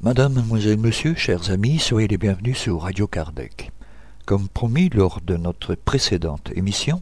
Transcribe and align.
Madame, 0.00 0.32
mademoiselle, 0.34 0.78
monsieur, 0.78 1.14
chers 1.14 1.52
amis, 1.52 1.78
soyez 1.78 2.08
les 2.08 2.18
bienvenus 2.18 2.58
sur 2.58 2.82
Radio 2.82 3.06
Kardec. 3.06 3.70
Comme 4.26 4.48
promis 4.48 4.88
lors 4.88 5.20
de 5.20 5.36
notre 5.36 5.76
précédente 5.76 6.50
émission, 6.56 7.00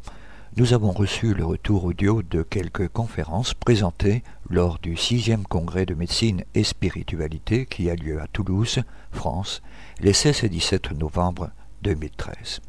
nous 0.57 0.73
avons 0.73 0.91
reçu 0.91 1.33
le 1.33 1.45
retour 1.45 1.85
audio 1.85 2.23
de 2.23 2.43
quelques 2.43 2.89
conférences 2.89 3.55
présentées 3.55 4.25
lors 4.49 4.79
du 4.81 4.95
6e 4.95 5.45
congrès 5.45 5.87
de 5.87 5.95
médecine 5.95 6.45
et 6.55 6.65
spiritualité 6.65 7.67
qui 7.67 7.89
a 7.89 7.95
lieu 7.95 8.21
à 8.21 8.27
Toulouse, 8.27 8.81
France, 9.13 9.63
les 10.01 10.13
16 10.13 10.45
et 10.45 10.49
17 10.49 10.93
novembre 10.99 11.51
2013. 11.83 12.61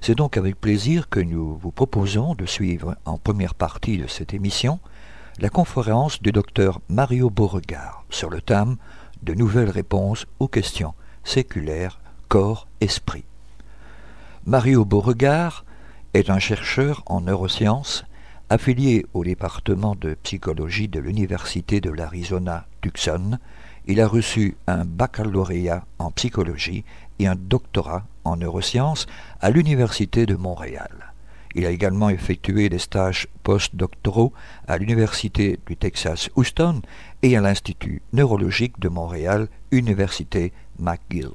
C'est 0.00 0.14
donc 0.14 0.38
avec 0.38 0.58
plaisir 0.58 1.10
que 1.10 1.20
nous 1.20 1.58
vous 1.58 1.72
proposons 1.72 2.34
de 2.34 2.46
suivre 2.46 2.96
en 3.04 3.18
première 3.18 3.54
partie 3.54 3.98
de 3.98 4.06
cette 4.06 4.32
émission 4.32 4.80
la 5.38 5.50
conférence 5.50 6.22
du 6.22 6.32
docteur 6.32 6.80
Mario 6.88 7.28
Beauregard 7.28 8.06
sur 8.08 8.30
le 8.30 8.40
thème 8.40 8.76
de 9.22 9.34
nouvelles 9.34 9.70
réponses 9.70 10.26
aux 10.38 10.48
questions 10.48 10.94
séculaires 11.22 12.00
corps-esprit. 12.28 13.24
Mario 14.46 14.86
Beauregard 14.86 15.65
est 16.16 16.30
un 16.30 16.38
chercheur 16.38 17.02
en 17.04 17.20
neurosciences 17.20 18.06
affilié 18.48 19.04
au 19.12 19.22
département 19.22 19.94
de 19.94 20.14
psychologie 20.22 20.88
de 20.88 20.98
l'Université 20.98 21.82
de 21.82 21.90
l'Arizona 21.90 22.66
Tucson. 22.80 23.38
Il 23.86 24.00
a 24.00 24.08
reçu 24.08 24.56
un 24.66 24.86
baccalauréat 24.86 25.84
en 25.98 26.10
psychologie 26.12 26.84
et 27.18 27.26
un 27.26 27.34
doctorat 27.36 28.06
en 28.24 28.36
neurosciences 28.36 29.06
à 29.42 29.50
l'Université 29.50 30.24
de 30.24 30.36
Montréal. 30.36 31.12
Il 31.54 31.66
a 31.66 31.70
également 31.70 32.08
effectué 32.08 32.70
des 32.70 32.78
stages 32.78 33.28
postdoctoraux 33.42 34.32
à 34.66 34.78
l'Université 34.78 35.60
du 35.66 35.76
Texas 35.76 36.30
Houston 36.34 36.80
et 37.22 37.36
à 37.36 37.42
l'Institut 37.42 38.00
neurologique 38.14 38.80
de 38.80 38.88
Montréal, 38.88 39.48
Université 39.70 40.54
McGill. 40.78 41.32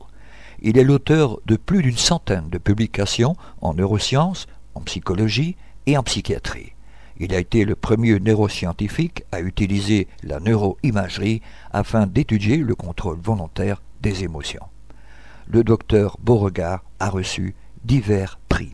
Il 0.63 0.77
est 0.77 0.83
l'auteur 0.83 1.39
de 1.45 1.55
plus 1.55 1.83
d'une 1.83 1.97
centaine 1.97 2.49
de 2.49 2.57
publications 2.57 3.35
en 3.61 3.73
neurosciences, 3.73 4.47
en 4.75 4.81
psychologie 4.81 5.55
et 5.85 5.97
en 5.97 6.03
psychiatrie. 6.03 6.73
Il 7.17 7.35
a 7.35 7.39
été 7.39 7.65
le 7.65 7.75
premier 7.75 8.19
neuroscientifique 8.19 9.23
à 9.31 9.41
utiliser 9.41 10.07
la 10.23 10.39
neuroimagerie 10.39 11.41
afin 11.71 12.07
d'étudier 12.07 12.57
le 12.57 12.75
contrôle 12.75 13.19
volontaire 13.19 13.81
des 14.01 14.23
émotions. 14.23 14.65
Le 15.47 15.63
docteur 15.63 16.17
Beauregard 16.21 16.83
a 16.99 17.09
reçu 17.09 17.55
divers 17.83 18.39
prix. 18.49 18.73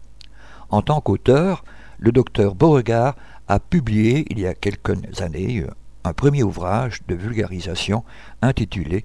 En 0.70 0.81
tant 0.81 1.02
qu'auteur, 1.02 1.64
le 1.98 2.12
docteur 2.12 2.56
Beauregard 2.56 3.16
a 3.48 3.59
publié 3.59 4.25
il 4.30 4.40
y 4.40 4.48
a 4.48 4.53
quelques 4.53 5.22
années 5.22 5.66
un 6.03 6.14
premier 6.14 6.44
ouvrage 6.44 7.02
de 7.08 7.16
vulgarisation 7.16 8.03
intitulé 8.42 9.03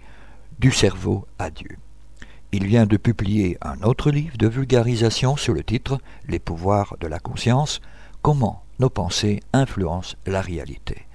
Du 0.59 0.71
cerveau 0.71 1.27
à 1.39 1.51
Dieu. 1.51 1.79
Il 2.55 2.67
vient 2.67 2.85
de 2.85 2.99
publier 2.99 3.57
un 3.63 3.81
autre 3.83 4.11
livre 4.11 4.37
de 4.37 4.47
vulgarisation 4.47 5.37
sur 5.37 5.55
le 5.55 5.65
titre 5.65 5.99
Les 6.29 6.39
pouvoirs 6.39 6.97
de 7.01 7.07
la 7.07 7.19
conscience, 7.19 7.81
comment 8.21 8.63
nos 8.79 8.91
pensées 8.91 9.41
influencent 9.55 10.17
la 10.27 10.43
réalité. 10.43 11.07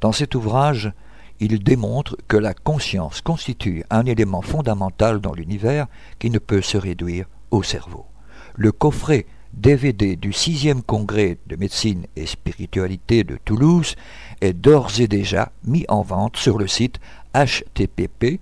Dans 0.00 0.12
cet 0.12 0.34
ouvrage, 0.34 0.90
il 1.38 1.62
démontre 1.62 2.16
que 2.28 2.38
la 2.38 2.54
conscience 2.54 3.20
constitue 3.20 3.84
un 3.90 4.06
élément 4.06 4.40
fondamental 4.40 5.20
dans 5.20 5.34
l'univers 5.34 5.86
qui 6.18 6.30
ne 6.30 6.38
peut 6.38 6.62
se 6.62 6.78
réduire 6.78 7.26
au 7.50 7.62
cerveau. 7.62 8.06
Le 8.54 8.72
coffret 8.72 9.26
DVD 9.52 10.16
du 10.16 10.30
6e 10.30 10.80
congrès 10.80 11.36
de 11.46 11.56
médecine 11.56 12.06
et 12.16 12.24
spiritualité 12.24 13.22
de 13.22 13.36
Toulouse 13.44 13.96
est 14.40 14.54
d'ores 14.54 14.98
et 14.98 15.08
déjà 15.08 15.52
mis 15.62 15.84
en 15.88 16.00
vente 16.00 16.38
sur 16.38 16.56
le 16.56 16.66
site 16.66 17.00
http 17.34 18.40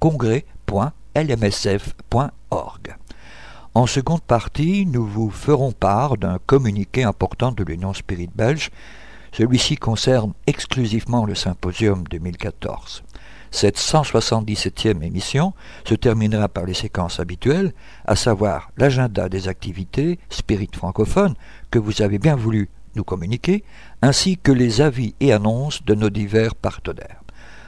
congrès 0.00 0.46
lmsf.org. 1.14 2.96
En 3.74 3.86
seconde 3.86 4.22
partie, 4.22 4.86
nous 4.86 5.06
vous 5.06 5.30
ferons 5.30 5.72
part 5.72 6.16
d'un 6.16 6.38
communiqué 6.46 7.04
important 7.04 7.52
de 7.52 7.62
l'Union 7.62 7.94
Spirit 7.94 8.30
belge. 8.34 8.70
Celui-ci 9.32 9.76
concerne 9.76 10.32
exclusivement 10.46 11.24
le 11.24 11.34
symposium 11.34 12.04
2014. 12.10 13.04
Cette 13.52 13.78
177e 13.78 15.02
émission 15.02 15.54
se 15.84 15.94
terminera 15.94 16.48
par 16.48 16.64
les 16.64 16.74
séquences 16.74 17.20
habituelles, 17.20 17.72
à 18.06 18.16
savoir 18.16 18.70
l'agenda 18.76 19.28
des 19.28 19.48
activités 19.48 20.18
spirit 20.30 20.70
francophones 20.72 21.34
que 21.70 21.80
vous 21.80 22.02
avez 22.02 22.18
bien 22.18 22.36
voulu 22.36 22.68
nous 22.94 23.04
communiquer, 23.04 23.64
ainsi 24.02 24.36
que 24.36 24.52
les 24.52 24.80
avis 24.80 25.14
et 25.20 25.32
annonces 25.32 25.84
de 25.84 25.94
nos 25.94 26.10
divers 26.10 26.54
partenaires. 26.54 27.22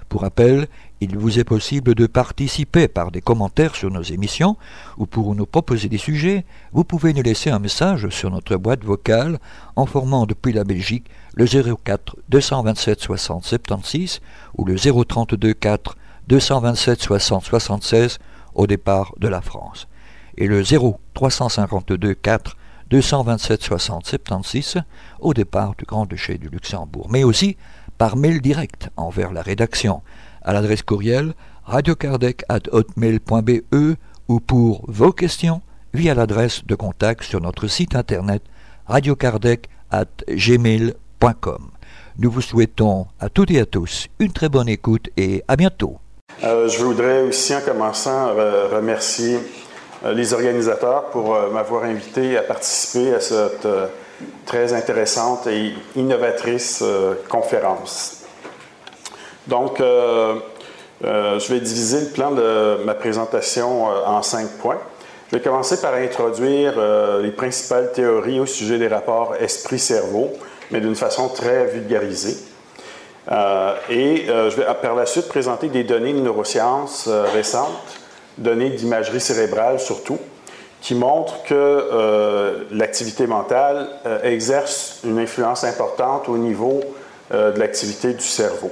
Pour 0.09 0.23
rappel, 0.23 0.69
il 1.03 1.19
vous 1.19 1.41
est 1.41 1.45
possible 1.45 1.97
de 1.97 2.07
participer 2.07 2.87
par 2.87 3.11
des 3.11 3.21
commentaires 3.21 3.75
sur 3.75 3.91
nos 3.91 4.03
émissions 4.03 4.57
ou 4.99 5.07
pour 5.07 5.35
nous 5.35 5.47
proposer 5.47 5.89
des 5.89 5.99
sujets, 5.99 6.45
vous 6.73 6.85
pouvez 6.85 7.13
nous 7.13 7.23
laisser 7.23 7.51
un 7.51 7.59
message 7.59 8.09
sur 8.11 8.31
notre 8.31 8.57
boîte 8.57 8.85
vocale 8.85 9.41
en 9.75 9.85
formant 9.85 10.27
depuis 10.27 10.53
la 10.53 10.63
Belgique 10.63 11.07
le 11.35 11.47
04 11.47 12.17
227 12.29 13.01
60 13.01 13.45
76 13.45 14.21
ou 14.57 14.65
le 14.65 14.77
032 14.77 15.55
4 15.55 15.97
227 16.29 17.03
60 17.03 17.45
76 17.45 18.19
au 18.55 18.69
départ 18.69 19.13
de 19.19 19.27
la 19.27 19.41
France 19.41 19.89
et 20.37 20.47
le 20.47 20.63
0 20.63 21.01
352 21.15 22.15
4 22.15 22.57
227 22.91 23.63
60 23.63 24.07
76 24.07 24.83
au 25.19 25.35
départ 25.35 25.75
du 25.77 25.85
Grand-Duché 25.85 26.39
du 26.39 26.49
Luxembourg, 26.49 27.09
mais 27.11 27.25
aussi 27.25 27.57
par 27.99 28.17
mail 28.17 28.41
direct 28.41 28.91
envers 28.97 29.33
la 29.33 29.43
rédaction 29.43 30.03
à 30.45 30.53
l'adresse 30.53 30.83
courriel 30.83 31.33
radiocardec.hotmail.be 31.65 33.97
ou 34.29 34.41
pour 34.41 34.85
vos 34.89 35.13
questions 35.13 35.63
via 35.95 36.15
l'adresse 36.15 36.65
de 36.65 36.75
contact 36.75 37.25
sur 37.25 37.41
notre 37.41 37.67
site 37.67 37.95
internet 37.95 38.43
radiocardec.gmail.com. 38.87 41.71
Nous 42.19 42.31
vous 42.31 42.41
souhaitons 42.41 43.07
à 43.21 43.29
toutes 43.29 43.51
et 43.51 43.61
à 43.61 43.67
tous 43.67 44.09
une 44.19 44.33
très 44.33 44.49
bonne 44.49 44.69
écoute 44.69 45.11
et 45.17 45.45
à 45.49 45.57
bientôt. 45.57 45.99
Euh, 46.45 46.69
je 46.69 46.83
voudrais 46.83 47.23
aussi 47.23 47.55
en 47.55 47.61
commençant 47.61 48.37
euh, 48.37 48.69
remercier 48.69 49.39
euh, 50.05 50.13
les 50.13 50.35
organisateurs 50.35 51.11
pour 51.11 51.37
m'avoir 51.53 51.85
invité 51.85 52.37
à 52.37 52.43
participer 52.43 53.15
à 53.15 53.21
cette 53.21 53.69
très 54.47 54.73
intéressante 54.73 55.47
et 55.47 55.75
innovatrice 55.97 56.83
conférence. 57.29 58.22
Donc, 59.47 59.81
euh, 59.81 60.37
euh, 61.05 61.39
je 61.39 61.53
vais 61.53 61.61
diviser 61.61 62.01
le 62.01 62.07
plan 62.07 62.31
de 62.31 62.79
ma 62.85 62.95
présentation 62.95 63.91
euh, 63.91 64.05
en 64.07 64.23
cinq 64.23 64.49
points. 64.61 64.79
Je 65.31 65.37
vais 65.37 65.43
commencer 65.43 65.81
par 65.81 65.95
introduire 65.95 66.75
les 67.23 67.31
principales 67.31 67.91
théories 67.93 68.39
au 68.39 68.45
sujet 68.45 68.77
des 68.77 68.87
rapports 68.87 69.35
esprit-cerveau, 69.41 70.31
mais 70.71 70.79
d'une 70.83 70.95
façon 70.95 71.31
très 71.31 71.69
vulgarisée. 71.69 72.37
et 73.89 74.27
je 74.27 74.55
vais 74.55 74.67
par 74.83 74.95
la 74.95 75.07
suite 75.07 75.29
présenter 75.29 75.69
des 75.69 75.85
données 75.85 76.13
de 76.13 76.21
neurosciences 76.21 77.09
récentes, 77.09 77.97
données 78.37 78.69
d'imagerie 78.69 79.23
cérébrale 79.23 79.81
surtout, 79.81 80.19
qui 80.83 80.95
montrent 80.95 81.43
que 81.45 82.67
l'activité 82.71 83.27
mentale 83.27 83.89
exerce 84.25 85.01
une 85.03 85.19
influence 85.19 85.65
importante 85.65 86.29
au 86.29 86.37
niveau 86.37 86.83
de 87.31 87.59
l'activité 87.59 88.13
du 88.13 88.27
cerveau. 88.27 88.71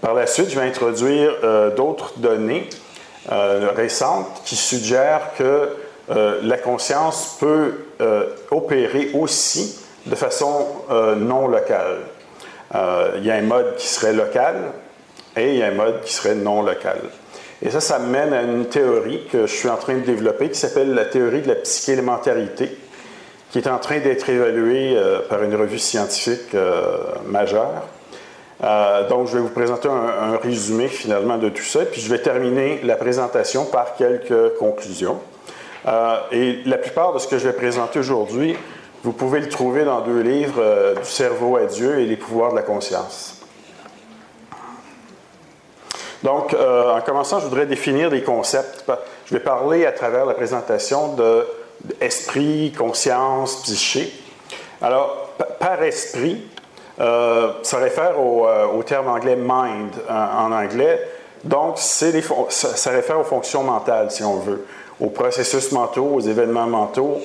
Par 0.00 0.14
la 0.14 0.26
suite, 0.26 0.48
je 0.48 0.58
vais 0.58 0.66
introduire 0.66 1.36
euh, 1.44 1.74
d'autres 1.74 2.14
données 2.16 2.66
euh, 3.30 3.70
récentes 3.76 4.40
qui 4.46 4.56
suggèrent 4.56 5.32
que 5.36 5.68
euh, 6.10 6.40
la 6.42 6.56
conscience 6.56 7.36
peut 7.38 7.74
opérer 8.50 9.10
aussi 9.12 9.78
de 10.06 10.14
façon 10.14 10.66
non 11.18 11.46
locale. 11.46 11.98
il 13.16 13.24
y 13.24 13.30
a 13.30 13.34
un 13.34 13.42
mode 13.42 13.76
qui 13.76 13.86
serait 13.86 14.14
local 14.14 14.72
et 15.36 15.50
il 15.50 15.56
y 15.56 15.62
a 15.62 15.66
un 15.66 15.74
mode 15.74 16.00
qui 16.00 16.14
serait 16.14 16.34
non 16.34 16.62
local. 16.62 16.98
Et 17.60 17.68
ça, 17.70 17.80
ça 17.80 17.98
mène 17.98 18.32
à 18.32 18.40
une 18.40 18.64
théorie 18.64 19.26
que 19.30 19.46
je 19.46 19.54
suis 19.54 19.68
en 19.68 19.76
train 19.76 19.96
de 19.96 20.00
développer 20.00 20.48
qui 20.48 20.58
s'appelle 20.58 20.94
la 20.94 21.04
théorie 21.04 21.42
de 21.42 21.48
la 21.48 21.56
psychélémentarité, 21.56 22.74
qui 23.50 23.58
est 23.58 23.68
en 23.68 23.78
train 23.78 23.98
d'être 23.98 24.30
évaluée 24.30 24.98
par 25.28 25.42
une 25.42 25.54
revue 25.54 25.78
scientifique 25.78 26.56
majeure. 27.26 27.84
Euh, 28.62 29.08
donc, 29.08 29.28
je 29.28 29.34
vais 29.34 29.40
vous 29.40 29.48
présenter 29.48 29.88
un, 29.88 30.36
résumé 30.36 30.88
finalement 30.88 31.38
de 31.38 31.48
tout 31.48 31.62
ça, 31.62 31.84
puis 31.84 32.00
je 32.00 32.10
vais 32.10 32.18
terminer 32.18 32.80
la 32.82 32.96
présentation 32.96 33.64
par 33.64 33.94
quelques 33.96 34.56
conclusions. 34.58 35.18
Euh, 35.86 36.18
et 36.30 36.58
la 36.66 36.76
plupart 36.76 37.14
de 37.14 37.18
ce 37.18 37.26
que 37.26 37.38
je 37.38 37.48
vais 37.48 37.54
présenter 37.54 37.98
aujourd'hui, 37.98 38.56
vous 39.02 39.12
pouvez 39.12 39.40
le 39.40 39.48
trouver 39.48 39.84
dans 39.84 40.02
deux 40.02 40.20
livres, 40.20 40.60
euh, 40.60 40.94
Du 40.94 41.08
cerveau 41.08 41.56
à 41.56 41.64
Dieu 41.64 42.00
et 42.00 42.06
Les 42.06 42.16
pouvoirs 42.16 42.50
de 42.50 42.56
la 42.56 42.62
conscience. 42.62 43.36
Donc, 46.22 46.54
en 46.54 47.00
commençant, 47.00 47.40
je 47.40 47.46
voudrais 47.46 47.64
définir 47.64 48.10
des 48.10 48.22
concepts. 48.22 48.84
Je 49.24 49.32
vais 49.32 49.40
parler 49.40 49.86
à 49.86 49.92
travers 49.92 50.26
la 50.26 50.34
présentation 50.34 51.14
de 51.14 51.46
esprit, 51.98 52.74
conscience, 52.76 53.62
psyché. 53.62 54.12
Alors, 54.82 55.30
par 55.58 55.82
esprit, 55.82 56.42
euh, 57.00 57.52
ça 57.62 57.78
réfère 57.78 58.14
euh, 58.18 58.66
au, 58.66 58.82
terme 58.82 59.08
anglais 59.08 59.36
mind 59.36 59.90
en, 60.08 60.52
anglais. 60.52 61.00
Donc, 61.44 61.78
ça, 61.78 62.90
réfère 62.90 63.18
aux 63.18 63.24
fonctions 63.24 63.62
mentales, 63.62 64.10
si 64.10 64.22
on 64.22 64.36
veut, 64.36 64.66
aux 65.00 65.08
processus 65.08 65.72
mentaux, 65.72 66.10
aux 66.14 66.20
événements 66.20 66.66
mentaux, 66.66 67.18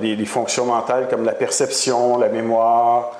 des, 0.00 0.24
fonctions 0.24 0.66
mentales 0.66 1.08
comme 1.08 1.24
la 1.24 1.32
perception, 1.32 2.16
la 2.18 2.28
mémoire, 2.28 3.10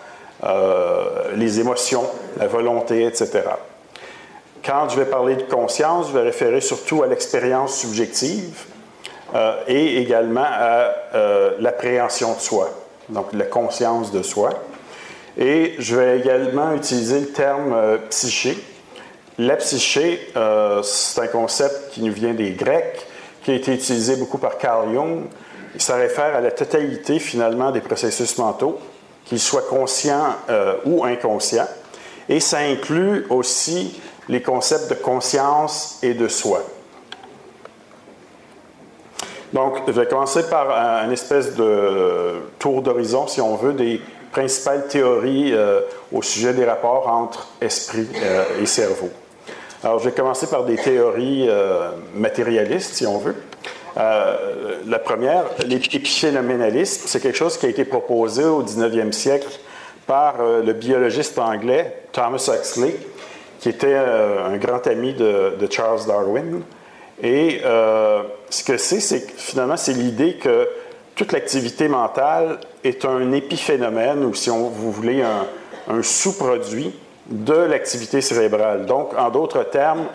les 1.34 1.58
émotions, 1.58 2.04
la 2.38 2.46
volonté, 2.46 3.06
etc. 3.06 3.42
Quand 4.64 4.88
je 4.88 4.96
vais 4.96 5.06
parler 5.06 5.36
de 5.36 5.42
conscience, 5.42 6.08
je 6.08 6.12
vais 6.12 6.22
référer 6.22 6.60
surtout 6.60 7.02
à 7.02 7.06
l'expérience 7.06 7.74
subjective 7.74 8.66
euh, 9.34 9.62
et 9.66 9.98
également 10.00 10.44
à 10.44 10.92
euh, 11.14 11.50
l'appréhension 11.58 12.34
de 12.34 12.40
soi, 12.40 12.70
donc 13.08 13.32
la 13.32 13.44
conscience 13.44 14.10
de 14.10 14.22
soi. 14.22 14.50
Et 15.38 15.76
je 15.78 15.96
vais 15.96 16.18
également 16.18 16.74
utiliser 16.74 17.20
le 17.20 17.28
terme 17.28 17.72
euh, 17.72 17.98
psyché. 18.10 18.58
La 19.38 19.54
psyché, 19.56 20.32
c'est 20.82 21.20
un 21.20 21.26
concept 21.28 21.92
qui 21.92 22.02
nous 22.02 22.12
vient 22.12 22.34
des 22.34 22.50
Grecs, 22.50 23.06
qui 23.44 23.52
a 23.52 23.54
été 23.54 23.72
utilisé 23.72 24.16
beaucoup 24.16 24.38
par 24.38 24.58
Carl 24.58 24.92
Jung. 24.92 25.26
Ça 25.78 25.94
réfère 25.94 26.34
à 26.34 26.40
la 26.40 26.50
totalité 26.50 27.20
finalement 27.20 27.70
des 27.70 27.80
processus 27.80 28.36
mentaux, 28.36 28.80
qu'ils 29.26 29.38
soient 29.38 29.62
conscients 29.62 30.34
ou 30.84 31.04
inconscients. 31.04 31.68
Et 32.28 32.40
ça 32.40 32.58
inclut 32.58 33.26
aussi 33.30 34.00
les 34.28 34.42
concepts 34.42 34.90
de 34.90 34.94
conscience 34.94 36.00
et 36.02 36.14
de 36.14 36.26
soi. 36.26 36.62
Donc, 39.52 39.78
je 39.86 39.92
vais 39.92 40.06
commencer 40.06 40.48
par 40.48 40.70
un, 40.70 41.10
espèce 41.10 41.54
de 41.54 42.34
tour 42.58 42.82
d'horizon, 42.82 43.26
si 43.26 43.40
on 43.40 43.56
veut, 43.56 43.72
des 43.72 44.00
principales 44.30 44.86
théories 44.88 45.52
euh, 45.52 45.80
au 46.12 46.22
sujet 46.22 46.52
des 46.52 46.64
rapports 46.64 47.08
entre 47.08 47.48
esprit 47.60 48.08
euh, 48.22 48.62
et 48.62 48.66
cerveau. 48.66 49.10
Alors, 49.82 49.98
je 49.98 50.08
vais 50.08 50.14
commencer 50.14 50.48
par 50.48 50.64
des 50.64 50.76
théories 50.76 51.46
euh, 51.48 51.90
matérialistes, 52.14 52.94
si 52.94 53.06
on 53.06 53.18
veut. 53.18 53.36
la 53.96 54.98
première, 54.98 55.44
l'épiphénoménalisme, 55.66 57.02
c'est 57.06 57.20
quelque 57.20 57.38
chose 57.38 57.56
qui 57.56 57.66
a 57.66 57.68
été 57.68 57.84
proposé 57.84 58.44
au 58.44 58.62
19e 58.62 59.12
siècle 59.12 59.48
par 60.06 60.36
le 60.38 60.72
biologiste 60.72 61.38
anglais 61.38 62.02
Thomas 62.12 62.48
Huxley, 62.48 62.96
qui 63.60 63.68
était 63.68 63.96
un 63.96 64.56
grand 64.56 64.86
ami 64.86 65.14
de, 65.14 65.68
Charles 65.70 66.06
Darwin. 66.06 66.62
Et 67.22 67.60
ce 68.50 68.64
que 68.64 68.78
c'est, 68.78 69.00
c'est 69.00 69.30
finalement, 69.36 69.76
c'est 69.76 69.92
l'idée 69.92 70.34
que 70.34 70.68
toute 71.18 71.32
l'activité 71.32 71.88
mentale 71.88 72.60
est 72.84 73.04
un 73.04 73.32
épiphénomène, 73.32 74.24
ou 74.24 74.34
si 74.34 74.50
on, 74.50 74.68
vous 74.68 74.92
voulez, 74.92 75.22
un, 75.22 76.02
sous-produit 76.02 76.94
de 77.26 77.54
l'activité 77.54 78.20
cérébrale. 78.20 78.86
Donc, 78.86 79.10
en 79.18 79.28
d'autres 79.30 79.64
termes, 79.64 80.06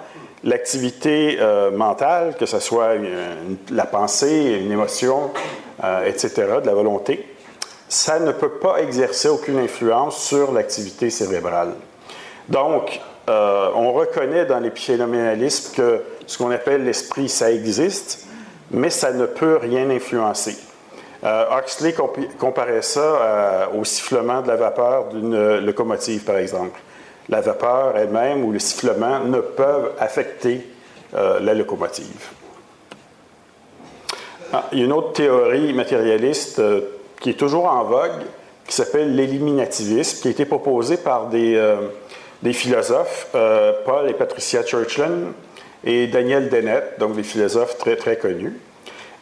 l'activité 0.46 1.38
euh, 1.42 1.72
mentale, 1.72 2.36
que 2.40 2.46
ce 2.46 2.60
soit 2.60 2.94
la 3.70 3.86
pensée, 3.86 4.62
une 4.64 4.72
émotion, 4.72 5.32
etc., 6.06 6.32
de 6.62 6.68
la 6.68 6.74
volonté, 6.74 7.28
ça 7.90 8.20
ne 8.20 8.32
peut 8.32 8.52
pas 8.52 8.78
exercer 8.78 9.28
aucune 9.28 9.60
influence 9.60 10.24
sur 10.24 10.54
l'activité 10.54 11.10
cérébrale. 11.10 11.74
Donc, 12.48 13.02
euh, 13.30 13.70
on 13.76 13.92
reconnaît 13.92 14.46
dans 14.46 14.60
l'épiphénoménalisme 14.60 15.76
que 15.76 16.02
ce 16.28 16.38
qu'on 16.38 16.52
appelle 16.52 16.86
l'esprit, 16.86 17.28
ça 17.28 17.52
existe, 17.52 18.26
mais 18.72 18.90
ça 18.90 19.12
ne 19.12 19.26
peut 19.26 19.58
rien 19.58 19.90
influencer. 19.90 20.56
Euh, 21.24 21.46
Huxley 21.58 21.94
comparait 22.38 22.82
ça 22.82 23.00
euh, 23.00 23.66
au 23.80 23.86
sifflement 23.86 24.42
de 24.42 24.48
la 24.48 24.56
vapeur 24.56 25.06
d'une 25.06 25.60
locomotive, 25.60 26.24
par 26.24 26.38
exemple. 26.38 26.80
La 27.30 27.40
vapeur 27.40 27.98
elle-même 27.98 28.44
ou 28.44 28.52
le 28.52 28.60
sifflement 28.60 29.20
ne 29.22 29.40
peuvent 29.40 29.92
affecter 30.00 30.68
la 31.14 31.54
locomotive. 31.54 32.32
Ah, 34.52 34.66
il 34.72 34.80
y 34.80 34.82
a 34.82 34.86
une 34.86 34.92
autre 34.92 35.14
théorie 35.14 35.72
matérialiste 35.74 36.60
qui 37.22 37.30
est 37.30 37.40
toujours 37.40 37.68
en 37.68 37.84
vogue, 37.84 38.24
qui 38.68 38.76
s'appelle 38.76 39.16
l'éliminativisme, 39.16 40.22
qui 40.22 40.28
a 40.28 40.32
été 40.32 40.46
proposée 40.46 40.98
par 40.98 41.28
des 41.28 41.56
des 42.44 42.54
philosophes, 42.54 43.28
euh, 43.36 43.72
Paul 43.86 44.10
et 44.10 44.14
Patricia 44.14 44.64
Churchland 44.64 45.32
et 45.86 46.08
Daniel 46.08 46.50
Dennett, 46.50 47.00
donc 47.00 47.16
des 47.16 47.24
philosophes 47.24 47.78
très, 47.78 47.96
très 47.96 48.18
connus. 48.18 48.60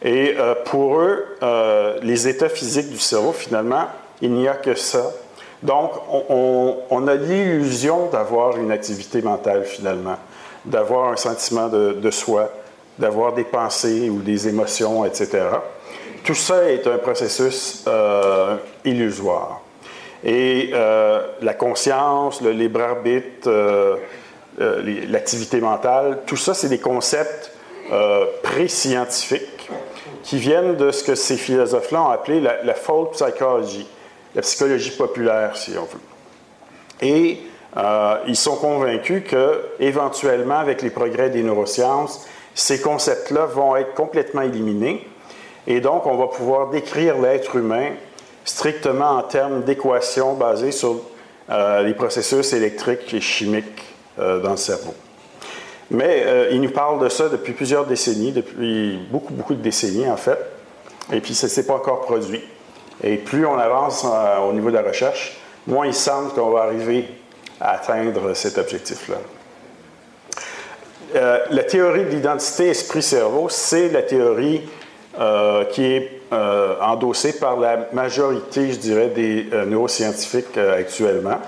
Et 0.04 0.34
euh, 0.38 0.54
pour 0.64 0.98
eux, 1.00 1.24
euh, 1.42 1.98
les 2.02 2.28
états 2.28 2.48
physiques 2.48 2.90
du 2.90 2.98
cerveau, 2.98 3.32
finalement, 3.32 3.86
il 4.20 4.32
n'y 4.32 4.48
a 4.48 4.54
que 4.54 4.74
ça. 4.74 5.12
Donc, 5.62 5.92
on, 6.28 7.06
a 7.06 7.14
l'illusion 7.14 8.08
d'avoir 8.10 8.56
une 8.56 8.72
activité 8.72 9.22
mentale, 9.22 9.64
finalement, 9.64 10.16
d'avoir 10.64 11.12
un 11.12 11.16
sentiment 11.16 11.68
de, 11.68 12.10
soi, 12.10 12.50
d'avoir 12.98 13.32
des 13.32 13.44
pensées 13.44 14.10
ou 14.10 14.22
des 14.22 14.48
émotions, 14.48 15.04
etc. 15.04 15.44
Tout 16.24 16.34
ça 16.34 16.68
est 16.68 16.84
un 16.88 16.98
processus 16.98 17.84
illusoire. 18.84 19.62
Et 20.24 20.70
euh, 20.72 21.26
la 21.40 21.54
conscience, 21.54 22.40
le 22.42 22.52
libre 22.52 22.80
arbitre, 22.80 23.48
euh, 23.48 23.96
euh, 24.60 25.06
l'activité 25.08 25.60
mentale, 25.60 26.20
tout 26.26 26.36
ça, 26.36 26.54
c'est 26.54 26.68
des 26.68 26.78
concepts 26.78 27.50
pré-scientifiques 28.42 29.51
qui 30.22 30.38
viennent 30.38 30.76
de 30.76 30.90
ce 30.90 31.04
que 31.04 31.14
ces 31.14 31.36
philosophes-là 31.36 32.02
ont 32.02 32.10
appelé 32.10 32.40
la, 32.40 32.62
la 32.62 32.74
folk 32.74 33.12
psychology, 33.12 33.86
la 34.34 34.42
psychologie 34.42 34.92
populaire, 34.92 35.56
si 35.56 35.72
on 35.76 35.84
veut. 35.84 36.00
Et 37.00 37.40
ils 38.26 38.36
sont 38.36 38.56
convaincus 38.56 39.22
que, 39.26 39.64
éventuellement, 39.80 40.58
avec 40.58 40.82
les 40.82 40.90
progrès 40.90 41.30
des 41.30 41.42
neurosciences, 41.42 42.26
ces 42.54 42.80
concepts-là 42.80 43.46
vont 43.46 43.76
être 43.76 43.94
complètement 43.94 44.42
éliminés. 44.42 45.06
Et 45.66 45.80
donc, 45.80 46.06
on 46.06 46.16
va 46.16 46.26
pouvoir 46.26 46.70
décrire 46.70 47.18
l'être 47.18 47.56
humain 47.56 47.90
strictement 48.44 49.18
en 49.18 49.22
termes 49.22 49.62
d'équations 49.62 50.34
basées 50.34 50.72
sur 50.72 51.00
euh, 51.50 51.82
les 51.82 51.94
processus 51.94 52.52
électriques 52.52 53.14
et 53.14 53.20
chimiques 53.20 53.82
euh, 54.18 54.40
dans 54.40 54.52
le 54.52 54.56
cerveau. 54.56 54.94
Mais 55.90 56.22
euh, 56.26 56.48
il 56.52 56.60
nous 56.60 56.70
parle 56.70 57.02
de 57.02 57.08
ça 57.08 57.28
depuis 57.28 57.52
plusieurs 57.52 57.86
décennies, 57.86 58.32
depuis 58.32 58.98
beaucoup, 59.10 59.32
beaucoup 59.32 59.54
de 59.54 59.62
décennies 59.62 60.08
en 60.08 60.16
fait, 60.16 60.38
et 61.12 61.20
puis 61.20 61.34
ça 61.34 61.46
ne 61.46 61.50
s'est 61.50 61.66
pas 61.66 61.74
encore 61.74 62.02
produit. 62.02 62.42
Et 63.02 63.16
plus 63.16 63.44
on 63.44 63.58
avance 63.58 64.06
au 64.48 64.52
niveau 64.52 64.70
de 64.70 64.76
la 64.76 64.82
recherche, 64.82 65.36
moins 65.66 65.86
il 65.86 65.94
semble 65.94 66.30
qu'on 66.32 66.50
va 66.50 66.62
arriver 66.62 67.08
à 67.60 67.72
atteindre 67.72 68.34
cet 68.34 68.58
objectif-là. 68.58 69.16
la 71.50 71.64
théorie 71.64 72.04
de 72.04 72.10
l'identité 72.10 72.68
esprit-cerveau, 72.68 73.48
c'est 73.48 73.88
la 73.88 74.02
théorie 74.02 74.62
qui 75.72 75.84
est 75.84 76.22
euh, 76.32 76.76
endossé 76.80 77.34
par 77.34 77.58
la 77.58 77.88
majorité, 77.92 78.72
je 78.72 78.78
dirais, 78.78 79.08
des 79.08 79.48
euh, 79.52 79.66
neuroscientifiques 79.66 80.56
euh, 80.56 80.78
actuellement. 80.78 81.38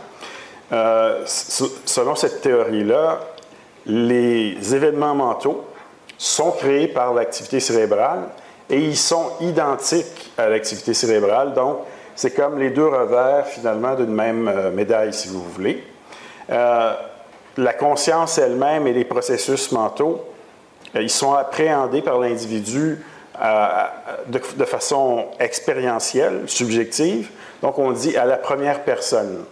selon 1.25 2.15
cette 2.15 2.43
théorie-là, 2.43 3.21
les 3.87 4.75
événements 4.75 5.15
mentaux 5.15 5.65
sont 6.17 6.53
créés 6.53 6.89
par 6.89 7.13
l'activité 7.13 7.61
cérébrale 7.61 8.29
et 8.71 8.79
ils 8.79 8.97
sont 8.97 9.33
identiques 9.41 10.33
à 10.39 10.49
l'activité 10.49 10.95
cérébrale. 10.95 11.53
Donc, 11.55 11.79
c'est 12.17 12.35
comme 12.35 12.59
les 12.59 12.71
deux 12.71 12.87
revers, 12.87 13.47
finalement, 13.47 13.95
d'une 13.95 14.15
même 14.15 14.71
médaille, 14.71 15.13
si 15.13 15.29
vous 15.29 15.43
voulez. 15.43 15.85
la 16.49 17.73
conscience 17.79 18.39
elle-même 18.39 18.87
et 18.87 18.93
les 18.93 19.05
processus 19.05 19.71
mentaux, 19.73 20.25
ils 20.95 21.11
sont 21.11 21.35
appréhendés 21.35 22.03
par 22.03 22.19
l'individu 22.19 23.05
de, 24.27 24.65
façon 24.65 25.27
expérientielle, 25.41 26.43
subjective. 26.47 27.31
Donc, 27.63 27.79
on 27.79 27.93
dit 27.93 28.17
à 28.17 28.25
la 28.25 28.37
première 28.37 28.85
personne, 28.85 29.45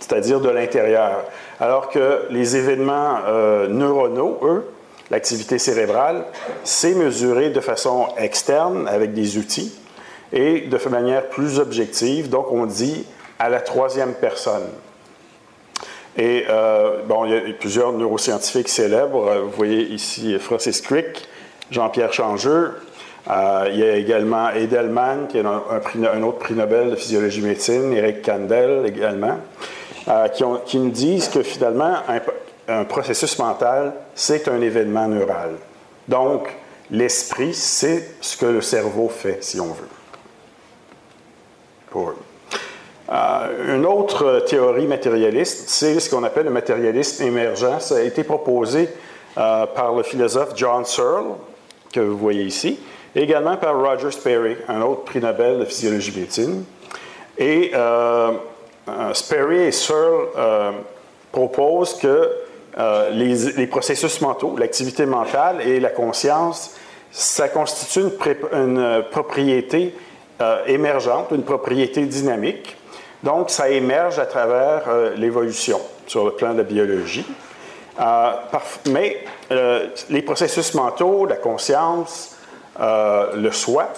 c'est-à-dire 0.00 0.40
de 0.40 0.48
l'intérieur. 0.48 1.24
Alors 1.60 1.88
que 1.88 2.26
les 2.30 2.56
événements 2.56 3.18
euh, 3.26 3.68
neuronaux, 3.68 4.38
eux, 4.42 4.64
l'activité 5.10 5.58
cérébrale, 5.58 6.24
c'est 6.64 6.94
mesuré 6.94 7.50
de 7.50 7.60
façon 7.60 8.08
externe 8.16 8.88
avec 8.88 9.14
des 9.14 9.38
outils 9.38 9.72
et 10.32 10.62
de 10.62 10.88
manière 10.88 11.28
plus 11.28 11.58
objective. 11.58 12.30
Donc, 12.30 12.50
on 12.50 12.66
dit 12.66 13.04
à 13.38 13.48
la 13.48 13.60
troisième 13.60 14.14
personne. 14.14 14.68
Et 16.16 16.44
euh, 16.48 17.02
bon, 17.06 17.24
il 17.24 17.32
y 17.32 17.36
a 17.36 17.40
plusieurs 17.58 17.92
neuroscientifiques 17.92 18.68
célèbres. 18.68 19.34
Vous 19.44 19.50
voyez 19.56 19.82
ici 19.82 20.38
Francis 20.38 20.80
Crick, 20.80 21.28
Jean-Pierre 21.70 22.12
Changeux. 22.12 22.74
Euh, 23.30 23.68
il 23.72 23.78
y 23.78 23.84
a 23.84 23.96
également 23.96 24.50
Edelman, 24.50 25.28
qui 25.28 25.38
est 25.38 25.44
un, 25.44 26.22
autre 26.22 26.38
prix 26.38 26.54
Nobel 26.54 26.90
de 26.90 26.96
physiologie 26.96 27.40
médecine, 27.40 27.92
Eric 27.92 28.22
Kandel 28.22 28.84
également, 28.86 29.38
euh, 30.08 30.28
qui, 30.66 30.78
nous 30.78 30.90
disent 30.90 31.28
que 31.28 31.42
finalement, 31.42 31.94
un 32.68 32.84
processus 32.84 33.38
mental, 33.38 33.92
c'est 34.14 34.48
un 34.48 34.60
événement 34.60 35.06
neural. 35.06 35.52
Donc, 36.08 36.48
l'esprit, 36.90 37.54
c'est 37.54 38.16
ce 38.20 38.36
que 38.36 38.46
le 38.46 38.60
cerveau 38.60 39.08
fait, 39.08 39.42
si 39.42 39.60
on 39.60 39.72
veut. 39.72 39.88
Pour 41.90 42.14
euh, 43.10 43.76
une 43.76 43.84
autre 43.84 44.44
théorie 44.46 44.86
matérialiste, 44.86 45.68
c'est 45.68 46.00
ce 46.00 46.08
qu'on 46.08 46.24
appelle 46.24 46.44
le 46.44 46.50
matérialisme 46.50 47.24
émergent. 47.24 47.80
Ça 47.80 47.96
a 47.96 48.00
été 48.00 48.24
proposé 48.24 48.88
euh, 49.36 49.66
par 49.66 49.94
le 49.94 50.02
philosophe 50.02 50.52
John 50.56 50.84
Searle, 50.84 51.34
que 51.92 52.00
vous 52.00 52.16
voyez 52.16 52.44
ici, 52.44 52.78
également 53.14 53.56
par 53.56 53.76
Roger 53.78 54.10
Sperry, 54.10 54.56
un 54.68 54.80
autre 54.82 55.04
prix 55.04 55.20
Nobel 55.20 55.60
de 55.60 55.64
physiologie 55.64 56.18
médecine. 56.18 56.64
Et 57.38 57.72
euh, 57.74 58.32
Sperry 59.12 59.62
et 59.62 59.72
Searle 59.72 60.28
proposent 61.30 61.94
que 61.94 62.30
les, 63.12 63.66
processus 63.66 64.20
mentaux, 64.20 64.56
l'activité 64.58 65.06
mentale 65.06 65.60
et 65.62 65.80
la 65.80 65.90
conscience, 65.90 66.76
ça 67.10 67.48
constitue 67.48 68.04
une 68.52 69.04
propriété 69.10 69.94
émergente, 70.66 71.28
une 71.30 71.44
propriété 71.44 72.04
dynamique 72.06 72.76
donc, 73.22 73.50
ça 73.50 73.68
émerge 73.68 74.18
à 74.18 74.26
travers 74.26 74.82
euh, 74.88 75.14
l'évolution 75.16 75.80
sur 76.06 76.24
le 76.24 76.32
plan 76.32 76.52
de 76.52 76.58
la 76.58 76.64
biologie. 76.64 77.24
Euh, 78.00 78.32
mais 78.90 79.24
euh, 79.52 79.88
les 80.10 80.22
processus 80.22 80.74
mentaux, 80.74 81.26
la 81.26 81.36
conscience, 81.36 82.36
le 82.78 83.50
soi, 83.50 83.88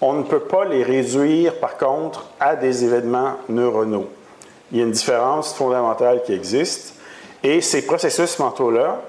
on 0.00 0.14
ne 0.14 0.22
peut 0.22 0.40
pas 0.40 0.64
les 0.64 0.82
réduire, 0.82 1.58
par 1.58 1.76
contre, 1.76 2.26
à 2.38 2.56
des 2.56 2.84
événements 2.84 3.34
neuronaux. 3.48 4.08
Il 4.70 4.78
y 4.78 4.80
a 4.80 4.84
une 4.84 4.92
différence 4.92 5.54
fondamentale 5.54 6.22
qui 6.24 6.32
existe. 6.32 6.94
Et 7.42 7.60
ces 7.60 7.86
processus 7.86 8.38
mentaux-là, 8.38 9.00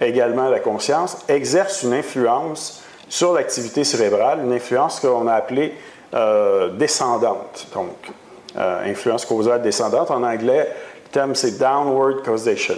également 0.00 0.48
la 0.48 0.60
conscience, 0.60 1.18
exercent 1.28 1.82
une 1.84 1.94
influence 1.94 2.82
sur 3.08 3.32
l'activité 3.32 3.84
cérébrale, 3.84 4.40
une 4.44 4.52
influence 4.52 5.00
qu'on 5.00 5.26
a 5.28 5.34
appelée 5.34 5.74
descendante. 6.76 7.68
Donc, 7.74 8.12
euh, 8.56 8.88
influence 8.88 9.26
causale 9.26 9.62
descendante. 9.62 10.12
En 10.12 10.22
anglais, 10.22 10.68
le 11.06 11.10
terme 11.10 11.34
c'est 11.34 11.58
downward 11.58 12.22
causation. 12.22 12.76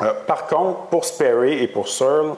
Euh, 0.00 0.12
par 0.26 0.46
contre, 0.46 0.86
pour 0.86 1.04
Sperry 1.04 1.62
et 1.62 1.68
pour 1.68 1.86
Searle, 1.86 2.34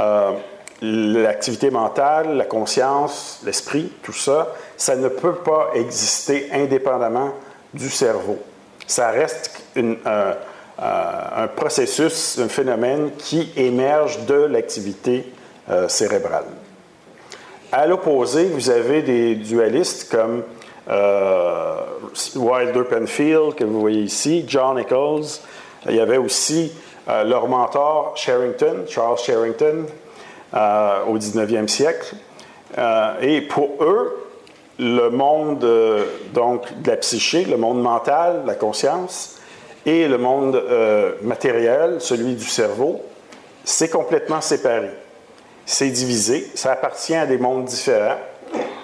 euh, 0.00 0.32
l'activité 0.80 1.70
mentale, 1.70 2.36
la 2.36 2.44
conscience, 2.44 3.40
l'esprit, 3.44 3.92
tout 4.02 4.12
ça, 4.12 4.54
ça 4.76 4.96
ne 4.96 5.08
peut 5.08 5.34
pas 5.34 5.70
exister 5.74 6.48
indépendamment 6.52 7.32
du 7.74 7.90
cerveau. 7.90 8.38
Ça 8.86 9.10
reste 9.10 9.62
un 9.76 11.48
processus, 11.56 12.38
un 12.38 12.48
phénomène 12.48 13.10
qui 13.18 13.52
émerge 13.56 14.24
de 14.26 14.34
l'activité 14.34 15.32
cérébrale. 15.88 16.46
À 17.70 17.86
l'opposé, 17.86 18.46
vous 18.46 18.70
avez 18.70 19.02
des 19.02 19.34
dualistes 19.34 20.10
comme 20.10 20.42
euh, 20.88 21.76
Wilder 22.34 22.84
Penfield, 22.84 23.54
que 23.54 23.64
vous 23.64 23.78
voyez 23.78 24.00
ici, 24.00 24.46
John 24.48 24.78
Eccles. 24.78 25.40
Il 25.86 25.94
y 25.94 26.00
avait 26.00 26.16
aussi 26.16 26.72
euh, 27.08 27.24
leur 27.24 27.46
mentor, 27.46 28.14
Sherrington, 28.16 28.84
Charles 28.88 29.18
Sherrington, 29.18 29.84
euh, 30.54 31.04
au 31.06 31.18
19e 31.18 31.68
siècle. 31.68 32.14
et 33.20 33.40
pour 33.42 33.82
eux, 33.82 34.28
le 34.78 35.08
monde 35.08 35.66
donc, 36.32 36.66
de 36.82 36.90
la 36.90 36.96
psyché, 36.96 37.44
le 37.44 37.56
monde 37.56 37.82
mental, 37.82 38.44
la 38.46 38.54
conscience, 38.54 39.40
et 39.84 40.06
le 40.06 40.18
monde 40.18 40.62
matériel, 41.22 41.96
celui 42.00 42.34
du 42.34 42.44
cerveau, 42.44 43.00
c'est 43.64 43.88
complètement 43.88 44.40
séparé. 44.40 44.90
C'est 45.66 45.90
divisé, 45.90 46.48
ça 46.54 46.72
appartient 46.72 47.16
à 47.16 47.26
des 47.26 47.38
mondes 47.38 47.64
différents. 47.64 48.18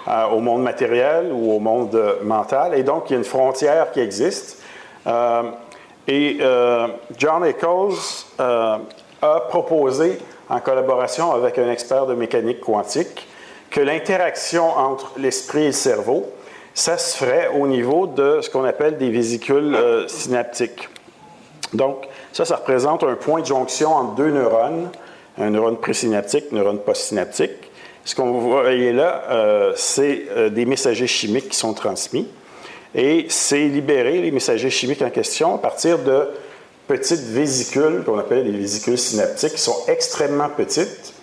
Euh, 0.07 0.27
au 0.27 0.39
monde 0.39 0.61
matériel 0.61 1.31
ou 1.33 1.53
au 1.53 1.59
monde 1.59 1.99
mental. 2.21 2.75
Et 2.75 2.83
donc, 2.83 3.09
il 3.09 3.13
y 3.13 3.15
a 3.15 3.17
une 3.17 3.25
frontière 3.25 3.91
qui 3.91 4.01
existe. 4.01 4.61
Euh, 5.07 5.41
et 6.07 6.37
euh, 6.41 6.87
John 7.17 7.43
Eccles 7.43 7.95
a 8.37 9.39
proposé, 9.49 10.19
en 10.49 10.59
collaboration 10.59 11.31
avec 11.33 11.57
un 11.57 11.69
expert 11.69 12.05
de 12.05 12.13
mécanique 12.13 12.61
quantique, 12.61 13.27
que 13.69 13.81
l'interaction 13.81 14.69
entre 14.69 15.13
l'esprit 15.17 15.63
et 15.63 15.67
le 15.67 15.71
cerveau, 15.71 16.31
ça 16.73 16.97
se 16.97 17.17
ferait 17.17 17.49
au 17.57 17.67
niveau 17.67 18.07
de 18.07 18.39
ce 18.41 18.49
qu'on 18.49 18.63
appelle 18.63 18.97
des 18.97 19.09
vésicules 19.09 19.77
synaptiques. 20.07 20.89
Donc, 21.73 22.07
ça, 22.31 22.45
ça 22.45 22.57
représente 22.57 23.03
un 23.03 23.15
point 23.15 23.41
de 23.41 23.45
jonction 23.45 23.93
entre 23.93 24.15
deux 24.15 24.29
neurones, 24.29 24.89
un 25.37 25.49
neurone 25.49 25.77
présynaptique, 25.77 26.45
un 26.51 26.55
neurone 26.55 26.79
postsynaptique. 26.79 27.71
Ce 28.03 28.15
qu'on 28.15 28.31
voit 28.39 28.71
là, 28.71 29.23
euh, 29.29 29.73
c'est 29.75 30.25
euh, 30.29 30.49
des 30.49 30.65
messagers 30.65 31.07
chimiques 31.07 31.49
qui 31.49 31.57
sont 31.57 31.73
transmis. 31.73 32.27
Et 32.93 33.25
c'est 33.29 33.67
libérer 33.67 34.19
les 34.19 34.31
messagers 34.31 34.69
chimiques 34.69 35.01
en 35.01 35.09
question 35.09 35.55
à 35.55 35.57
partir 35.57 35.99
de 35.99 36.29
petites 36.87 37.21
vésicules 37.21 38.03
qu'on 38.05 38.19
appelle 38.19 38.43
les 38.43 38.57
vésicules 38.57 38.97
synaptiques 38.97 39.53
qui 39.53 39.61
sont 39.61 39.77
extrêmement 39.87 40.49
petites. 40.49 41.13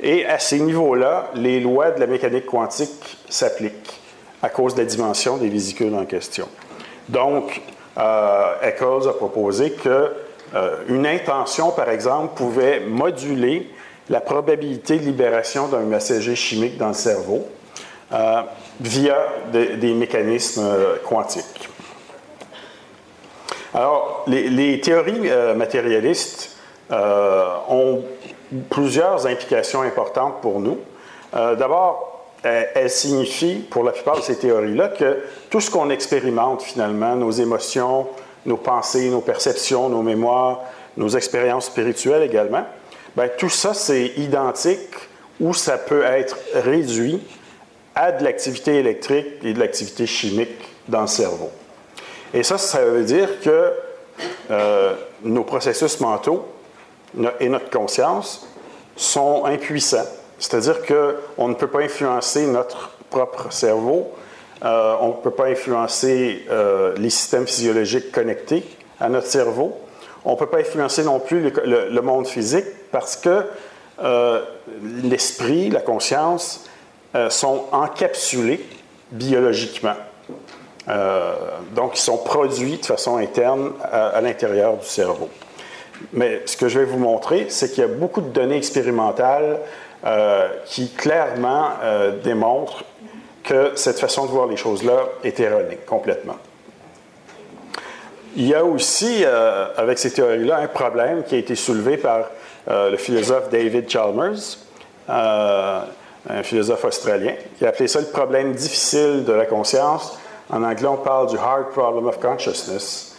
Et 0.00 0.26
à 0.26 0.38
ces 0.38 0.58
niveaux-là, 0.58 1.30
les 1.34 1.60
lois 1.60 1.92
de 1.92 2.00
la 2.00 2.06
mécanique 2.06 2.46
quantique 2.46 3.18
s'appliquent 3.28 4.00
à 4.42 4.48
cause 4.48 4.74
de 4.74 4.80
la 4.80 4.86
dimension 4.86 5.36
des 5.36 5.48
vésicules 5.48 5.94
en 5.94 6.04
question. 6.06 6.48
Donc, 7.08 7.60
euh, 7.98 8.54
Eccles 8.62 9.08
a 9.08 9.12
proposé 9.12 9.72
que 9.72 10.12
une 10.88 11.06
intention, 11.06 11.70
par 11.70 11.88
exemple, 11.88 12.34
pouvait 12.34 12.80
moduler 12.80 13.70
la 14.08 14.20
probabilité 14.20 14.98
de 14.98 15.04
libération 15.04 15.68
d'un 15.68 15.80
messager 15.80 16.36
chimique 16.36 16.76
dans 16.76 16.88
le 16.88 16.94
cerveau 16.94 17.46
euh, 18.12 18.42
via 18.80 19.16
des 19.52 19.94
mécanismes 19.94 20.62
euh, 20.64 20.96
quantiques. 21.08 21.68
Alors, 23.74 24.24
les, 24.26 24.80
théories 24.80 25.30
euh, 25.30 25.54
matérialistes 25.54 26.56
ont 26.90 28.02
plusieurs 28.68 29.26
implications 29.26 29.80
importantes 29.80 30.42
pour 30.42 30.60
nous. 30.60 30.78
D'abord, 31.32 32.26
elles 32.42 32.90
signifient, 32.90 33.64
pour 33.70 33.82
la 33.82 33.92
plupart 33.92 34.16
de 34.16 34.20
ces 34.20 34.36
théories-là, 34.36 34.88
que 34.88 35.22
tout 35.48 35.60
ce 35.62 35.70
qu'on 35.70 35.88
expérimente 35.88 36.60
finalement, 36.60 37.16
nos 37.16 37.30
émotions, 37.30 38.08
nos 38.44 38.58
pensées, 38.58 39.08
nos 39.08 39.22
perceptions, 39.22 39.88
nos 39.88 40.02
mémoires, 40.02 40.60
nos 40.98 41.08
expériences 41.08 41.66
spirituelles 41.66 42.24
également, 42.24 42.66
Bien, 43.16 43.28
tout 43.36 43.50
ça, 43.50 43.74
c'est 43.74 44.06
identique 44.16 44.88
ou 45.38 45.52
ça 45.52 45.76
peut 45.76 46.02
être 46.02 46.38
réduit 46.54 47.20
à 47.94 48.10
de 48.10 48.24
l'activité 48.24 48.76
électrique 48.76 49.26
et 49.42 49.52
de 49.52 49.58
l'activité 49.58 50.06
chimique 50.06 50.56
dans 50.88 51.02
le 51.02 51.06
cerveau. 51.06 51.50
Et 52.34 52.42
ça, 52.42 52.56
ça 52.56 52.84
veut 52.84 53.04
dire 53.04 53.40
que 53.40 53.72
euh, 54.50 54.94
nos 55.22 55.44
processus 55.44 56.00
mentaux 56.00 56.46
et 57.40 57.48
notre 57.48 57.70
conscience 57.70 58.46
sont 58.96 59.44
impuissants. 59.44 60.06
C'est-à-dire 60.38 60.80
qu'on 60.86 61.48
ne 61.48 61.54
peut 61.54 61.66
pas 61.66 61.80
influencer 61.80 62.46
notre 62.46 62.90
propre 63.10 63.52
cerveau, 63.52 64.12
euh, 64.64 64.96
on 65.00 65.08
ne 65.08 65.12
peut 65.22 65.30
pas 65.30 65.46
influencer 65.46 66.46
euh, 66.50 66.94
les 66.96 67.10
systèmes 67.10 67.46
physiologiques 67.46 68.10
connectés 68.12 68.64
à 68.98 69.08
notre 69.08 69.26
cerveau, 69.26 69.76
on 70.24 70.32
ne 70.32 70.36
peut 70.36 70.46
pas 70.46 70.58
influencer 70.58 71.04
non 71.04 71.18
plus 71.18 71.50
le, 71.64 72.00
monde 72.00 72.26
physique 72.26 72.64
parce 72.92 73.16
que 73.16 73.44
l'esprit, 75.02 75.68
la 75.68 75.80
conscience 75.80 76.64
sont 77.28 77.64
encapsulés 77.72 78.64
biologiquement. 79.10 79.96
Euh, 80.88 81.34
donc, 81.74 81.96
ils 81.96 82.02
sont 82.02 82.18
produits 82.18 82.78
de 82.78 82.86
façon 82.86 83.16
interne 83.16 83.72
à, 83.82 84.20
l'intérieur 84.20 84.76
du 84.76 84.86
cerveau. 84.86 85.28
Mais 86.12 86.42
ce 86.46 86.56
que 86.56 86.68
je 86.68 86.80
vais 86.80 86.84
vous 86.84 86.98
montrer, 86.98 87.46
c'est 87.48 87.70
qu'il 87.70 87.82
y 87.82 87.86
a 87.86 87.88
beaucoup 87.88 88.20
de 88.20 88.30
données 88.30 88.56
expérimentales 88.56 89.60
qui 90.66 90.90
clairement 90.90 91.68
démontrent 92.24 92.82
que 93.44 93.72
cette 93.76 94.00
façon 94.00 94.26
de 94.26 94.30
voir 94.30 94.46
les 94.46 94.56
choses-là 94.56 95.04
est 95.22 95.38
erronée 95.38 95.78
complètement. 95.86 96.36
Il 98.34 98.46
y 98.46 98.54
a 98.54 98.64
aussi, 98.64 99.24
euh, 99.24 99.66
avec 99.76 99.98
ces 99.98 100.10
théories-là, 100.10 100.58
un 100.58 100.66
problème 100.66 101.22
qui 101.22 101.34
a 101.34 101.38
été 101.38 101.54
soulevé 101.54 101.98
par 101.98 102.30
euh, 102.70 102.90
le 102.90 102.96
philosophe 102.96 103.50
David 103.50 103.90
Chalmers, 103.90 104.58
euh, 105.10 105.80
un 106.30 106.42
philosophe 106.42 106.84
australien, 106.84 107.34
qui 107.58 107.66
a 107.66 107.68
appelé 107.68 107.88
ça 107.88 108.00
le 108.00 108.06
problème 108.06 108.52
difficile 108.52 109.24
de 109.24 109.32
la 109.32 109.44
conscience. 109.44 110.18
En 110.52 110.62
anglais, 110.62 110.86
on 110.86 110.98
parle 110.98 111.28
du 111.28 111.38
hard 111.38 111.70
problem 111.70 112.06
of 112.06 112.20
consciousness. 112.20 113.16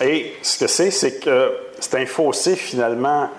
et 0.00 0.32
ce 0.42 0.58
que 0.58 0.66
c'est, 0.66 0.90
c'est 0.90 1.18
que 1.18 1.52
c'est 1.80 1.96
un 1.96 2.06
fossé 2.06 2.56
finalement 2.56 3.30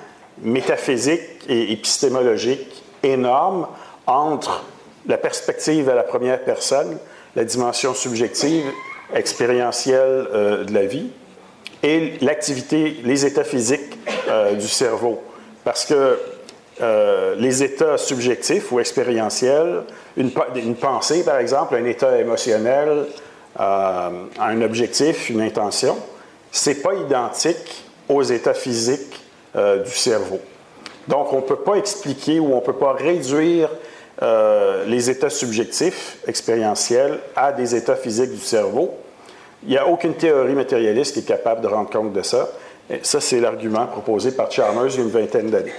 métaphysique 0.42 1.22
et 1.48 1.72
épistémologique 1.72 2.84
énorme 3.04 3.68
entre 4.08 4.64
la 5.08 5.18
perspective 5.18 5.90
à 5.90 5.96
la 5.96 6.04
première 6.04 6.44
personne, 6.44 6.98
la 7.36 7.44
dimension 7.44 7.94
subjective 7.94 8.66
expérientielle 9.14 10.28
euh, 10.34 10.64
de 10.64 10.74
la 10.74 10.86
vie, 10.86 11.12
et 11.84 12.14
l'activité, 12.22 12.98
les 13.04 13.26
états 13.26 13.44
physiques 13.44 13.98
du 14.60 14.68
cerveau. 14.68 15.22
Parce 15.64 15.84
que 15.86 16.20
les 16.80 17.64
états 17.64 17.98
subjectifs 17.98 18.72
ou 18.72 18.80
expérientiels, 18.80 19.84
une, 20.18 20.32
pensée 20.76 21.24
par 21.24 21.38
exemple, 21.38 21.76
un 21.76 21.86
état 21.86 22.18
émotionnel, 22.18 23.06
un 23.60 24.62
objectif, 24.62 25.30
une 25.30 25.42
intention, 25.42 25.98
c'est 26.52 26.82
pas 26.82 26.96
identique 26.96 27.86
aux 28.10 28.24
états 28.24 28.56
physiques 28.56 29.22
du 29.56 29.92
cerveau. 29.92 30.40
Donc, 31.08 31.34
on 31.34 31.38
ne 31.38 31.42
peut 31.42 31.58
pas 31.58 31.76
expliquer 31.76 32.40
ou 32.40 32.54
on 32.54 32.58
ne 32.58 32.62
peut 32.62 32.74
pas 32.74 32.94
réduire 32.94 33.70
euh, 34.22 34.86
les 34.86 35.10
états 35.10 35.30
subjectifs, 35.30 36.18
expérientiels, 36.28 37.20
à 37.36 37.52
des 37.52 37.76
états 37.76 37.96
physiques 37.96 38.32
du 38.32 38.40
cerveau. 38.40 38.92
Il 39.64 39.70
n'y 39.70 39.78
a 39.78 39.88
aucune 39.88 40.14
théorie 40.14 40.54
matérialiste 40.54 41.14
qui 41.14 41.20
est 41.20 41.28
capable 41.28 41.62
de 41.62 41.68
rendre 41.68 41.90
compte 41.90 42.14
de 42.14 42.22
ça. 42.22 42.50
Ça, 43.02 43.20
c'est 43.20 43.40
l'argument 43.40 43.88
proposé 43.88 44.32
par 44.32 44.52
Chalmers 44.52 44.88
il 44.90 44.96
y 44.96 45.00
a 45.00 45.04
une 45.04 45.10
vingtaine 45.10 45.50
d'années. 45.50 45.74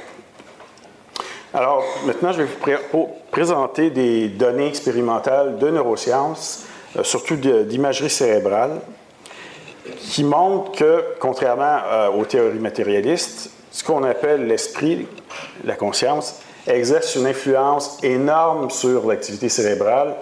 Alors, 1.55 1.85
maintenant, 2.07 2.33
je 2.33 2.43
vais 2.43 2.79
vous 2.93 3.11
présenter 3.31 3.91
des 3.91 4.29
données 4.29 4.69
expérimentales 4.69 5.59
de 5.59 5.69
neurosciences, 5.69 6.65
euh, 6.97 7.05
surtout 7.05 7.37
d'imagerie 7.37 8.09
cérébrale, 8.09 8.81
qui 9.99 10.25
montrent 10.25 10.73
que, 10.73 11.05
contrairement 11.21 11.81
euh, 11.85 12.09
aux 12.09 12.25
théories 12.25 12.59
matérialistes, 12.59 13.51
ce 13.71 13.85
qu'on 13.85 14.03
appelle 14.05 14.47
l'esprit, 14.47 15.07
la 15.65 15.75
conscience, 15.75 16.41
exerce 16.67 17.17
une 17.17 17.27
influence 17.27 17.99
énorme 18.03 18.71
sur 18.71 19.07
l'activité 19.07 19.51
cérébrale 19.51 20.15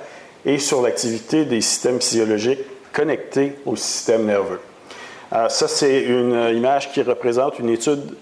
et 0.44 0.58
sur 0.58 0.82
l'activité 0.82 1.44
des 1.44 1.60
systèmes 1.60 2.00
physiologiques 2.00 2.64
connectés 2.92 3.56
au 3.66 3.76
système 3.76 4.26
nerveux. 4.26 4.60
Euh, 5.32 5.48
ça, 5.48 5.68
c'est 5.68 6.02
une 6.02 6.50
image 6.56 6.90
qui 6.90 7.02
représente 7.02 7.60
une 7.60 7.68
étude 7.68 8.16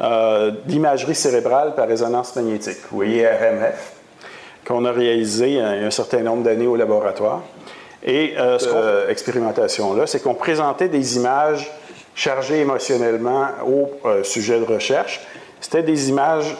euh, 0.00 0.50
d'imagerie 0.66 1.14
cérébrale 1.14 1.74
par 1.74 1.88
résonance 1.88 2.34
magnétique. 2.36 2.78
Vous 2.90 2.96
voyez 2.96 3.26
RMF, 3.26 3.92
qu'on 4.66 4.84
a 4.84 4.92
réalisé 4.92 5.48
il 5.48 5.56
y 5.56 5.60
a 5.60 5.68
un 5.68 5.90
certain 5.90 6.20
nombre 6.20 6.42
d'années 6.42 6.66
au 6.66 6.76
laboratoire. 6.76 7.42
Et 8.02 8.34
euh, 8.38 8.58
cette 8.58 9.10
expérimentation-là, 9.10 10.06
c'est 10.06 10.22
qu'on 10.22 10.34
présentait 10.34 10.88
des 10.88 11.16
images 11.16 11.70
chargées 12.14 12.60
émotionnellement 12.60 13.48
au 13.66 13.90
sujet 14.22 14.60
de 14.60 14.64
recherche. 14.64 15.20
C'était 15.60 15.82
des 15.82 16.10
images 16.10 16.54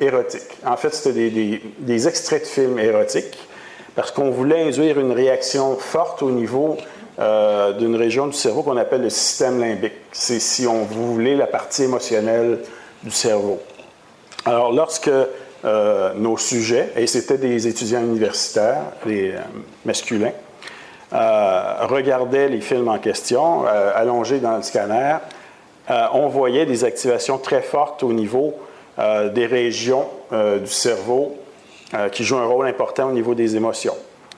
érotiques. 0.00 0.58
En 0.64 0.76
fait, 0.76 0.94
c'était 0.94 1.30
des, 1.78 2.08
extraits 2.08 2.42
de 2.42 2.46
films 2.46 2.78
érotiques 2.78 3.38
parce 3.94 4.10
qu'on 4.10 4.30
voulait 4.30 4.62
induire 4.62 4.98
une 4.98 5.12
réaction 5.12 5.76
forte 5.76 6.22
au 6.22 6.30
niveau 6.30 6.76
euh, 7.20 7.72
d'une 7.74 7.96
région 7.96 8.28
du 8.28 8.32
cerveau 8.32 8.62
qu'on 8.62 8.78
appelle 8.78 9.02
le 9.02 9.10
système 9.10 9.60
limbique. 9.60 9.92
C'est, 10.10 10.40
si 10.40 10.66
on 10.66 10.84
voulait, 10.84 11.36
la 11.36 11.46
partie 11.46 11.82
émotionnelle 11.82 12.60
du 13.02 13.10
cerveau. 13.10 13.60
Alors, 14.46 14.72
lorsque 14.72 15.10
euh, 15.66 16.14
nos 16.14 16.38
sujets, 16.38 16.90
et 16.96 17.06
c'était 17.06 17.36
des 17.36 17.68
étudiants 17.68 18.00
universitaires, 18.00 18.84
les 19.04 19.32
euh, 19.32 19.40
masculins, 19.84 20.32
regardaient 21.12 22.48
les 22.48 22.60
films 22.60 22.88
en 22.88 22.98
question, 22.98 23.64
allongés 23.66 24.38
dans 24.38 24.56
le 24.56 24.62
scanner, 24.62 25.16
on 25.88 26.28
voyait 26.28 26.66
des 26.66 26.84
activations 26.84 27.36
très 27.36 27.62
fortes 27.62 28.04
au 28.04 28.12
niveau 28.12 28.54
des 28.96 29.46
régions 29.46 30.06
du 30.30 30.68
cerveau 30.68 31.36
qui 32.12 32.22
jouent 32.22 32.38
un 32.38 32.46
rôle 32.46 32.68
important 32.68 33.08
au 33.08 33.12
niveau 33.12 33.34
des 33.34 33.56
émotions. 33.56 33.96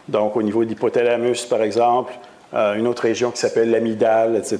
Donc, 0.08 0.34
au 0.34 0.42
niveau 0.42 0.64
de 0.64 0.70
l'hypothalamus, 0.70 1.44
par 1.44 1.60
exemple, 1.60 2.14
une 2.52 2.86
autre 2.86 3.02
région 3.02 3.30
qui 3.30 3.38
s'appelle 3.38 3.70
l'amygdale, 3.70 4.36
etc. 4.36 4.58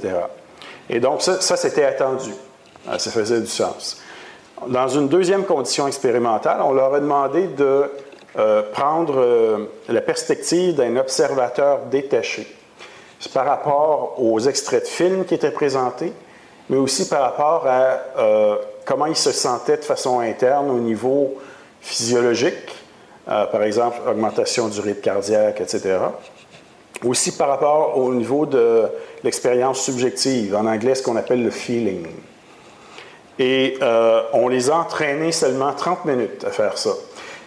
Et 0.88 1.00
donc, 1.00 1.22
ça, 1.22 1.56
c'était 1.56 1.84
attendu. 1.84 2.30
ça 2.98 3.10
faisait 3.10 3.40
du 3.40 3.46
sens. 3.46 4.00
Dans 4.66 4.88
une 4.88 5.08
deuxième 5.08 5.44
condition 5.44 5.86
expérimentale, 5.86 6.60
on 6.62 6.72
leur 6.72 6.94
a 6.94 7.00
demandé 7.00 7.48
de 7.48 7.90
prendre 8.72 9.68
la 9.88 10.00
perspective 10.00 10.74
d'un 10.74 10.96
observateur 10.96 11.80
détaché 11.90 12.46
par 13.34 13.44
rapport 13.46 14.14
aux 14.18 14.40
extraits 14.40 14.84
de 14.84 14.88
films 14.88 15.24
qui 15.24 15.34
étaient 15.34 15.50
présentés, 15.50 16.12
mais 16.70 16.78
aussi 16.78 17.08
par 17.08 17.22
rapport 17.22 17.66
à 17.66 17.98
comment 18.84 19.06
il 19.06 19.16
se 19.16 19.32
sentait 19.32 19.76
de 19.76 19.84
façon 19.84 20.20
interne 20.20 20.70
au 20.70 20.78
niveau 20.78 21.34
physiologique, 21.80 22.76
euh, 23.28 23.46
par 23.46 23.62
exemple 23.62 23.98
augmentation 24.08 24.68
du 24.68 24.80
rythme 24.80 25.00
cardiaque, 25.00 25.60
etc. 25.60 25.98
Aussi 27.04 27.32
par 27.36 27.48
rapport 27.48 27.98
au 27.98 28.14
niveau 28.14 28.46
de 28.46 28.84
l'expérience 29.24 29.80
subjective, 29.80 30.54
en 30.54 30.66
anglais 30.66 30.94
ce 30.94 31.02
qu'on 31.02 31.16
appelle 31.16 31.42
le 31.42 31.50
feeling. 31.50 32.06
Et 33.38 33.78
euh, 33.82 34.22
on 34.32 34.48
les 34.48 34.70
a 34.70 34.76
entraînés 34.76 35.32
seulement 35.32 35.72
30 35.72 36.04
minutes 36.04 36.44
à 36.44 36.50
faire 36.50 36.78
ça. 36.78 36.90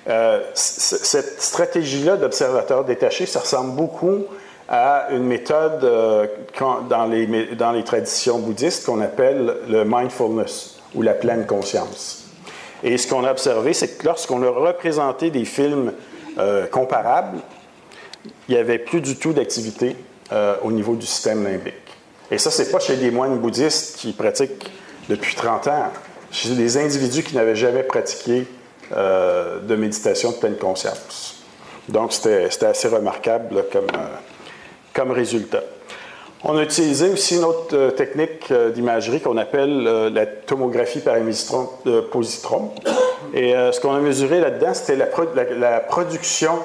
Euh, 0.08 0.42
cette 0.54 1.42
stratégie-là 1.42 2.18
d'observateur 2.18 2.84
détaché, 2.84 3.26
ça 3.26 3.40
ressemble 3.40 3.76
beaucoup 3.76 4.26
à 4.68 5.08
une 5.12 5.24
méthode 5.24 5.80
dans, 6.90 7.06
les, 7.06 7.56
dans 7.56 7.72
les 7.72 7.84
traditions 7.84 8.40
bouddhistes 8.40 8.86
qu'on 8.86 9.02
appelle 9.02 9.58
le 9.70 9.84
mindfulness 9.86 10.80
ou 10.96 11.02
la 11.02 11.14
pleine 11.14 11.46
conscience. 11.46 12.26
Et 12.84 12.98
ce 12.98 13.08
qu'on 13.08 13.24
a 13.24 13.32
observé, 13.32 13.74
c'est 13.74 13.98
que 13.98 14.06
lorsqu'on 14.06 14.44
a 14.44 14.50
représenté 14.50 15.30
des 15.32 15.46
films 15.46 15.94
euh, 16.38 16.68
comparables, 16.68 17.40
il 18.48 18.56
n'y 18.56 18.58
avait 18.60 18.80
plus 18.80 19.02
du 19.02 19.18
tout 19.18 19.34
d'activité 19.34 19.96
euh, 20.32 20.56
au 20.64 20.72
niveau 20.72 20.96
du 20.96 21.06
système 21.06 21.44
limbique. 21.44 21.74
Et 22.32 22.38
ça, 22.38 22.52
ce 22.52 22.64
n'est 22.64 22.70
pas 22.70 22.80
chez 22.80 22.96
des 22.96 23.12
moines 23.12 23.38
bouddhistes 23.38 23.98
qui 23.98 24.14
pratiquent 24.14 24.72
depuis 25.10 25.36
30 25.36 25.68
ans, 25.68 25.92
chez 26.32 26.50
des 26.50 26.78
individus 26.78 27.24
qui 27.24 27.36
n'avaient 27.36 27.56
jamais 27.56 27.84
pratiqué 27.84 28.48
euh, 28.96 29.60
de 29.60 29.76
méditation 29.76 30.32
de 30.32 30.38
pleine 30.38 30.58
conscience. 30.58 31.44
Donc, 31.88 32.14
c'était 32.14 32.66
assez 32.66 32.88
remarquable 32.88 33.66
comme, 33.72 33.88
comme 34.94 35.12
résultat. 35.12 35.62
On 36.48 36.58
a 36.58 36.62
utilisé 36.62 37.10
aussi 37.10 37.38
une 37.38 37.44
autre 37.44 37.76
euh, 37.76 37.90
technique 37.90 38.52
euh, 38.52 38.70
d'imagerie 38.70 39.20
qu'on 39.20 39.36
appelle 39.38 39.88
euh, 39.88 40.12
la 40.12 40.28
tomographie 40.28 41.00
par 41.00 41.16
positron. 42.12 42.70
Et 43.34 43.54
ce 43.54 43.80
qu'on 43.82 43.94
a 43.94 44.00
mesuré 44.00 44.40
là-dedans, 44.40 44.74
c'était 44.74 44.96
la, 44.96 45.80
production 45.80 46.60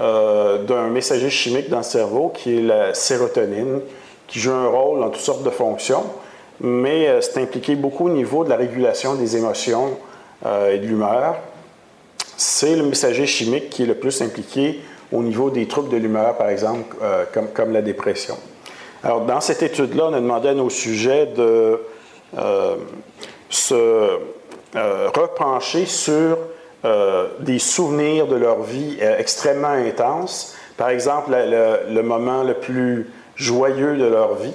d'un 0.00 0.88
messager 0.88 1.30
chimique 1.30 1.68
dans 1.70 1.78
le 1.78 1.84
cerveau 1.84 2.32
qui 2.34 2.58
est 2.58 2.62
la 2.62 2.94
sérotonine, 2.94 3.80
qui 4.26 4.40
joue 4.40 4.52
un 4.52 4.66
rôle 4.66 5.00
dans 5.00 5.10
toutes 5.10 5.22
sortes 5.22 5.44
de 5.44 5.50
fonctions, 5.50 6.04
mais 6.60 7.20
c'est 7.20 7.40
impliqué 7.40 7.76
beaucoup 7.76 8.06
au 8.06 8.10
niveau 8.10 8.44
de 8.44 8.50
la 8.50 8.56
régulation 8.56 9.14
des 9.14 9.36
émotions 9.36 9.96
et 10.44 10.78
de 10.78 10.86
l'humeur. 10.86 11.36
C'est 12.36 12.74
le 12.74 12.82
messager 12.82 13.26
chimique 13.26 13.70
qui 13.70 13.84
est 13.84 13.86
le 13.86 13.94
plus 13.94 14.20
impliqué 14.20 14.80
au 15.12 15.22
niveau 15.22 15.50
des 15.50 15.68
troubles 15.68 15.90
de 15.90 15.96
l'humeur, 15.96 16.36
par 16.36 16.48
exemple, 16.48 16.96
comme 17.54 17.72
la 17.72 17.82
dépression. 17.82 18.36
Alors, 19.04 19.20
dans 19.20 19.42
cette 19.42 19.62
étude-là, 19.62 20.06
on 20.08 20.14
a 20.14 20.20
demandé 20.20 20.48
à 20.48 20.54
nos 20.54 20.70
sujets 20.70 21.26
de 21.26 21.78
euh, 22.38 22.76
se 23.50 23.74
euh, 23.74 25.10
repencher 25.14 25.84
sur 25.84 26.38
euh, 26.84 27.28
des 27.40 27.58
souvenirs 27.58 28.26
de 28.26 28.36
leur 28.36 28.62
vie 28.62 28.98
extrêmement 29.18 29.68
intenses, 29.68 30.56
par 30.76 30.88
exemple 30.90 31.30
le, 31.32 32.02
moment 32.02 32.42
le 32.42 32.54
plus 32.54 33.10
joyeux 33.36 33.96
de 33.96 34.04
leur 34.04 34.34
vie, 34.34 34.54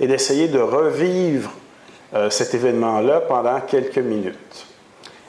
et 0.00 0.06
d'essayer 0.06 0.48
de 0.48 0.60
revivre 0.60 1.50
cet 2.30 2.54
événement-là 2.54 3.20
pendant 3.20 3.60
quelques 3.60 3.98
minutes. 3.98 4.66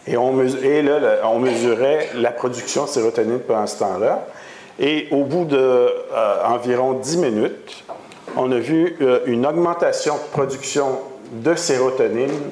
Et, 0.07 0.15
on, 0.15 0.37
là, 0.37 1.19
on 1.25 1.39
mesurait 1.39 2.09
la 2.15 2.31
production 2.31 2.85
de 2.85 2.89
sérotonine 2.89 3.39
pendant 3.39 3.67
ce 3.67 3.79
temps-là. 3.79 4.27
Et 4.79 5.07
au 5.11 5.23
bout 5.23 5.45
d'environ 5.45 6.93
10 6.93 7.17
minutes, 7.17 7.83
on 8.37 8.51
a 8.51 8.57
vu 8.59 8.95
euh, 9.01 9.19
une 9.25 9.45
augmentation 9.45 10.15
de 10.15 10.31
production 10.31 10.99
de 11.31 11.53
sérotonine 11.55 12.51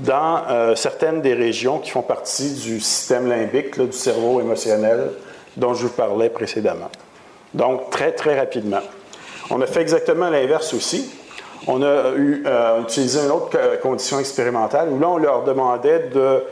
dans 0.00 0.42
euh, 0.48 0.74
certaines 0.74 1.22
des 1.22 1.34
régions 1.34 1.78
qui 1.78 1.90
font 1.90 2.02
partie 2.02 2.52
du 2.54 2.80
système 2.80 3.28
limbique, 3.28 3.80
du 3.80 3.92
cerveau 3.92 4.40
émotionnel 4.40 5.10
dont 5.56 5.74
je 5.74 5.86
vous 5.86 5.92
parlais 5.92 6.28
précédemment. 6.28 6.90
Donc, 7.54 7.90
très, 7.90 8.12
très 8.12 8.38
rapidement. 8.38 8.82
On 9.50 9.60
a 9.62 9.66
fait 9.66 9.80
exactement 9.80 10.28
l'inverse 10.28 10.74
aussi. 10.74 11.10
On 11.66 11.82
a 11.82 12.12
eu, 12.16 12.42
euh, 12.46 12.82
utilisé 12.82 13.20
une 13.20 13.30
autre 13.30 13.58
condition 13.80 14.18
expérimentale 14.18 14.90
où 14.90 14.98
là, 14.98 15.08
on 15.08 15.16
leur 15.16 15.44
demandait 15.44 16.10
de, 16.12 16.42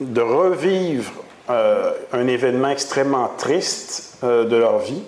de 0.00 0.20
revivre 0.20 1.12
un 1.48 2.26
événement 2.26 2.70
extrêmement 2.70 3.30
triste 3.36 4.18
de 4.22 4.56
leur 4.56 4.78
vie 4.78 5.02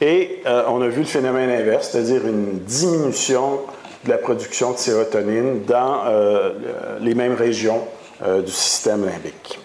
et 0.00 0.42
euh, 0.46 0.64
on 0.68 0.82
a 0.82 0.88
vu 0.88 1.00
le 1.00 1.06
phénomène 1.06 1.50
inverse, 1.50 1.90
c'est-à-dire 1.90 2.26
une 2.26 2.58
diminution 2.60 3.60
de 4.04 4.10
la 4.10 4.18
production 4.18 4.72
de 4.72 4.78
sérotonine 4.78 5.64
dans 5.64 6.04
euh, 6.06 6.52
les 7.00 7.14
mêmes 7.14 7.34
régions 7.34 7.82
euh, 8.24 8.42
du 8.42 8.52
système 8.52 9.04
limbique. 9.04 9.58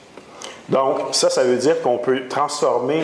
Donc, 0.69 0.99
ça, 1.11 1.29
ça 1.29 1.43
veut 1.43 1.57
dire 1.57 1.81
qu'on 1.81 1.97
peut 1.97 2.27
transformer, 2.29 3.03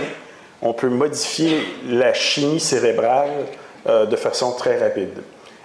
on 0.62 0.74
peut 0.74 0.90
modifier 0.90 1.60
la 1.88 2.14
chimie 2.14 2.60
cérébrale 2.60 3.30
de 3.86 4.16
façon 4.18 4.52
très 4.52 4.78
rapide. 4.80 5.22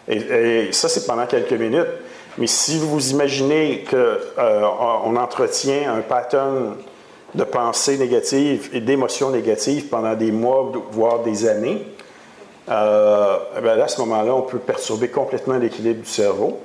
Et, 0.09 0.72
ça, 0.72 0.88
c'est 0.88 1.07
pendant 1.07 1.27
quelques 1.27 1.53
minutes. 1.53 1.88
Mais 2.38 2.46
si 2.46 2.79
vous 2.79 3.11
imaginez 3.11 3.85
qu'on 3.88 3.96
euh, 3.96 5.16
entretient 5.16 5.94
un 5.94 6.01
pattern 6.01 6.77
de 7.35 7.44
pensée 7.44 7.98
négative 7.98 8.70
et 8.72 8.81
d'émotions 8.81 9.31
négatives 9.31 9.88
pendant 9.88 10.14
des 10.14 10.33
mois, 10.33 10.72
voire 10.90 11.20
des 11.20 11.46
années, 11.46 11.87
euh, 12.68 13.38
ben 13.62 13.77
là, 13.77 13.85
à 13.85 13.88
ce 13.88 14.01
moment-là, 14.01 14.35
on 14.35 14.42
peut 14.42 14.59
perturber 14.59 15.09
complètement 15.09 15.59
l'équilibre 15.59 16.01
du 16.01 16.09
cerveau. 16.09 16.59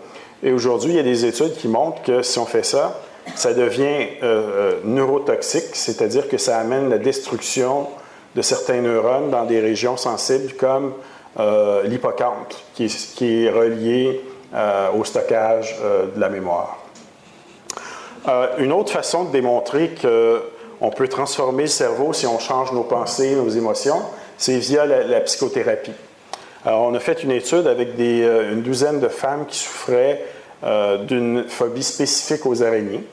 Et 0.44 0.52
aujourd'hui, 0.52 0.92
il 0.92 0.96
y 0.98 1.00
a 1.00 1.04
des 1.04 1.26
études 1.26 1.56
qui 1.56 1.68
montrent 1.68 2.02
que 2.04 2.22
si 2.22 2.38
on 2.38 2.46
fait 2.46 2.64
ça, 2.64 3.00
ça 3.36 3.54
devient 3.54 4.08
euh, 4.24 4.24
euh, 4.24 4.80
neurotoxique, 4.84 5.76
c'est-à-dire 5.76 6.30
que 6.30 6.38
ça 6.38 6.58
amène 6.58 6.90
la 6.90 6.98
destruction 6.98 7.88
de 8.36 8.42
certains 8.42 8.82
neurones 8.82 9.32
dans 9.32 9.46
des 9.46 9.60
régions 9.60 9.98
sensibles 9.98 10.54
comme 10.54 10.94
euh, 11.40 11.84
l'hippocampe, 11.84 12.54
qui, 12.74 12.86
est 12.86 13.50
relié 13.50 14.22
au 14.98 15.04
stockage 15.04 15.76
de 16.16 16.20
la 16.20 16.30
mémoire. 16.30 16.78
une 18.58 18.72
autre 18.72 18.92
façon 18.92 19.26
de 19.26 19.32
démontrer 19.32 19.94
qu'on 20.02 20.90
peut 20.90 21.08
transformer 21.10 21.64
le 21.64 21.70
cerveau 21.70 22.14
si 22.14 22.26
on 22.28 22.40
change 22.40 22.72
nos 22.72 22.84
pensées, 22.84 23.36
nos 23.36 23.50
émotions, 23.50 24.02
c'est 24.38 24.58
via 24.60 24.86
la, 24.86 25.20
psychothérapie. 25.22 25.94
On 26.66 26.94
a 26.94 27.00
fait 27.00 27.24
une 27.24 27.32
étude 27.32 27.68
avec 27.68 27.90
une 27.98 28.62
douzaine 28.62 29.00
de 29.00 29.08
femmes 29.08 29.46
qui 29.48 29.58
souffraient 29.58 30.24
d'une 31.08 31.46
phobie 31.48 31.84
spécifique 31.84 32.46
aux 32.46 32.62
araignées. 32.62 33.04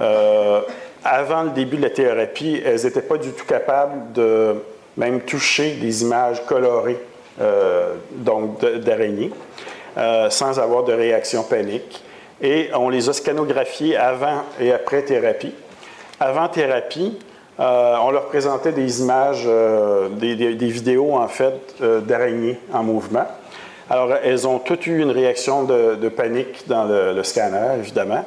Euh, 0.00 0.60
avant 1.04 1.42
le 1.42 1.50
début 1.50 1.76
de 1.76 1.82
la 1.82 1.90
thérapie, 1.90 2.62
elles 2.64 2.84
n'étaient 2.84 3.02
pas 3.02 3.18
du 3.18 3.30
tout 3.30 3.44
capables 3.44 4.12
de 4.12 4.54
même 4.96 5.20
toucher 5.22 5.72
des 5.72 6.02
images 6.02 6.44
colorées 6.46 6.98
euh, 7.40 7.94
donc 8.12 8.60
d'araignées 8.60 9.30
euh, 9.96 10.30
sans 10.30 10.60
avoir 10.60 10.84
de 10.84 10.92
réaction 10.92 11.42
panique. 11.42 12.02
Et 12.40 12.70
on 12.74 12.88
les 12.88 13.08
a 13.08 13.12
scanographiées 13.12 13.96
avant 13.96 14.42
et 14.60 14.72
après 14.72 15.02
thérapie. 15.02 15.54
Avant 16.18 16.48
thérapie, 16.48 17.18
on 17.64 18.10
leur 18.10 18.26
présentait 18.26 18.72
des 18.72 19.00
images, 19.00 19.48
des, 20.18 20.34
vidéos 20.34 21.16
en 21.16 21.28
fait 21.28 21.76
d'araignées 21.80 22.58
en 22.72 22.82
mouvement. 22.82 23.26
Alors, 23.88 24.14
elles 24.24 24.48
ont 24.48 24.58
toutes 24.58 24.86
eu 24.86 25.00
une 25.00 25.10
réaction 25.10 25.64
de, 25.64 26.08
panique 26.08 26.64
dans 26.66 26.84
le 26.84 27.22
scanner, 27.22 27.78
évidemment 27.78 28.24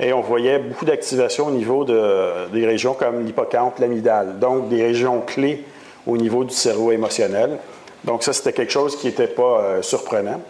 et 0.00 0.14
on 0.14 0.22
voyait 0.22 0.58
beaucoup 0.58 0.86
d'activation 0.86 1.48
au 1.48 1.50
niveau 1.50 1.84
de, 1.84 2.48
des 2.52 2.66
régions 2.66 2.94
comme 2.94 3.24
l'hippocampe, 3.24 3.78
l'amygdale, 3.78 4.38
donc 4.38 4.70
des 4.70 4.82
régions 4.82 5.20
clés 5.20 5.62
au 6.06 6.16
niveau 6.16 6.42
du 6.42 6.54
cerveau 6.54 6.90
émotionnel. 6.90 7.58
Donc 8.04 8.22
ça, 8.22 8.32
c'était 8.32 8.54
quelque 8.54 8.72
chose 8.72 8.96
qui 8.96 9.08
n'était 9.08 9.26
pas 9.26 9.60
euh, 9.60 9.82
surprenant. 9.82 10.40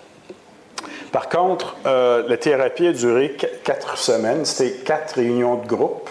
Par 1.10 1.28
contre, 1.28 1.76
euh, 1.84 2.22
la 2.28 2.36
thérapie 2.36 2.86
a 2.86 2.92
duré 2.92 3.36
quatre 3.64 3.98
semaines. 3.98 4.44
C'était 4.44 4.84
quatre 4.84 5.16
réunions 5.16 5.56
de 5.56 5.66
groupe. 5.66 6.08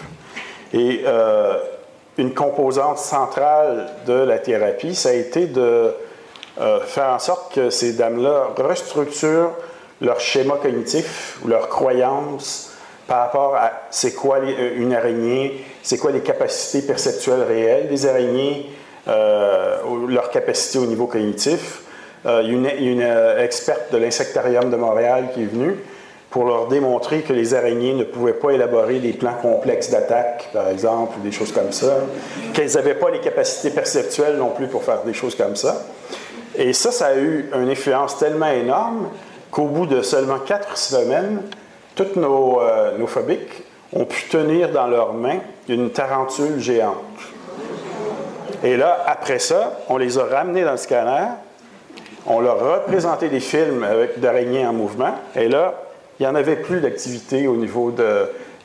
Et 0.74 1.00
euh, 1.06 1.56
une 2.18 2.34
composante 2.34 2.98
centrale 2.98 3.88
de 4.06 4.12
la 4.12 4.38
thérapie, 4.38 4.94
ça 4.94 5.10
a 5.10 5.12
été 5.12 5.46
de 5.46 5.94
faire 6.86 7.08
en 7.08 7.18
sorte 7.18 7.54
que 7.54 7.70
ces 7.70 7.94
dames-là 7.94 8.48
restructurent 8.58 9.52
leur 10.00 10.20
schéma 10.20 10.56
cognitif 10.60 11.38
ou 11.44 11.48
leurs 11.48 11.68
croyances 11.68 12.70
par 13.06 13.22
rapport 13.22 13.56
à 13.56 13.72
c'est 13.90 14.14
quoi 14.14 14.38
euh, 14.38 14.76
une 14.76 14.94
araignée, 14.94 15.64
c'est 15.82 15.98
quoi 15.98 16.12
les 16.12 16.20
capacités 16.20 16.86
perceptuelles 16.86 17.42
réelles 17.42 17.88
des 17.88 18.06
araignées, 18.06 18.70
euh, 19.08 19.78
leur 20.08 20.30
capacité 20.30 20.78
au 20.78 20.86
niveau 20.86 21.06
cognitif. 21.06 21.82
Euh, 22.26 22.42
il 22.44 22.52
y 22.52 22.66
a 22.66 22.74
une, 22.74 23.02
euh, 23.02 23.42
experte 23.42 23.92
de 23.92 23.98
l'insectarium 23.98 24.70
de 24.70 24.76
Montréal 24.76 25.30
qui 25.34 25.42
est 25.42 25.46
venue 25.46 25.74
pour 26.30 26.44
leur 26.44 26.68
démontrer 26.68 27.22
que 27.22 27.32
les 27.32 27.54
araignées 27.54 27.92
ne 27.92 28.04
pouvaient 28.04 28.32
pas 28.32 28.50
élaborer 28.52 29.00
des 29.00 29.12
plans 29.12 29.34
complexes 29.34 29.90
d'attaque, 29.90 30.48
par 30.52 30.68
exemple, 30.68 31.18
ou 31.18 31.22
des 31.22 31.32
choses 31.32 31.52
comme 31.52 31.72
ça, 31.72 31.98
qu'elles 32.54 32.72
n'avaient 32.74 32.94
pas 32.94 33.10
les 33.10 33.18
capacités 33.18 33.70
perceptuelles 33.70 34.36
non 34.36 34.50
plus 34.50 34.68
pour 34.68 34.84
faire 34.84 35.02
des 35.02 35.12
choses 35.12 35.34
comme 35.34 35.56
ça. 35.56 35.82
Et 36.56 36.72
ça, 36.72 36.92
ça 36.92 37.06
a 37.06 37.16
eu 37.16 37.50
une 37.52 37.68
influence 37.68 38.18
tellement 38.18 38.50
énorme 38.50 39.08
qu'au 39.50 39.66
bout 39.66 39.86
de 39.86 40.02
seulement 40.02 40.38
quatre 40.38 40.76
semaines, 40.76 41.42
toutes 41.96 42.14
nos, 42.14 42.60
euh, 42.60 43.06
phobiques 43.06 43.64
ont 43.92 44.04
pu 44.04 44.28
tenir 44.28 44.70
dans 44.70 44.86
leurs 44.86 45.12
mains 45.12 45.40
une 45.68 45.90
tarentule 45.90 46.60
géante. 46.60 46.94
Et 48.62 48.76
là, 48.76 49.02
après 49.06 49.40
ça, 49.40 49.80
on 49.88 49.96
les 49.96 50.18
a 50.18 50.24
ramenés 50.24 50.62
dans 50.62 50.72
le 50.72 50.76
scanner, 50.76 51.26
on 52.26 52.38
leur 52.38 52.62
a 52.62 52.74
représenté 52.76 53.28
des 53.28 53.40
films 53.40 53.82
avec 53.82 54.20
d'araignées 54.20 54.66
en 54.66 54.72
mouvement, 54.72 55.14
et 55.34 55.48
là, 55.48 55.74
il 56.20 56.24
n'y 56.24 56.28
en 56.28 56.34
avait 56.34 56.56
plus 56.56 56.80
d'activité 56.80 57.48
au 57.48 57.56
niveau 57.56 57.92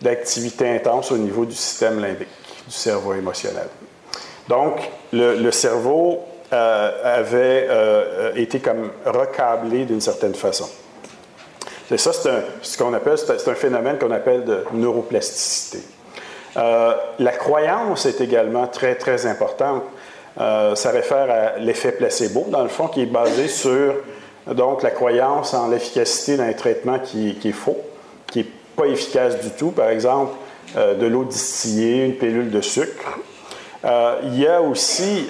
d'activité 0.02 0.70
intense 0.70 1.12
au 1.12 1.18
niveau 1.18 1.46
du 1.46 1.56
système 1.56 2.02
limbique, 2.02 2.28
du 2.68 2.74
cerveau 2.74 3.14
émotionnel. 3.14 3.68
Donc, 4.50 4.92
le, 5.14 5.50
cerveau 5.52 6.20
euh, 6.52 7.18
avait 7.18 7.66
euh, 7.70 8.34
été 8.36 8.60
comme 8.60 8.92
recablé 9.06 9.86
d'une 9.86 10.02
certaine 10.02 10.36
façon. 10.36 10.70
C'est 11.88 11.98
ça, 11.98 12.12
c'est 12.12 12.30
ce 12.62 12.78
qu'on 12.78 12.94
appelle, 12.94 13.18
c'est 13.18 13.48
un 13.48 13.56
phénomène 13.56 13.98
qu'on 13.98 14.12
appelle 14.12 14.44
de 14.44 14.66
neuroplasticité. 14.74 15.80
Euh, 16.58 16.94
la 17.20 17.32
croyance 17.32 18.06
est 18.06 18.20
également 18.22 18.68
très, 18.68 18.96
très 18.96 19.26
importante. 19.26 19.84
Euh, 20.40 20.76
ça 20.76 20.92
réfère 20.92 21.30
à 21.30 21.60
l'effet 21.60 21.94
placebo, 21.94 22.48
dans 22.50 22.64
le 22.64 22.70
fond, 22.70 22.88
qui 22.88 23.02
est 23.02 23.08
basé 23.08 23.48
sur 23.48 23.96
donc, 24.54 24.84
la 24.84 24.92
croyance 24.92 25.54
en 25.54 25.70
l'efficacité 25.70 26.38
d'un 26.38 26.54
traitement 26.54 27.00
qui, 27.00 27.38
est 27.44 27.52
faux, 27.52 27.78
qui 28.28 28.40
n'est 28.40 28.48
pas 28.76 28.86
efficace 28.86 29.40
du 29.40 29.50
tout. 29.52 29.72
Par 29.72 29.90
exemple, 29.90 30.34
euh, 30.78 30.96
de 30.96 31.08
l'eau 31.08 31.24
distillée, 31.24 32.06
une 32.06 32.16
pilule 32.16 32.52
de 32.52 32.62
sucre. 32.62 33.20
il 34.24 34.40
y 34.40 34.48
a 34.48 34.62
aussi, 34.62 35.28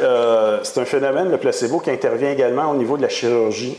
c'est 0.63 0.79
un 0.79 0.85
phénomène, 0.85 1.29
le 1.29 1.37
placebo, 1.37 1.79
qui 1.79 1.91
intervient 1.91 2.31
également 2.31 2.71
au 2.71 2.75
niveau 2.75 2.97
de 2.97 3.01
la 3.01 3.09
chirurgie. 3.09 3.77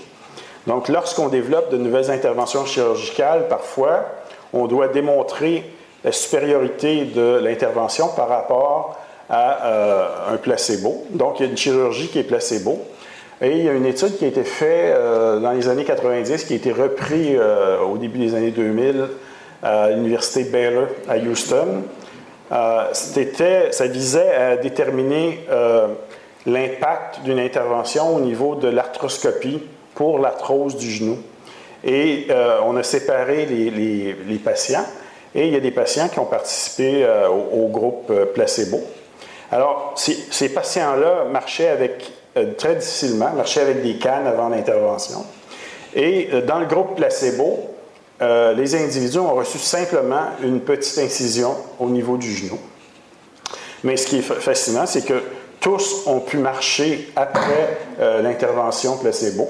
Donc, 0.67 0.89
lorsqu'on 0.89 1.29
développe 1.29 1.71
de 1.71 1.77
nouvelles 1.77 2.11
interventions 2.11 2.65
chirurgicales, 2.67 3.47
parfois, 3.49 4.05
on 4.53 4.67
doit 4.67 4.89
démontrer 4.89 5.65
la 6.05 6.13
supériorité 6.13 7.05
de 7.05 7.41
l'intervention 7.43 8.09
par 8.09 8.29
rapport 8.29 8.97
à 9.29 9.67
euh, 9.67 10.35
un 10.35 10.37
placebo. 10.37 11.05
Donc, 11.11 11.39
il 11.39 11.47
y 11.47 11.49
a 11.49 11.51
une 11.51 11.57
chirurgie 11.57 12.09
qui 12.09 12.19
est 12.19 12.25
placebo. 12.25 12.81
Et 13.43 13.51
il 13.51 13.65
y 13.65 13.69
a 13.69 13.73
une 13.73 13.87
étude 13.87 14.17
qui 14.17 14.25
a 14.25 14.29
été 14.29 14.45
faite 14.45 14.95
euh, 14.95 15.39
dans 15.41 15.53
les 15.53 15.69
années 15.69 15.85
90, 15.85 16.45
qui 16.45 16.55
a 16.55 16.57
été 16.57 16.73
reprise 16.73 17.37
euh, 17.39 17.81
au 17.81 17.99
début 17.99 18.19
des 18.19 18.35
années 18.35 18.51
2000 18.51 19.09
à 19.63 19.91
l'Université 19.91 20.45
Baylor 20.45 20.89
à 21.09 21.17
Houston. 21.17 21.83
ça 22.51 23.87
visait 23.87 24.35
à 24.35 24.57
déterminer 24.57 25.41
l'impact 26.47 27.23
d'une 27.25 27.41
intervention 27.41 28.15
au 28.15 28.21
niveau 28.21 28.55
de 28.55 28.69
l'arthroscopie 28.69 29.63
pour 29.95 30.19
l'arthrose 30.19 30.77
du 30.77 30.91
genou. 30.91 31.19
Et 31.85 32.27
euh, 32.31 32.59
on 32.65 32.77
a 32.77 32.83
séparé 32.83 33.47
les, 33.47 34.39
patients 34.39 34.85
et 35.35 35.47
il 35.47 35.53
y 35.53 35.57
a 35.57 35.61
des 35.61 35.71
patients 35.71 36.09
qui 36.09 36.19
ont 36.19 36.27
participé 36.27 37.05
euh, 37.05 37.29
au, 37.29 37.69
groupe 37.69 38.11
euh, 38.11 38.27
placebo. 38.27 38.81
Alors, 39.53 39.95
ces, 39.97 40.49
patients-là 40.49 41.27
marchaient 41.31 41.69
avec, 41.69 42.11
très 42.57 42.77
difficilement, 42.77 43.31
marchaient 43.33 43.63
avec 43.63 43.83
des 43.83 43.97
cannes 43.97 44.27
avant 44.27 44.49
l'intervention. 44.49 45.25
Et 45.95 46.29
dans 46.47 46.59
le 46.59 46.67
groupe 46.67 46.97
placebo, 46.97 47.71
les 48.21 48.75
individus 48.75 49.19
ont 49.19 49.35
reçu 49.35 49.59
simplement 49.59 50.29
une 50.43 50.61
petite 50.61 50.99
incision 50.99 51.55
au 51.79 51.89
niveau 51.89 52.17
du 52.19 52.31
genou. 52.31 52.59
Mais 53.85 53.97
ce 53.97 54.07
qui 54.07 54.19
est 54.19 54.23
fascinant, 54.23 54.85
c'est 54.85 55.05
que 55.07 55.23
tous 55.61 56.07
ont 56.07 56.21
pu 56.21 56.37
marcher 56.37 57.11
après 57.17 57.79
l'intervention 57.99 58.99
placebo 58.99 59.49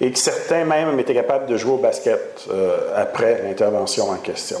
et 0.00 0.10
que 0.10 0.18
certains 0.18 0.64
même 0.64 0.98
étaient 0.98 1.14
capables 1.14 1.46
de 1.46 1.56
jouer 1.56 1.72
au 1.72 1.78
basket 1.78 2.46
euh, 2.50 2.92
après 2.96 3.42
l'intervention 3.42 4.10
en 4.10 4.16
question. 4.16 4.58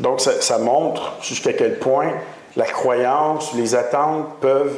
Donc, 0.00 0.20
ça, 0.20 0.58
montre 0.58 1.14
jusqu'à 1.20 1.52
quel 1.52 1.78
point 1.78 2.12
la 2.56 2.66
croyance, 2.66 3.52
les 3.54 3.74
attentes 3.74 4.38
peuvent 4.40 4.76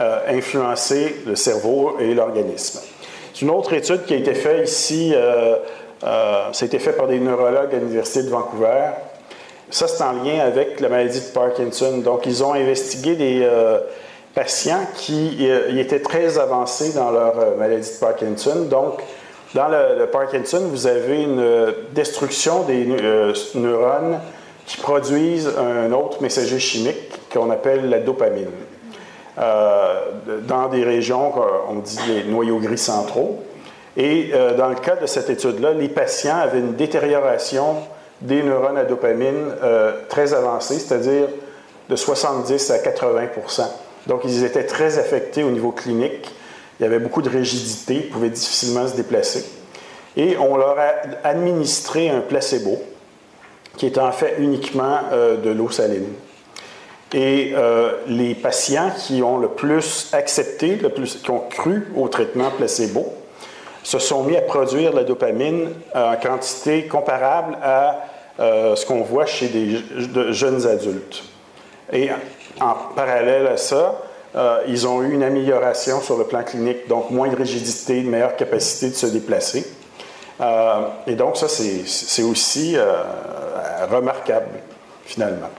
euh, 0.00 0.18
influencer 0.28 1.16
le 1.26 1.36
cerveau 1.36 1.96
et 2.00 2.14
l'organisme. 2.14 2.80
C'est 3.32 3.42
une 3.42 3.50
autre 3.50 3.72
étude 3.72 4.04
qui 4.04 4.14
a 4.14 4.16
été 4.16 4.34
faite 4.34 4.68
ici, 4.68 5.12
euh, 5.14 5.56
euh 6.04 6.52
ça 6.52 6.64
a 6.64 6.66
été 6.66 6.78
fait 6.78 6.92
par 6.92 7.06
des 7.06 7.18
neurologues 7.18 7.74
à 7.74 7.78
l'Université 7.78 8.22
de 8.22 8.30
Vancouver. 8.30 8.90
Ça, 9.70 9.88
c'est 9.88 10.04
en 10.04 10.12
lien 10.12 10.40
avec 10.40 10.78
la 10.80 10.88
maladie 10.88 11.20
de 11.20 11.32
Parkinson. 11.32 11.98
Donc, 11.98 12.26
ils 12.26 12.44
ont 12.44 12.52
investigué 12.52 13.16
des, 13.16 13.48
patients 14.34 14.86
qui 14.94 15.38
euh, 15.40 15.78
étaient 15.78 16.00
très 16.00 16.38
avancés 16.38 16.92
dans 16.92 17.10
leur 17.10 17.38
euh, 17.38 17.56
maladie 17.56 17.88
de 17.88 17.98
Parkinson. 17.98 18.64
Donc, 18.68 19.00
dans 19.54 19.68
le, 19.68 20.06
Parkinson, 20.06 20.62
vous 20.68 20.86
avez 20.86 21.22
une 21.22 21.38
euh, 21.38 21.72
destruction 21.92 22.64
des 22.64 22.84
neurones 23.54 24.18
qui 24.66 24.78
produisent 24.78 25.50
un 25.58 25.92
autre 25.92 26.20
messager 26.22 26.58
chimique 26.58 27.30
qu'on 27.32 27.50
appelle 27.50 27.88
la 27.88 28.00
dopamine. 28.00 28.50
Dans 29.36 30.68
des 30.70 30.84
régions, 30.84 31.32
on 31.68 31.76
dit 31.76 31.98
les 32.08 32.24
noyaux 32.24 32.58
gris 32.58 32.78
centraux. 32.78 33.42
Et 33.96 34.32
dans 34.56 34.68
le 34.68 34.74
cas 34.74 34.96
de 34.96 35.06
cette 35.06 35.30
étude-là, 35.30 35.72
les 35.72 35.88
patients 35.88 36.36
avaient 36.36 36.60
une 36.60 36.74
détérioration 36.74 37.76
des 38.20 38.42
neurones 38.42 38.78
à 38.78 38.84
dopamine 38.84 39.54
très 40.08 40.34
avancée, 40.34 40.78
c'est-à-dire 40.78 41.26
de 41.88 41.96
70 41.96 42.70
à 42.70 42.78
80% 42.78 43.62
Donc, 44.06 44.22
ils 44.24 44.44
étaient 44.44 44.64
très 44.64 44.98
affectés 44.98 45.42
au 45.42 45.50
niveau 45.50 45.70
clinique. 45.70 46.30
Il 46.80 46.82
y 46.82 46.86
avait 46.86 46.98
beaucoup 46.98 47.22
de 47.22 47.28
rigidité, 47.28 47.94
ils 47.94 48.08
pouvaient 48.08 48.30
difficilement 48.30 48.86
se 48.88 48.96
déplacer. 48.96 49.44
Et 50.16 50.36
on 50.38 50.56
leur 50.56 50.78
a 50.78 50.92
administré 51.24 52.08
un 52.08 52.20
placebo, 52.20 52.82
qui 53.76 53.86
est 53.86 53.98
en 53.98 54.12
fait 54.12 54.36
uniquement 54.38 55.00
de 55.12 55.50
l'eau 55.50 55.70
saline. 55.70 56.06
Et 57.14 57.52
euh, 57.54 57.92
les 58.08 58.34
patients 58.34 58.90
qui 58.98 59.22
ont 59.22 59.38
le 59.38 59.46
plus 59.46 60.10
accepté, 60.12 60.74
le 60.74 60.88
plus, 60.88 61.14
qui 61.22 61.30
ont 61.30 61.44
cru 61.48 61.86
au 61.96 62.08
traitement 62.08 62.50
placebo, 62.50 63.14
se 63.84 64.00
sont 64.00 64.24
mis 64.24 64.36
à 64.36 64.40
produire 64.40 64.92
la 64.92 65.04
dopamine 65.04 65.68
en 65.94 66.16
quantité 66.16 66.88
comparable 66.88 67.56
à 67.62 68.00
euh, 68.40 68.74
ce 68.74 68.84
qu'on 68.84 69.02
voit 69.02 69.26
chez 69.26 69.46
des 69.46 69.78
jeunes 70.32 70.66
adultes. 70.66 71.22
Et 71.92 72.10
en 72.60 72.74
parallèle 72.96 73.46
à 73.46 73.58
ça, 73.58 74.02
euh, 74.34 74.62
ils 74.66 74.84
ont 74.88 75.00
eu 75.02 75.12
une 75.12 75.22
amélioration 75.22 76.00
sur 76.00 76.18
le 76.18 76.24
plan 76.24 76.42
clinique, 76.42 76.88
donc 76.88 77.10
moins 77.10 77.28
de 77.28 77.36
rigidité, 77.36 78.00
une 78.00 78.10
meilleure 78.10 78.34
capacité 78.34 78.88
de 78.88 78.94
se 78.94 79.06
déplacer. 79.06 79.64
et 81.06 81.14
donc 81.14 81.36
ça, 81.36 81.46
c'est 81.46 82.22
aussi 82.24 82.76
remarquable, 83.88 84.48
finalement. 85.04 85.50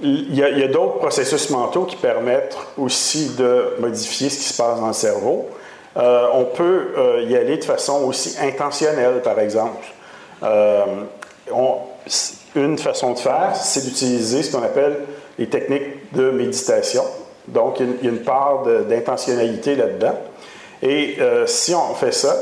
Il 0.00 0.36
y 0.36 0.42
a, 0.42 0.68
d'autres 0.68 0.98
processus 0.98 1.50
mentaux 1.50 1.84
qui 1.84 1.96
permettent 1.96 2.56
aussi 2.76 3.30
de 3.30 3.74
modifier 3.80 4.30
ce 4.30 4.38
qui 4.38 4.44
se 4.44 4.56
passe 4.56 4.78
dans 4.78 4.86
le 4.86 4.92
cerveau. 4.92 5.48
Euh, 5.96 6.26
on 6.32 6.44
peut 6.44 6.88
euh, 6.96 7.24
y 7.28 7.36
aller 7.36 7.56
de 7.56 7.64
façon 7.64 8.04
aussi 8.04 8.36
intentionnelle, 8.40 9.20
par 9.22 9.40
exemple. 9.40 9.84
Euh, 10.44 10.84
une 12.54 12.78
façon 12.78 13.14
de 13.14 13.18
faire, 13.18 13.56
c'est 13.56 13.84
d'utiliser 13.84 14.44
ce 14.44 14.52
qu'on 14.52 14.62
appelle 14.62 15.00
les 15.38 15.48
techniques 15.48 16.12
de 16.12 16.30
méditation. 16.30 17.02
Donc, 17.48 17.80
il 17.80 18.04
y 18.04 18.06
a 18.06 18.10
une 18.10 18.22
part 18.22 18.64
d'intentionnalité 18.88 19.74
là-dedans. 19.74 20.14
Et 20.82 21.18
si 21.46 21.74
on 21.74 21.94
fait 21.94 22.12
ça, 22.12 22.36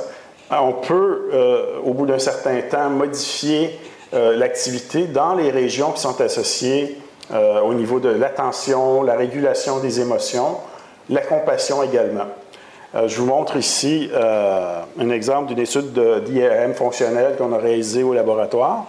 on 0.51 0.73
peut, 0.73 1.31
au 1.85 1.92
bout 1.92 2.07
d'un 2.07 2.19
certain 2.19 2.61
temps, 2.62 2.90
modifier 2.90 3.79
l'activité 4.12 5.05
dans 5.05 5.35
les 5.35 5.51
régions 5.51 5.92
qui 5.92 6.01
sont 6.01 6.21
associées 6.21 6.99
euh, 7.32 7.60
au 7.60 7.74
niveau 7.74 7.98
de 7.98 8.08
l'attention, 8.08 9.02
la 9.02 9.16
régulation 9.16 9.80
des 9.80 10.00
émotions, 10.00 10.58
la 11.10 11.20
compassion 11.20 11.82
également. 11.82 12.26
Euh, 12.94 13.08
je 13.08 13.18
vous 13.18 13.26
montre 13.26 13.56
ici 13.56 14.08
euh, 14.12 14.80
un 14.98 15.10
exemple 15.10 15.48
d'une 15.48 15.58
étude 15.58 15.92
d'IRM 16.24 16.74
fonctionnelle 16.74 17.34
qu'on 17.36 17.52
a 17.52 17.58
réalisée 17.58 18.04
au 18.04 18.14
laboratoire. 18.14 18.84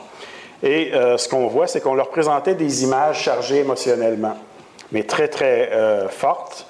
Et 0.64 0.92
ce 1.18 1.30
qu'on 1.30 1.46
voit, 1.46 1.68
c'est 1.68 1.82
qu'on 1.82 1.94
leur 1.94 2.10
présentait 2.10 2.56
des 2.56 2.84
images 2.84 3.22
chargées 3.22 3.60
émotionnellement, 3.60 4.36
mais 4.92 5.04
très, 5.04 5.28
très 5.28 5.70
fortes, 6.10 6.66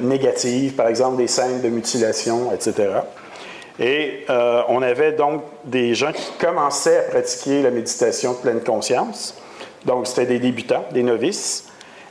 négatives, 0.00 0.72
par 0.76 0.86
exemple 0.86 1.18
des 1.18 1.26
scènes 1.26 1.60
de 1.60 1.68
mutilation, 1.68 2.50
etc. 2.54 2.88
Et 3.78 4.24
on 4.30 4.80
avait 4.80 5.12
donc 5.12 5.42
des 5.66 5.94
gens 5.94 6.10
qui 6.10 6.32
commençaient 6.40 7.00
à 7.00 7.10
pratiquer 7.10 7.60
la 7.60 7.70
méditation 7.70 8.32
de 8.32 8.38
pleine 8.38 8.60
conscience 8.60 9.34
donc, 9.84 10.06
c'était 10.06 10.26
des 10.26 10.38
débutants, 10.38 10.84
des 10.92 11.02
novices. 11.02 11.68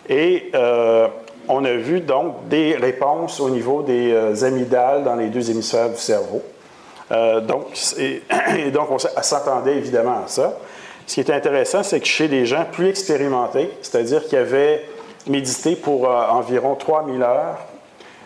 Et 0.09 0.49
euh, 0.55 1.07
on 1.47 1.63
a 1.63 1.73
vu 1.73 2.01
donc 2.01 2.47
des 2.49 2.75
réponses 2.75 3.39
au 3.39 3.49
niveau 3.49 3.81
des 3.81 4.11
euh, 4.11 4.45
amygdales 4.45 5.03
dans 5.03 5.15
les 5.15 5.27
deux 5.27 5.49
hémisphères 5.49 5.89
du 5.89 5.97
cerveau. 5.97 6.41
Euh, 7.11 7.41
donc, 7.41 7.67
et, 7.99 8.71
donc, 8.71 8.89
on 8.91 8.97
s'attendait 8.99 9.75
évidemment 9.75 10.23
à 10.25 10.27
ça. 10.27 10.57
Ce 11.07 11.15
qui 11.15 11.19
est 11.19 11.31
intéressant, 11.31 11.83
c'est 11.83 11.99
que 11.99 12.07
chez 12.07 12.27
des 12.27 12.45
gens 12.45 12.65
plus 12.71 12.87
expérimentés, 12.87 13.69
c'est-à-dire 13.81 14.25
qui 14.25 14.37
avaient 14.37 14.85
médité 15.27 15.75
pour 15.75 16.07
environ 16.07 16.75
3000 16.75 17.21
heures 17.21 17.57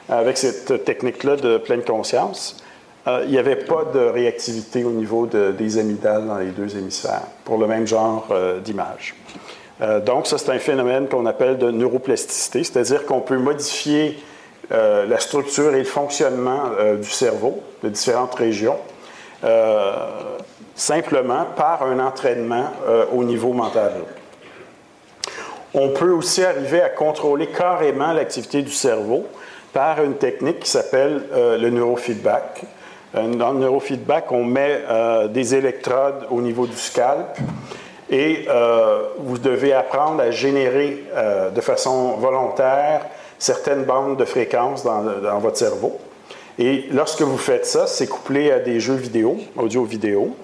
avec 0.08 0.38
cette 0.38 0.86
technique-là 0.86 1.36
de 1.36 1.58
pleine 1.58 1.81
conscience, 1.84 2.63
il 3.07 3.29
n'y 3.29 3.37
avait 3.37 3.55
pas 3.55 3.85
de 3.93 3.99
réactivité 3.99 4.83
au 4.83 4.89
niveau 4.89 5.27
des 5.27 5.77
amygdales 5.77 6.25
dans 6.25 6.37
les 6.37 6.51
deux 6.51 6.75
hémisphères 6.75 7.21
pour 7.43 7.57
le 7.57 7.67
même 7.67 7.85
genre 7.85 8.27
d'image. 8.63 9.15
Euh, 9.81 9.99
donc, 9.99 10.27
ça, 10.27 10.37
c'est 10.37 10.51
un 10.51 10.59
phénomène 10.59 11.07
qu'on 11.07 11.25
appelle 11.25 11.57
de 11.57 11.69
neuroplasticité, 11.71 12.63
c'est-à-dire 12.63 13.05
qu'on 13.05 13.21
peut 13.21 13.37
modifier 13.37 14.17
euh, 14.71 15.05
la 15.05 15.19
structure 15.19 15.73
et 15.75 15.79
le 15.79 15.83
fonctionnement 15.83 16.71
euh, 16.79 16.95
du 16.95 17.09
cerveau 17.09 17.61
de 17.83 17.89
différentes 17.89 18.35
régions 18.35 18.77
simplement 20.73 21.45
par 21.55 21.83
un 21.83 21.99
entraînement 21.99 22.71
au 23.13 23.23
niveau 23.23 23.53
mental. 23.53 23.91
On 25.75 25.89
peut 25.89 26.09
aussi 26.09 26.43
arriver 26.43 26.81
à 26.81 26.89
contrôler 26.89 27.45
carrément 27.45 28.11
l'activité 28.11 28.63
du 28.63 28.71
cerveau 28.71 29.27
par 29.71 30.03
une 30.03 30.15
technique 30.15 30.61
qui 30.61 30.69
s'appelle 30.69 31.21
le 31.31 31.69
neurofeedback. 31.69 32.63
Dans 33.15 33.54
le 33.54 33.60
neurofeedback, 33.60 34.32
on 34.32 34.43
met 34.43 34.82
des 35.30 35.56
électrodes 35.56 36.28
au 36.30 36.41
niveau 36.41 36.67
du 36.67 36.75
scalp 36.75 37.38
et 38.10 38.45
euh, 38.49 39.04
vous 39.17 39.38
devez 39.38 39.73
apprendre 39.73 40.21
à 40.21 40.32
générer 40.32 41.04
euh, 41.15 41.49
de 41.49 41.62
façon 41.62 42.13
volontaire 42.17 43.01
certaines 43.39 43.84
bandes 43.84 44.17
de 44.17 44.25
fréquences 44.25 44.84
dans, 44.84 45.39
votre 45.39 45.58
cerveau. 45.58 45.99
Et 46.58 46.86
lorsque 46.91 47.21
vous 47.21 47.38
faites 47.38 47.65
ça, 47.65 47.88
c'est 47.88 48.08
couplé 48.08 48.51
à 48.51 48.60
des 48.60 48.80
jeux 48.80 48.95
vidéo, 48.95 49.38
audio-vidéo. 49.58 50.36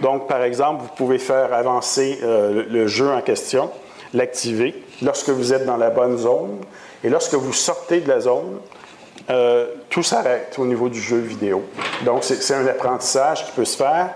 Donc, 0.00 0.26
par 0.26 0.42
exemple, 0.42 0.82
vous 0.82 0.94
pouvez 0.96 1.18
faire 1.18 1.52
avancer 1.52 2.18
euh, 2.22 2.64
le, 2.70 2.86
jeu 2.86 3.10
en 3.10 3.20
question, 3.20 3.70
l'activer 4.14 4.82
lorsque 5.02 5.28
vous 5.28 5.52
êtes 5.52 5.66
dans 5.66 5.76
la 5.76 5.90
bonne 5.90 6.16
zone. 6.16 6.58
Et 7.04 7.10
lorsque 7.10 7.34
vous 7.34 7.52
sortez 7.52 8.00
de 8.00 8.08
la 8.08 8.20
zone, 8.20 8.60
tout 9.88 10.02
s'arrête 10.02 10.56
au 10.58 10.66
niveau 10.66 10.88
du 10.88 11.00
jeu 11.00 11.18
vidéo. 11.18 11.62
Donc, 12.04 12.24
c'est 12.24 12.54
un 12.54 12.66
apprentissage 12.66 13.46
qui 13.46 13.52
peut 13.52 13.64
se 13.64 13.76
faire 13.76 14.10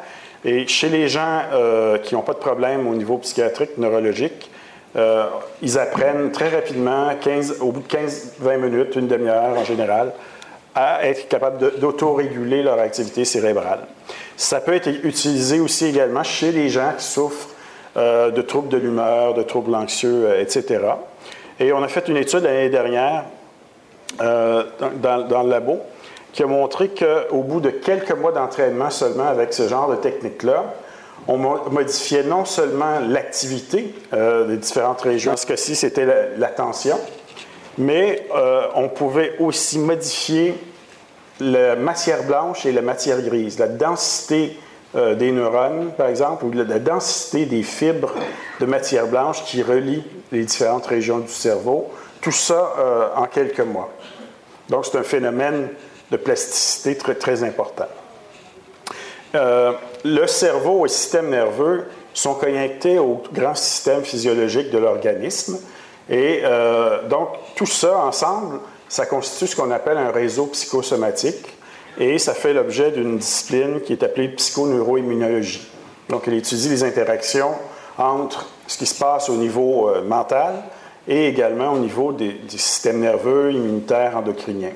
et 0.45 0.67
chez 0.67 0.90
les 0.90 1.09
gens 1.09 1.43
euh, 1.53 1.99
qui 1.99 2.14
n'ont 2.14 2.23
pas 2.23 2.35
de 2.35 2.38
problème 2.38 2.87
au 2.87 2.95
niveau 2.95 3.17
psychiatrique, 3.19 3.79
neurologique, 3.79 4.51
euh, 4.97 5.25
ils 5.62 5.79
apprennent 5.79 6.31
très 6.33 6.51
rapidement, 6.51 7.11
15, 7.19 7.57
au 7.61 7.73
bout 7.73 7.81
de 7.81 7.88
15-20 7.88 8.59
minutes, 8.59 8.97
une 8.97 9.09
demi-heure 9.09 9.57
en 9.57 9.64
général, 9.64 10.12
à 10.75 11.07
être 11.07 11.29
capables 11.29 11.79
d'autoréguler 11.79 12.62
leur 12.62 12.79
activité 12.79 13.25
cérébrale. 13.25 13.81
Ça 14.37 14.61
peut 14.61 14.75
être 14.75 14.88
utilisé 14.88 15.61
aussi 15.61 15.87
également 15.87 16.23
chez 16.23 16.53
les 16.53 16.69
gens 16.69 16.93
qui 16.99 17.05
souffrent 17.05 17.49
euh, 17.97 18.31
de 18.31 18.43
troubles 18.43 18.69
de 18.69 18.77
l'humeur, 18.77 19.35
de 19.35 19.43
troubles 19.43 19.75
anxieux, 19.75 20.29
etc. 20.38 20.81
Et 21.59 21.73
on 21.73 21.83
a 21.83 21.88
fait 21.88 22.07
une 22.09 22.17
étude 22.19 22.43
l'année 22.43 22.69
dernière 22.69 23.25
dans, 24.18 25.29
dans, 25.29 25.42
le 25.42 25.50
labo 25.50 25.81
qui 26.33 26.42
a 26.42 26.46
montré 26.46 26.90
qu'au 26.90 27.42
bout 27.42 27.61
de 27.61 27.70
quelques 27.70 28.12
mois 28.12 28.33
d'entraînement 28.33 28.90
seulement 28.90 29.29
avec 29.29 29.53
ce 29.53 29.68
genre 29.68 29.88
de 29.88 29.96
technique-là, 29.96 30.64
on 31.29 31.38
modifiait 31.38 32.22
non 32.22 32.44
seulement 32.44 33.00
l'activité 33.00 33.94
euh, 34.12 34.46
des 34.46 34.57
différentes 34.57 35.00
régions, 35.00 35.33
en 35.33 35.37
ce 35.37 35.46
cas-ci, 35.46 35.74
c'était 35.74 36.07
l'attention, 36.37 36.98
mais 37.79 38.27
euh, 38.35 38.66
on 38.74 38.88
pouvait 38.88 39.37
aussi 39.38 39.79
modifier 39.79 40.55
la 41.40 41.77
matière 41.77 42.24
blanche 42.24 42.66
et 42.66 42.72
la 42.72 42.83
matière 42.83 43.20
grise, 43.22 43.59
la 43.59 43.68
densité 43.68 44.59
euh, 44.94 45.14
des 45.14 45.33
neurones, 45.33 45.92
par 45.96 46.09
exemple, 46.09 46.44
ou 46.44 46.53
la, 46.53 46.79
densité 46.79 47.46
des 47.46 47.62
fibres 47.62 48.14
de 48.61 48.66
matière 48.66 49.07
blanche 49.07 49.44
qui 49.44 49.62
relient 49.62 50.05
les 50.31 50.44
différentes 50.44 50.87
régions 50.87 51.18
du 51.18 51.33
cerveau, 51.33 51.90
tout 52.25 52.33
ça 52.33 52.73
en 53.17 53.27
quelques 53.27 53.61
mois. 53.61 53.91
Donc, 54.69 54.87
c'est 54.87 54.99
un 54.99 55.03
phénomène 55.05 55.69
de 56.11 56.17
plasticité 56.17 56.97
très, 56.97 57.15
très 57.15 57.43
important. 57.43 57.87
Euh, 59.35 59.73
le 60.05 60.27
cerveau 60.27 60.81
et 60.81 60.83
le 60.83 60.89
système 60.89 61.31
nerveux 61.31 61.85
sont 62.13 62.35
connectés 62.35 62.99
au 62.99 63.23
grand 63.33 63.55
système 63.55 64.05
physiologique 64.05 64.71
de 64.71 64.79
l'organisme. 64.79 65.59
Et 66.09 66.43
euh, 66.45 67.07
donc, 67.09 67.31
tout 67.57 67.67
ça 67.67 67.99
ensemble, 67.99 68.61
ça 68.89 69.07
constitue 69.07 69.49
ce 69.49 69.57
qu'on 69.57 69.71
appelle 69.71 69.99
un 69.99 70.13
réseau 70.13 70.47
psychosomatique. 70.47 71.47
Et 71.99 72.19
ça 72.19 72.35
fait 72.35 72.53
l'objet 72.53 72.91
d'une 72.91 73.19
discipline 73.19 73.81
qui 73.81 73.93
est 73.93 74.03
appelée 74.03 74.29
psychoneuroimmunologie. 74.29 75.69
Donc, 76.09 76.29
elle 76.29 76.35
étudie 76.35 76.69
les 76.69 76.85
interactions 76.85 77.53
entre 77.99 78.47
ce 78.67 78.79
qui 78.79 78.87
se 78.87 78.99
passe 78.99 79.29
au 79.29 79.37
niveau 79.37 79.89
euh, 79.89 80.03
mental 80.03 80.55
et 81.07 81.29
également 81.29 81.73
au 81.73 81.79
niveau 81.79 82.12
des, 82.12 82.33
du 82.33 82.59
système 82.59 83.01
nerveux, 83.01 83.53
immunitaire, 83.53 84.17
endocrinien. 84.17 84.73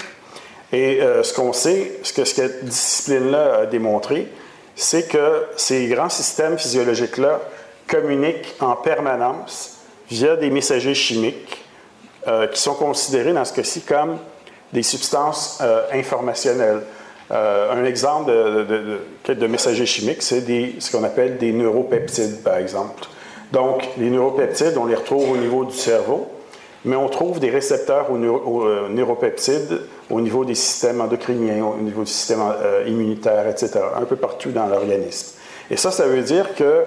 Et 0.73 1.01
euh, 1.01 1.23
ce 1.23 1.33
qu'on 1.33 1.53
sait, 1.53 1.99
ce 2.03 2.13
que, 2.13 2.25
cette 2.25 2.65
discipline-là 2.65 3.61
a 3.61 3.67
démontré, 3.67 4.29
c'est 4.77 5.09
que 5.09 5.47
ces 5.57 5.87
grands 5.89 6.11
systèmes 6.11 6.59
physiologiques-là 6.59 7.41
communiquent 7.87 8.55
en 8.61 8.77
permanence 8.77 9.79
via 10.11 10.37
des 10.37 10.51
messagers 10.51 10.95
chimiques 10.95 11.65
euh, 12.27 12.47
qui 12.49 12.61
sont 12.61 12.75
considérés 12.75 13.33
dans 13.33 13.45
ce 13.45 13.55
cas-ci 13.55 13.81
comme 13.81 14.19
des 14.73 14.83
substances 14.83 15.59
euh, 15.63 15.87
informationnelles. 15.93 16.83
un 17.31 17.85
exemple 17.85 18.31
de, 18.31 19.35
de, 19.35 19.47
messager 19.47 19.87
chimique, 19.87 20.23
c'est 20.23 20.45
ce 20.79 20.91
qu'on 20.91 21.05
appelle 21.05 21.39
des 21.39 21.53
neuropeptides, 21.53 22.43
par 22.43 22.57
exemple. 22.57 23.05
Donc, 23.53 23.89
les 23.99 24.11
neuropeptides, 24.11 24.77
on 24.77 24.87
les 24.87 24.95
retrouve 24.95 25.31
au 25.31 25.37
niveau 25.37 25.65
du 25.65 25.75
cerveau, 25.75 26.29
mais 26.85 26.97
on 26.97 27.09
trouve 27.09 27.41
des 27.41 27.51
récepteurs 27.51 28.11
aux, 28.11 28.19
neuropeptides 28.19 29.81
au 30.11 30.21
niveau 30.21 30.45
des 30.45 30.55
systèmes 30.55 31.01
endocriniens, 31.01 31.65
au 31.65 31.83
niveau 31.83 32.03
du 32.03 32.11
système 32.11 32.41
immunitaire, 32.87 33.49
etc., 33.49 33.81
un 33.97 34.05
peu 34.05 34.17
partout 34.17 34.51
dans 34.51 34.67
l'organisme. 34.67 35.37
Et 35.71 35.77
ça, 35.77 35.91
ça 35.91 36.07
veut 36.07 36.23
dire 36.23 36.55
que 36.55 36.85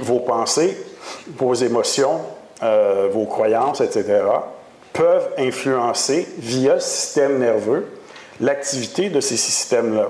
vos 0.00 0.20
pensées, 0.20 0.76
vos 1.36 1.54
émotions, 1.54 2.20
vos 3.10 3.26
croyances, 3.26 3.80
etc., 3.80 4.22
peuvent 4.92 5.30
influencer 5.38 6.28
via 6.38 6.74
le 6.74 6.80
système 6.80 7.38
nerveux 7.38 7.86
l'activité 8.40 9.08
de 9.08 9.20
ces 9.20 9.36
systèmes-là. 9.36 10.08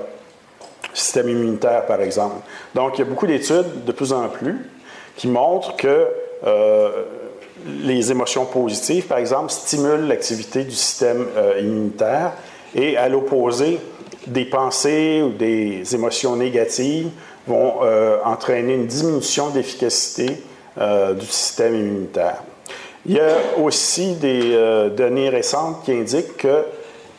Système 0.94 1.28
immunitaire, 1.28 1.86
par 1.86 2.00
exemple. 2.02 2.36
Donc, 2.74 2.98
il 2.98 3.00
y 3.00 3.02
a 3.02 3.06
beaucoup 3.06 3.26
d'études, 3.26 3.84
de 3.84 3.92
plus 3.92 4.12
en 4.12 4.28
plus, 4.28 4.58
qui 5.16 5.28
montrent 5.28 5.76
que 5.76 6.08
euh, 6.46 6.90
les 7.84 8.10
émotions 8.10 8.44
positives, 8.44 9.06
par 9.06 9.18
exemple, 9.18 9.50
stimulent 9.50 10.08
l'activité 10.08 10.64
du 10.64 10.74
système 10.74 11.26
euh, 11.36 11.60
immunitaire 11.60 12.32
et, 12.74 12.96
à 12.96 13.08
l'opposé, 13.08 13.78
des 14.26 14.44
pensées 14.44 15.22
ou 15.22 15.30
des 15.30 15.94
émotions 15.94 16.36
négatives 16.36 17.08
vont 17.46 17.80
euh, 17.82 18.18
entraîner 18.24 18.74
une 18.74 18.86
diminution 18.86 19.50
d'efficacité 19.50 20.26
du 21.20 21.26
système 21.26 21.74
immunitaire. 21.74 22.42
Il 23.04 23.16
y 23.16 23.20
a 23.20 23.60
aussi 23.62 24.14
des 24.14 24.88
données 24.96 25.28
récentes 25.28 25.84
qui 25.84 25.92
indiquent 25.92 26.38
que 26.38 26.64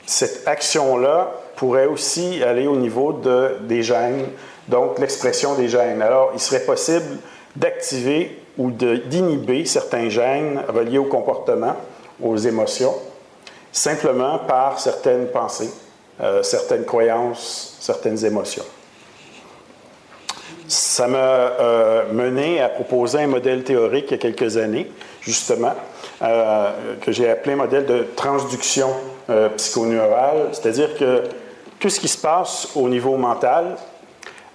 cette 0.08 0.48
action-là 0.48 1.32
pourrait 1.56 1.86
aussi 1.86 2.42
aller 2.42 2.66
au 2.66 2.76
niveau 2.76 3.14
de, 3.14 3.58
des 3.62 3.84
gènes, 3.84 4.26
donc 4.70 4.98
l'expression 4.98 5.54
des 5.54 5.70
gènes. 5.70 6.02
Alors, 6.02 6.32
il 6.34 6.40
serait 6.40 6.62
possible 6.62 7.20
d'activer 7.56 8.40
ou 8.58 8.72
d'inhiber 8.72 9.66
certains 9.66 10.10
gènes 10.10 10.62
reliés 10.68 10.98
au 10.98 11.06
comportement, 11.06 11.76
aux 12.22 12.38
émotions, 12.38 12.94
simplement 13.72 14.40
par 14.40 14.80
certaines 14.80 15.28
pensées, 15.28 15.72
euh, 16.22 16.44
certaines 16.44 16.86
croyances, 16.86 17.78
certaines 17.80 18.24
émotions. 18.24 18.66
Ça 20.68 21.08
m'a 21.08 21.18
euh, 21.18 22.14
mené 22.14 22.62
à 22.62 22.70
proposer 22.70 23.20
un 23.20 23.28
modèle 23.28 23.64
théorique 23.64 24.06
il 24.10 24.12
y 24.12 24.14
a 24.16 24.18
quelques 24.18 24.58
années 24.58 24.90
justement, 25.22 25.74
euh, 26.22 26.72
que 27.02 27.12
j'ai 27.12 27.30
appelé 27.30 27.56
modèle 27.56 27.86
de 27.86 28.06
transduction 28.16 28.90
psychoneurale, 29.56 30.50
c'est-à-dire 30.52 30.98
que 30.98 31.24
tout 31.80 31.90
ce 31.90 32.00
qui 32.00 32.10
se 32.10 32.18
passe 32.18 32.68
au 32.76 32.90
niveau 32.90 33.16
mental, 33.16 33.78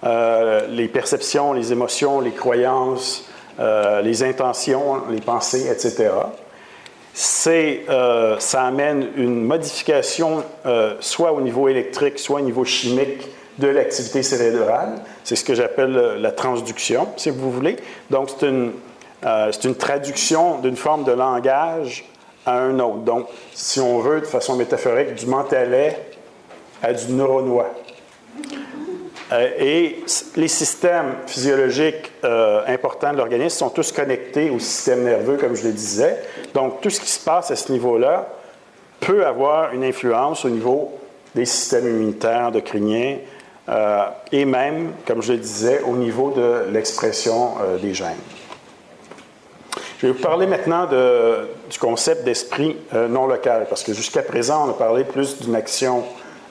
euh, 0.03 0.67
les 0.67 0.87
perceptions, 0.87 1.53
les 1.53 1.71
émotions, 1.71 2.21
les 2.21 2.31
croyances, 2.31 3.25
les 4.03 4.23
intentions, 4.23 5.01
les 5.09 5.19
pensées, 5.19 5.69
etc., 5.69 6.11
c'est, 7.13 7.81
ça 8.39 8.63
amène 8.63 9.09
une 9.17 9.43
modification 9.43 10.45
soit 11.01 11.33
au 11.33 11.41
niveau 11.41 11.67
électrique, 11.67 12.19
soit 12.19 12.39
au 12.39 12.43
niveau 12.43 12.63
chimique 12.63 13.27
de 13.57 13.67
l'activité 13.67 14.23
cérébrale. 14.23 15.01
C'est 15.25 15.35
ce 15.35 15.43
que 15.43 15.55
j'appelle 15.55 15.91
la 15.91 16.31
transduction, 16.31 17.09
si 17.17 17.31
vous 17.31 17.51
voulez. 17.51 17.75
Donc, 18.09 18.29
c'est 18.29 18.47
une, 18.47 18.71
euh, 19.25 19.51
c'est 19.51 19.65
une 19.65 19.75
traduction 19.75 20.59
d'une 20.59 20.77
forme 20.77 21.03
de 21.03 21.11
langage 21.11 22.05
à 22.45 22.57
un 22.57 22.79
autre. 22.79 22.99
Donc, 22.99 23.27
si 23.53 23.79
on 23.79 23.99
veut, 23.99 24.21
de 24.21 24.25
façon 24.25 24.55
métaphorique, 24.55 25.15
du 25.15 25.25
mentalais 25.25 25.99
à 26.81 26.93
du 26.93 27.11
neuronois. 27.11 27.69
Euh, 29.31 29.49
et 29.59 30.03
les 30.35 30.47
systèmes 30.47 31.15
physiologiques 31.27 32.11
euh, 32.23 32.61
importants 32.67 33.11
de 33.11 33.17
l'organisme 33.17 33.57
sont 33.57 33.69
tous 33.69 33.91
connectés 33.91 34.49
au 34.49 34.59
système 34.59 35.03
nerveux, 35.03 35.37
comme 35.37 35.55
je 35.55 35.65
le 35.65 35.71
disais. 35.71 36.17
Donc, 36.53 36.81
tout 36.81 36.89
ce 36.89 36.99
qui 36.99 37.09
se 37.09 37.23
passe 37.23 37.51
à 37.51 37.55
ce 37.55 37.71
niveau-là 37.71 38.27
peut 38.99 39.25
avoir 39.25 39.73
une 39.73 39.83
influence 39.83 40.45
au 40.45 40.49
niveau 40.49 40.91
des 41.35 41.45
systèmes 41.45 41.87
immunitaires, 41.87 42.47
endocriniens, 42.47 43.17
et 44.31 44.45
même, 44.45 44.93
comme 45.05 45.21
je 45.21 45.33
le 45.33 45.37
disais, 45.37 45.81
au 45.85 45.95
niveau 45.95 46.31
de 46.31 46.71
l'expression 46.71 47.51
des 47.79 47.93
gènes. 47.93 48.17
Je 49.99 50.07
vais 50.07 50.13
vous 50.13 50.21
parler 50.21 50.47
maintenant 50.47 50.87
du 51.69 51.77
concept 51.77 52.23
d'esprit 52.23 52.77
euh, 52.93 53.09
non 53.09 53.27
local, 53.27 53.65
parce 53.67 53.83
que 53.83 53.93
jusqu'à 53.93 54.21
présent, 54.21 54.65
on 54.65 54.69
a 54.69 54.73
parlé 54.73 55.03
plus 55.03 55.41
d'une 55.41 55.55
action 55.55 56.05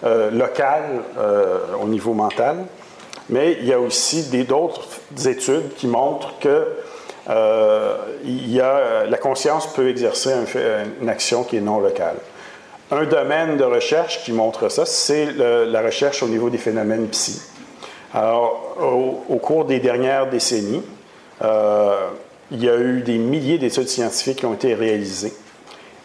euh, 0.05 0.31
locale 0.31 1.03
euh, 1.19 1.59
au 1.83 1.87
niveau 1.87 2.13
mental, 2.13 2.65
mais 3.29 3.59
il 3.61 3.67
y 3.67 3.73
a 3.73 3.81
aussi 3.81 4.25
d'autres 4.45 4.87
études 5.27 5.75
qui 5.77 5.87
montrent 5.87 6.39
que 6.39 6.67
il 8.25 8.51
y 8.51 8.59
a, 8.59 9.05
la 9.05 9.19
conscience 9.19 9.67
peut 9.75 9.91
exercer 9.91 10.33
une 11.03 11.11
action 11.11 11.45
qui 11.45 11.59
est 11.59 11.61
non 11.61 11.79
locale. 11.79 12.15
Un 12.91 13.05
domaine 13.05 13.59
de 13.59 13.65
recherche 13.65 14.25
qui 14.25 14.33
montre 14.33 14.71
ça, 14.71 14.87
c'est 14.87 15.27
la 15.37 15.83
recherche 15.83 16.23
au 16.23 16.29
niveau 16.29 16.49
des 16.49 16.57
phénomènes 16.57 17.07
psy. 17.09 17.43
Alors, 18.15 18.79
au, 18.81 19.25
au 19.29 19.37
cours 19.37 19.67
des 19.67 19.79
dernières 19.79 20.31
décennies, 20.31 20.83
il 21.43 22.65
y 22.65 22.71
a 22.71 22.77
eu 22.79 23.03
des 23.03 23.19
milliers 23.19 23.59
d'études 23.59 23.89
scientifiques 23.89 24.39
qui 24.39 24.47
ont 24.47 24.55
été 24.55 24.73
réalisées. 24.73 25.35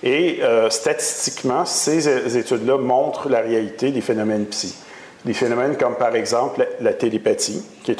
Et 0.04 0.39
euh, 0.42 0.70
statistiquement, 0.70 1.63
ces 1.66 2.38
études-là 2.38 2.78
montrent 2.78 3.30
la 3.30 3.39
réalité 3.39 3.92
des 3.92 4.02
phénomènes 4.02 4.46
psy. 4.48 4.76
Des 5.24 5.34
phénomènes 5.34 5.78
comme 5.78 5.96
par 5.96 6.13
exemple 6.13 6.68
la, 6.82 6.94
télépathie, 6.94 7.63
qui, 7.84 7.96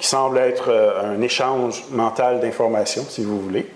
semble 0.00 0.38
être 0.38 0.70
euh, 0.70 1.14
un 1.14 1.20
échange 1.20 1.84
mental 1.90 2.40
d'informations, 2.40 3.04
si 3.06 3.22
vous 3.22 3.38
voulez. 3.38 3.66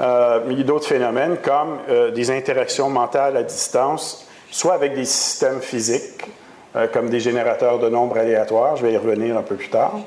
Euh, 0.00 0.40
mais 0.46 0.54
il 0.54 0.60
y 0.60 0.62
a 0.62 0.64
d'autres 0.64 0.86
phénomènes 0.86 1.38
comme 1.42 1.78
des 2.14 2.30
interactions 2.30 2.88
mentales 2.88 3.36
à 3.36 3.42
distance, 3.42 4.28
soit 4.50 4.74
avec 4.74 4.94
des 4.94 5.04
systèmes 5.04 5.60
physiques, 5.60 6.24
comme 6.94 7.10
des 7.10 7.20
générateurs 7.20 7.78
de 7.78 7.90
nombres 7.90 8.16
aléatoires, 8.16 8.76
je 8.76 8.86
vais 8.86 8.94
y 8.94 8.96
revenir 8.96 9.36
un 9.36 9.42
peu 9.42 9.56
plus 9.56 9.68
tard, 9.68 9.98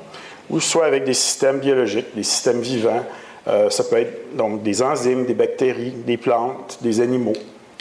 ou 0.50 0.58
soit 0.58 0.86
avec 0.86 1.04
des 1.04 1.14
systèmes 1.14 1.60
biologiques, 1.60 2.08
des 2.16 2.24
systèmes 2.24 2.60
vivants, 2.60 3.04
euh, 3.48 3.70
ça 3.70 3.84
peut 3.84 3.98
être 3.98 4.36
donc 4.36 4.62
des 4.62 4.82
enzymes, 4.82 5.24
des 5.24 5.34
bactéries, 5.34 5.92
des 5.92 6.16
plantes, 6.16 6.78
des 6.80 7.00
animaux 7.00 7.36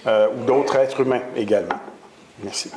euh, 0.05 0.27
ou 0.29 0.45
d'autres 0.45 0.75
êtres 0.75 1.01
humains 1.01 1.23
également. 1.35 1.79
Merci. 2.43 2.71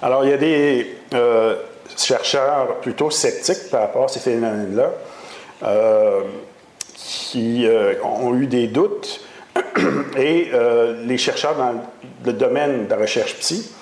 Alors, 0.00 0.24
il 0.24 0.30
y 0.30 0.34
a 0.34 0.38
des 0.38 0.96
euh, 1.12 1.56
chercheurs 1.96 2.76
plutôt 2.80 3.10
sceptiques 3.10 3.70
par 3.70 3.82
rapport 3.82 4.04
à 4.04 4.08
ces 4.08 4.20
phénomènes-là 4.20 4.90
qui 6.94 7.66
ont 8.02 8.34
eu 8.34 8.46
des 8.46 8.66
doutes 8.66 9.20
et 10.16 10.50
les 11.06 11.16
chercheurs 11.16 11.54
dans 11.56 11.72
le 12.24 12.32
domaine 12.34 12.84
de 12.84 12.90
la 12.90 12.96
recherche 12.96 13.36
psy 13.38 13.72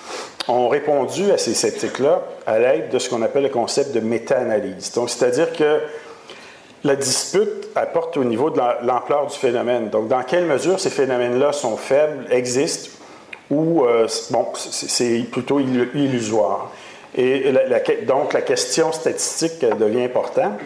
ont 0.47 0.67
répondu 0.67 1.31
à 1.31 1.37
ces 1.37 1.53
sceptiques-là 1.53 2.21
à 2.45 2.59
l'aide 2.59 2.89
de 2.89 2.99
ce 2.99 3.09
qu'on 3.09 3.21
appelle 3.21 3.43
le 3.43 3.49
concept 3.49 3.93
de 3.93 3.99
méta-analyse. 3.99 4.91
Donc, 4.93 5.09
c'est-à-dire 5.09 5.53
que 5.53 5.79
la 6.83 6.95
dispute 6.95 7.69
apporte 7.75 8.17
au 8.17 8.23
niveau 8.23 8.49
de 8.49 8.59
l'ampleur 8.83 9.27
du 9.27 9.37
phénomène. 9.37 9.89
Donc, 9.89 10.09
dans 10.09 10.23
quelle 10.23 10.45
mesure 10.45 10.79
ces 10.79 10.89
phénomènes-là 10.89 11.53
sont 11.53 11.77
faibles, 11.77 12.25
existent, 12.29 12.89
ou, 13.49 13.85
euh, 13.85 14.07
bon, 14.31 14.47
c'est 14.55 15.25
plutôt 15.31 15.59
illusoire. 15.59 16.71
Et 17.15 17.53
donc, 18.07 18.33
la 18.33 18.41
question 18.41 18.91
statistique 18.91 19.59
devient 19.79 20.03
importante. 20.03 20.59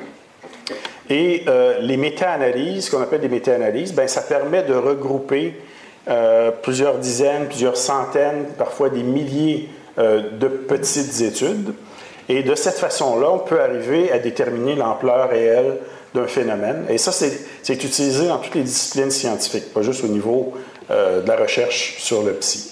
Et 1.10 1.44
euh, 1.48 1.80
les 1.80 1.98
méta-analyses, 1.98 2.86
ce 2.86 2.92
qu'on 2.92 3.02
appelle 3.02 3.22
des 3.22 3.30
méta-analyses, 3.30 3.94
ben, 3.94 4.08
ça 4.08 4.22
permet 4.22 4.64
de 4.64 4.74
regrouper 4.74 5.56
euh, 6.10 6.52
plusieurs 6.52 7.00
dizaines, 7.00 7.48
plusieurs 7.48 7.76
centaines, 7.76 8.46
parfois 8.58 8.90
des 8.90 9.04
milliers 9.04 9.70
euh, 10.00 10.22
de 10.40 10.48
petites 10.48 11.20
études. 11.22 11.74
Et 12.30 12.44
de 12.44 12.56
cette 12.56 12.78
façon-là, 12.78 13.30
on 13.30 13.40
peut 13.40 13.60
arriver 13.60 14.12
à 14.12 14.20
déterminer 14.20 14.76
l'ampleur 14.76 15.30
réelle 15.30 15.78
d'un 16.14 16.28
phénomène. 16.28 16.86
Et 16.90 16.98
ça, 16.98 17.12
c'est 17.12 17.84
utilisé 17.84 18.28
dans 18.28 18.38
toutes 18.38 18.56
les 18.56 18.64
disciplines 18.64 19.12
scientifiques, 19.12 19.74
pas 19.74 19.82
juste 19.82 20.04
au 20.06 20.08
niveau 20.08 20.54
euh, 20.92 21.22
de 21.22 21.28
la 21.28 21.36
recherche 21.36 21.96
sur 22.00 22.24
le 22.24 22.34
psy. 22.34 22.72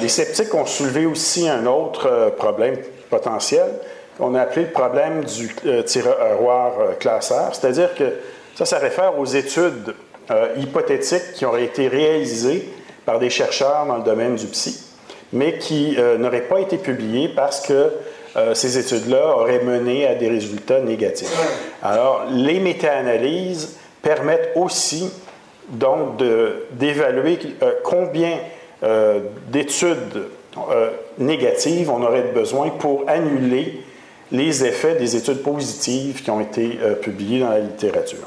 les 0.00 0.08
sceptiques 0.08 0.54
ont 0.54 0.66
soulevé 0.66 1.06
aussi 1.06 1.48
un 1.48 1.66
autre 1.66 2.32
problème 2.36 2.76
potentiel 3.10 3.66
qu'on 4.18 4.34
a 4.34 4.42
appelé 4.42 4.66
le 4.66 4.72
problème 4.72 5.24
du 5.24 5.54
tiroir 5.84 6.72
classeur, 6.98 7.54
c'est-à-dire 7.54 7.94
que 7.94 8.04
ça, 8.54 8.64
ça 8.64 8.78
réfère 8.78 9.18
aux 9.18 9.26
études 9.26 9.94
euh, 10.30 10.48
hypothétiques 10.58 11.32
qui 11.34 11.46
auraient 11.46 11.64
été 11.64 11.88
réalisées 11.88 12.68
par 13.06 13.18
des 13.18 13.30
chercheurs 13.30 13.86
dans 13.86 13.96
le 13.96 14.02
domaine 14.02 14.36
du 14.36 14.46
psy, 14.48 14.78
mais 15.32 15.56
qui 15.56 15.94
euh, 15.96 16.18
n'auraient 16.18 16.42
pas 16.42 16.60
été 16.60 16.76
publiées 16.76 17.30
parce 17.34 17.66
que 17.66 17.92
euh, 18.36 18.52
ces 18.52 18.76
études-là 18.76 19.36
auraient 19.38 19.62
mené 19.62 20.06
à 20.06 20.14
des 20.14 20.28
résultats 20.28 20.80
négatifs. 20.80 21.34
Alors, 21.82 22.26
les 22.30 22.60
méta-analyses 22.60 23.78
permettent 24.02 24.50
aussi 24.54 25.10
donc 25.70 26.22
d'évaluer 26.72 27.38
combien 27.84 28.38
d'études 29.48 30.28
négatives 31.18 31.90
on 31.90 32.02
aurait 32.02 32.32
besoin 32.34 32.70
pour 32.70 33.04
annuler 33.06 33.82
les 34.32 34.64
effets 34.64 34.94
des 34.94 35.14
études 35.16 35.42
positives 35.42 36.22
qui 36.22 36.30
ont 36.30 36.40
été 36.40 36.78
publiées 37.02 37.40
dans 37.40 37.50
la 37.50 37.58
littérature. 37.58 38.26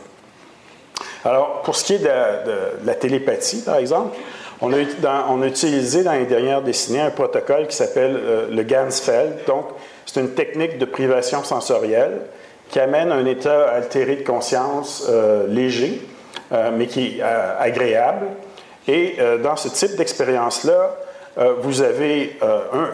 Alors, 1.24 1.62
pour 1.62 1.76
ce 1.76 1.84
qui 1.84 1.94
est 1.96 2.00
de, 2.00 2.86
la 2.86 2.96
télépathie, 2.96 3.62
par 3.62 3.76
exemple, 3.76 4.18
on 4.62 4.72
a, 4.74 5.48
utilisé 5.48 6.04
dans 6.04 6.14
les 6.14 6.26
dernières 6.26 6.62
décennies 6.62 7.00
un 7.00 7.10
protocole 7.10 7.68
qui 7.68 7.76
s'appelle 7.76 8.16
euh, 8.16 8.48
le 8.52 8.64
Gansfeld. 8.64 9.46
Donc, 9.48 9.66
c'est 10.06 10.20
une 10.20 10.32
technique 10.32 10.78
de 10.78 10.86
privation 10.86 11.44
sensorielle 11.44 12.22
qui 12.70 12.80
amène 12.80 13.12
un 13.12 13.26
état 13.26 13.70
altéré 13.70 14.18
de 14.18 14.24
conscience 14.24 15.06
euh, 15.10 15.48
léger, 15.48 16.02
euh, 16.52 16.70
mais 16.74 16.88
qui 16.88 17.18
est 17.18 17.22
agréable. 17.22 18.28
Et 18.88 19.18
dans 19.44 19.56
ce 19.56 19.70
type 19.70 19.96
d'expérience-là, 19.96 20.98
vous 21.62 21.84
avez 21.84 22.40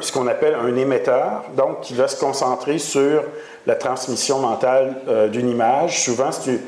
ce 0.01 0.11
qu'on 0.11 0.27
appelle 0.27 0.53
un 0.53 0.75
émetteur, 0.75 1.45
donc 1.55 1.79
qui 1.79 1.93
va 1.93 2.09
se 2.09 2.19
concentrer 2.19 2.77
sur 2.77 3.23
la 3.65 3.75
transmission 3.75 4.39
mentale 4.39 4.97
d'une 5.31 5.49
image. 5.49 6.03
Souvent, 6.03 6.33
c'est 6.33 6.59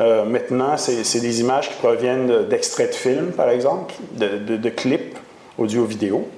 euh, 0.00 0.24
maintenant, 0.24 0.76
c'est 0.76 1.20
des 1.20 1.40
images 1.40 1.70
qui 1.70 1.76
proviennent 1.76 2.46
d'extraits 2.48 2.90
de 2.90 2.94
films, 2.94 3.32
par 3.32 3.50
exemple, 3.50 3.94
de, 4.12 4.68
clips 4.68 5.16
audio-vidéo. 5.58 6.28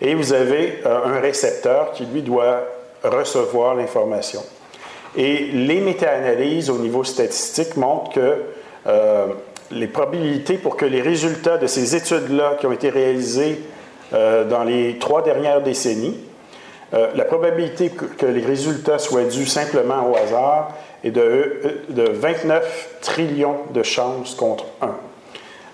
Et 0.00 0.14
vous 0.14 0.32
avez 0.32 0.80
euh, 0.84 1.04
un 1.06 1.18
récepteur 1.18 1.92
qui, 1.92 2.04
lui, 2.04 2.22
doit 2.22 2.64
recevoir 3.02 3.74
l'information. 3.74 4.42
Et 5.16 5.46
les 5.52 5.80
méta-analyses 5.80 6.68
au 6.68 6.78
niveau 6.78 7.02
statistique 7.02 7.76
montrent 7.76 8.12
que 8.12 8.42
euh, 8.86 9.26
les 9.70 9.86
probabilités 9.86 10.58
pour 10.58 10.76
que 10.76 10.84
les 10.84 11.00
résultats 11.00 11.56
de 11.56 11.66
ces 11.66 11.96
études-là 11.96 12.56
qui 12.60 12.66
ont 12.66 12.72
été 12.72 12.90
réalisées 12.90 13.60
dans 14.10 14.64
les 14.64 14.96
trois 14.98 15.20
dernières 15.20 15.60
décennies, 15.60 16.18
la 16.92 17.24
probabilité 17.26 17.90
que, 17.90 18.24
les 18.24 18.42
résultats 18.42 18.98
soient 18.98 19.24
dus 19.24 19.44
simplement 19.44 20.10
au 20.10 20.16
hasard 20.16 20.70
et 21.04 21.10
de, 21.10 21.82
de 21.88 22.02
29 22.02 22.98
trillions 23.00 23.56
de 23.72 23.82
chances 23.82 24.34
contre 24.34 24.64
1. 24.82 24.94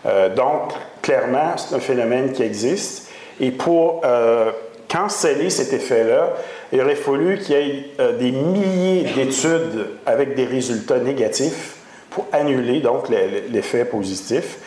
Euh, 0.06 0.34
donc, 0.34 0.72
clairement, 1.02 1.56
c'est 1.56 1.74
un 1.74 1.80
phénomène 1.80 2.32
qui 2.32 2.42
existe. 2.42 3.10
Et 3.40 3.50
pour 3.50 4.02
euh, 4.04 4.52
canceller 4.88 5.50
cet 5.50 5.72
effet-là, 5.72 6.34
il 6.72 6.80
aurait 6.80 6.94
fallu 6.94 7.38
qu'il 7.38 7.56
y 7.56 7.58
ait 7.58 7.84
euh, 8.00 8.18
des 8.18 8.32
milliers 8.32 9.04
d'études 9.14 9.86
avec 10.06 10.34
des 10.34 10.44
résultats 10.44 10.98
négatifs 10.98 11.76
pour 12.10 12.26
annuler 12.32 12.80
donc 12.80 13.08
l'effet 13.08 13.84
positif. 13.84 14.58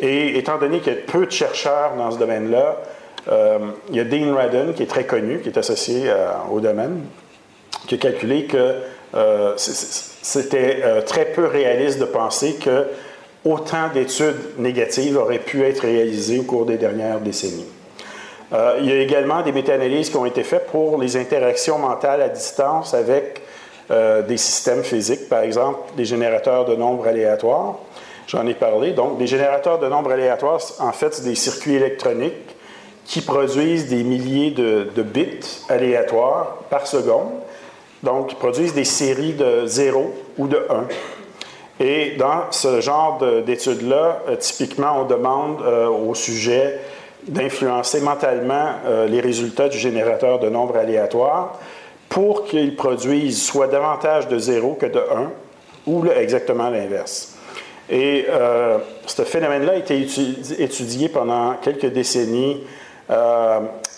Et 0.00 0.38
étant 0.38 0.58
donné 0.58 0.80
qu'il 0.80 0.92
y 0.92 0.96
a 0.96 0.98
peu 1.06 1.26
de 1.26 1.30
chercheurs 1.30 1.94
dans 1.96 2.10
ce 2.10 2.18
domaine-là, 2.18 2.76
il 3.90 3.96
y 3.96 4.00
a 4.00 4.04
Dean 4.04 4.34
Radden, 4.34 4.74
qui 4.74 4.82
est 4.82 4.86
très 4.86 5.04
connu, 5.04 5.40
qui 5.40 5.48
est 5.48 5.58
associé 5.58 6.10
au 6.50 6.60
domaine, 6.60 7.02
qui 7.86 7.94
a 7.94 7.98
calculé 7.98 8.44
que 8.44 8.76
euh, 9.14 9.54
c'était 9.56 10.80
euh, 10.84 11.02
très 11.02 11.26
peu 11.26 11.46
réaliste 11.46 11.98
de 11.98 12.04
penser 12.04 12.54
que 12.54 12.86
autant 13.44 13.88
d'études 13.92 14.58
négatives 14.58 15.16
auraient 15.16 15.38
pu 15.38 15.64
être 15.64 15.80
réalisées 15.80 16.38
au 16.38 16.42
cours 16.44 16.66
des 16.66 16.76
dernières 16.76 17.20
décennies. 17.20 17.66
Euh, 18.52 18.78
il 18.80 18.86
y 18.86 18.92
a 18.92 19.00
également 19.00 19.42
des 19.42 19.52
méta-analyses 19.52 20.10
qui 20.10 20.16
ont 20.16 20.26
été 20.26 20.44
faites 20.44 20.66
pour 20.66 21.00
les 21.00 21.16
interactions 21.16 21.78
mentales 21.78 22.22
à 22.22 22.28
distance 22.28 22.94
avec 22.94 23.42
des 24.28 24.36
systèmes 24.36 24.84
physiques, 24.84 25.28
par 25.28 25.40
exemple 25.40 25.80
des 25.96 26.04
générateurs 26.04 26.64
de 26.64 26.76
nombres 26.76 27.08
aléatoires. 27.08 27.74
J'en 28.28 28.46
ai 28.46 28.54
parlé. 28.54 28.92
Donc, 28.92 29.18
des 29.18 29.26
générateurs 29.26 29.80
de 29.80 29.88
nombres 29.88 30.12
aléatoires, 30.12 30.60
en 30.78 30.92
fait, 30.92 31.12
c'est 31.12 31.24
des 31.24 31.34
circuits 31.34 31.74
électroniques 31.74 32.54
qui 33.04 33.20
produisent 33.20 33.88
des 33.88 34.04
milliers 34.04 34.52
de, 34.52 34.86
de 34.94 35.02
bits 35.02 35.64
aléatoires 35.68 36.58
par 36.70 36.86
seconde 36.86 37.32
donc, 38.02 38.32
ils 38.32 38.36
produisent 38.36 38.74
des 38.74 38.84
séries 38.84 39.34
de 39.34 39.66
0 39.66 40.14
ou 40.38 40.48
de 40.48 40.66
1. 40.68 40.86
Et 41.84 42.16
dans 42.18 42.50
ce 42.50 42.80
genre 42.80 43.18
d'études-là, 43.46 44.22
euh, 44.28 44.36
typiquement, 44.36 45.00
on 45.00 45.04
demande 45.04 45.62
euh, 45.62 45.88
au 45.88 46.14
sujet 46.14 46.78
d'influencer 47.26 48.00
mentalement 48.00 48.72
euh, 48.86 49.06
les 49.06 49.20
résultats 49.20 49.68
du 49.68 49.78
générateur 49.78 50.38
de 50.38 50.48
nombres 50.48 50.76
aléatoires 50.76 51.58
pour 52.08 52.44
qu'il 52.44 52.76
produise 52.76 53.42
soit 53.42 53.66
davantage 53.66 54.28
de 54.28 54.38
0 54.38 54.74
que 54.74 54.86
de 54.86 54.98
1 54.98 55.30
ou 55.86 56.06
exactement 56.06 56.68
l'inverse. 56.68 57.36
Et 57.88 58.26
ce 59.06 59.22
phénomène-là 59.22 59.72
a 59.72 59.76
été 59.76 60.06
étudié 60.58 61.08
pendant 61.08 61.54
quelques 61.54 61.86
décennies 61.86 62.62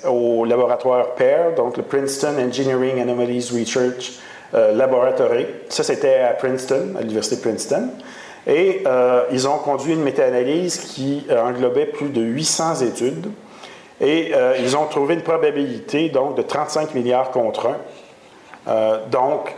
au 0.08 0.44
laboratoire 0.44 1.14
PAIR, 1.14 1.54
donc 1.56 1.76
le 1.76 1.82
Princeton 1.82 2.34
Engineering 2.38 3.00
Anomalies 3.00 3.50
Research 3.52 4.18
euh, 4.54 4.72
Laboratory. 4.74 5.46
Ça, 5.68 5.82
c'était 5.82 6.20
à 6.20 6.34
Princeton, 6.34 6.94
à 6.96 7.00
l'Université 7.00 7.36
de 7.36 7.40
Princeton. 7.40 7.88
Et 8.46 8.82
euh, 8.86 9.24
ils 9.32 9.46
ont 9.48 9.58
conduit 9.58 9.94
une 9.94 10.02
méta-analyse 10.02 10.78
qui 10.78 11.24
euh, 11.30 11.40
englobait 11.42 11.86
plus 11.86 12.10
de 12.10 12.20
800 12.20 12.82
études. 12.82 13.30
Et 14.00 14.32
ils 14.58 14.76
ont 14.76 14.86
trouvé 14.86 15.14
une 15.14 15.22
probabilité 15.22 16.08
donc, 16.08 16.36
de 16.36 16.42
35 16.42 16.92
milliards 16.92 17.30
contre 17.30 17.70
1. 18.66 18.98
donc, 19.12 19.54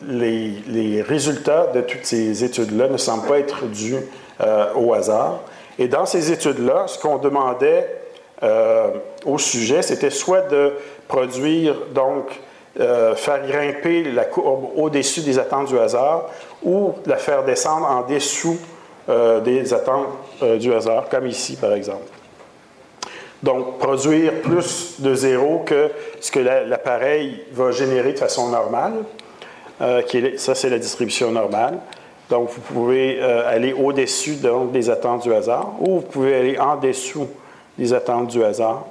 les, 0.00 0.54
les, 0.68 1.02
résultats 1.02 1.66
de 1.66 1.82
toutes 1.82 2.06
ces 2.06 2.44
études-là 2.44 2.88
ne 2.88 2.96
semblent 2.96 3.28
pas 3.28 3.40
être 3.40 3.66
dus 3.66 3.96
au 4.74 4.94
hasard. 4.94 5.40
Et 5.78 5.86
dans 5.86 6.06
ces 6.06 6.32
études-là, 6.32 6.84
ce 6.86 6.98
qu'on 6.98 7.18
demandait 7.18 8.01
euh, 8.42 8.90
au 9.24 9.38
sujet, 9.38 9.82
c'était 9.82 10.10
soit 10.10 10.42
de 10.42 10.72
produire, 11.06 11.76
donc, 11.94 12.40
euh, 12.80 13.14
faire 13.14 13.46
grimper 13.46 14.02
la 14.04 14.24
courbe 14.24 14.70
au-dessus 14.76 15.20
des 15.20 15.38
attentes 15.38 15.68
du 15.68 15.78
hasard 15.78 16.30
ou 16.62 16.94
la 17.06 17.16
faire 17.16 17.44
descendre 17.44 17.86
en 17.86 18.02
dessous 18.02 18.58
euh, 19.08 19.40
des 19.40 19.72
attentes 19.72 20.08
du 20.58 20.72
hasard, 20.72 21.08
comme 21.08 21.26
ici, 21.26 21.56
par 21.56 21.72
exemple. 21.74 22.04
Donc, 23.42 23.78
produire 23.78 24.32
plus 24.42 25.00
de 25.00 25.14
zéro 25.14 25.62
que 25.64 25.90
ce 26.20 26.30
que 26.30 26.40
l'appareil 26.40 27.44
va 27.52 27.70
générer 27.70 28.12
de 28.12 28.18
façon 28.18 28.48
normale. 28.48 28.94
qui 30.06 30.38
ça, 30.38 30.54
c'est 30.54 30.70
la 30.70 30.78
distribution 30.78 31.32
normale. 31.32 31.78
Donc, 32.30 32.50
vous 32.50 32.60
pouvez 32.60 33.20
aller 33.20 33.72
au-dessus 33.72 34.36
des 34.72 34.90
attentes 34.90 35.24
du 35.24 35.34
hasard 35.34 35.72
ou 35.80 35.96
vous 35.96 36.02
pouvez 36.02 36.36
aller 36.36 36.58
en 36.58 36.76
dessous 36.76 37.28
des 37.78 37.92
attentes 37.92 38.28
du 38.28 38.42
hasard. 38.44 38.86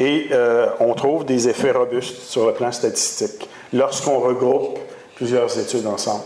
Et 0.00 0.28
euh, 0.32 0.66
on 0.80 0.94
trouve 0.94 1.24
des 1.24 1.48
effets 1.48 1.70
robustes 1.70 2.22
sur 2.22 2.46
le 2.46 2.52
plan 2.52 2.72
statistique 2.72 3.48
lorsqu'on 3.72 4.18
regroupe 4.18 4.78
plusieurs 5.14 5.56
études 5.58 5.86
ensemble. 5.86 6.24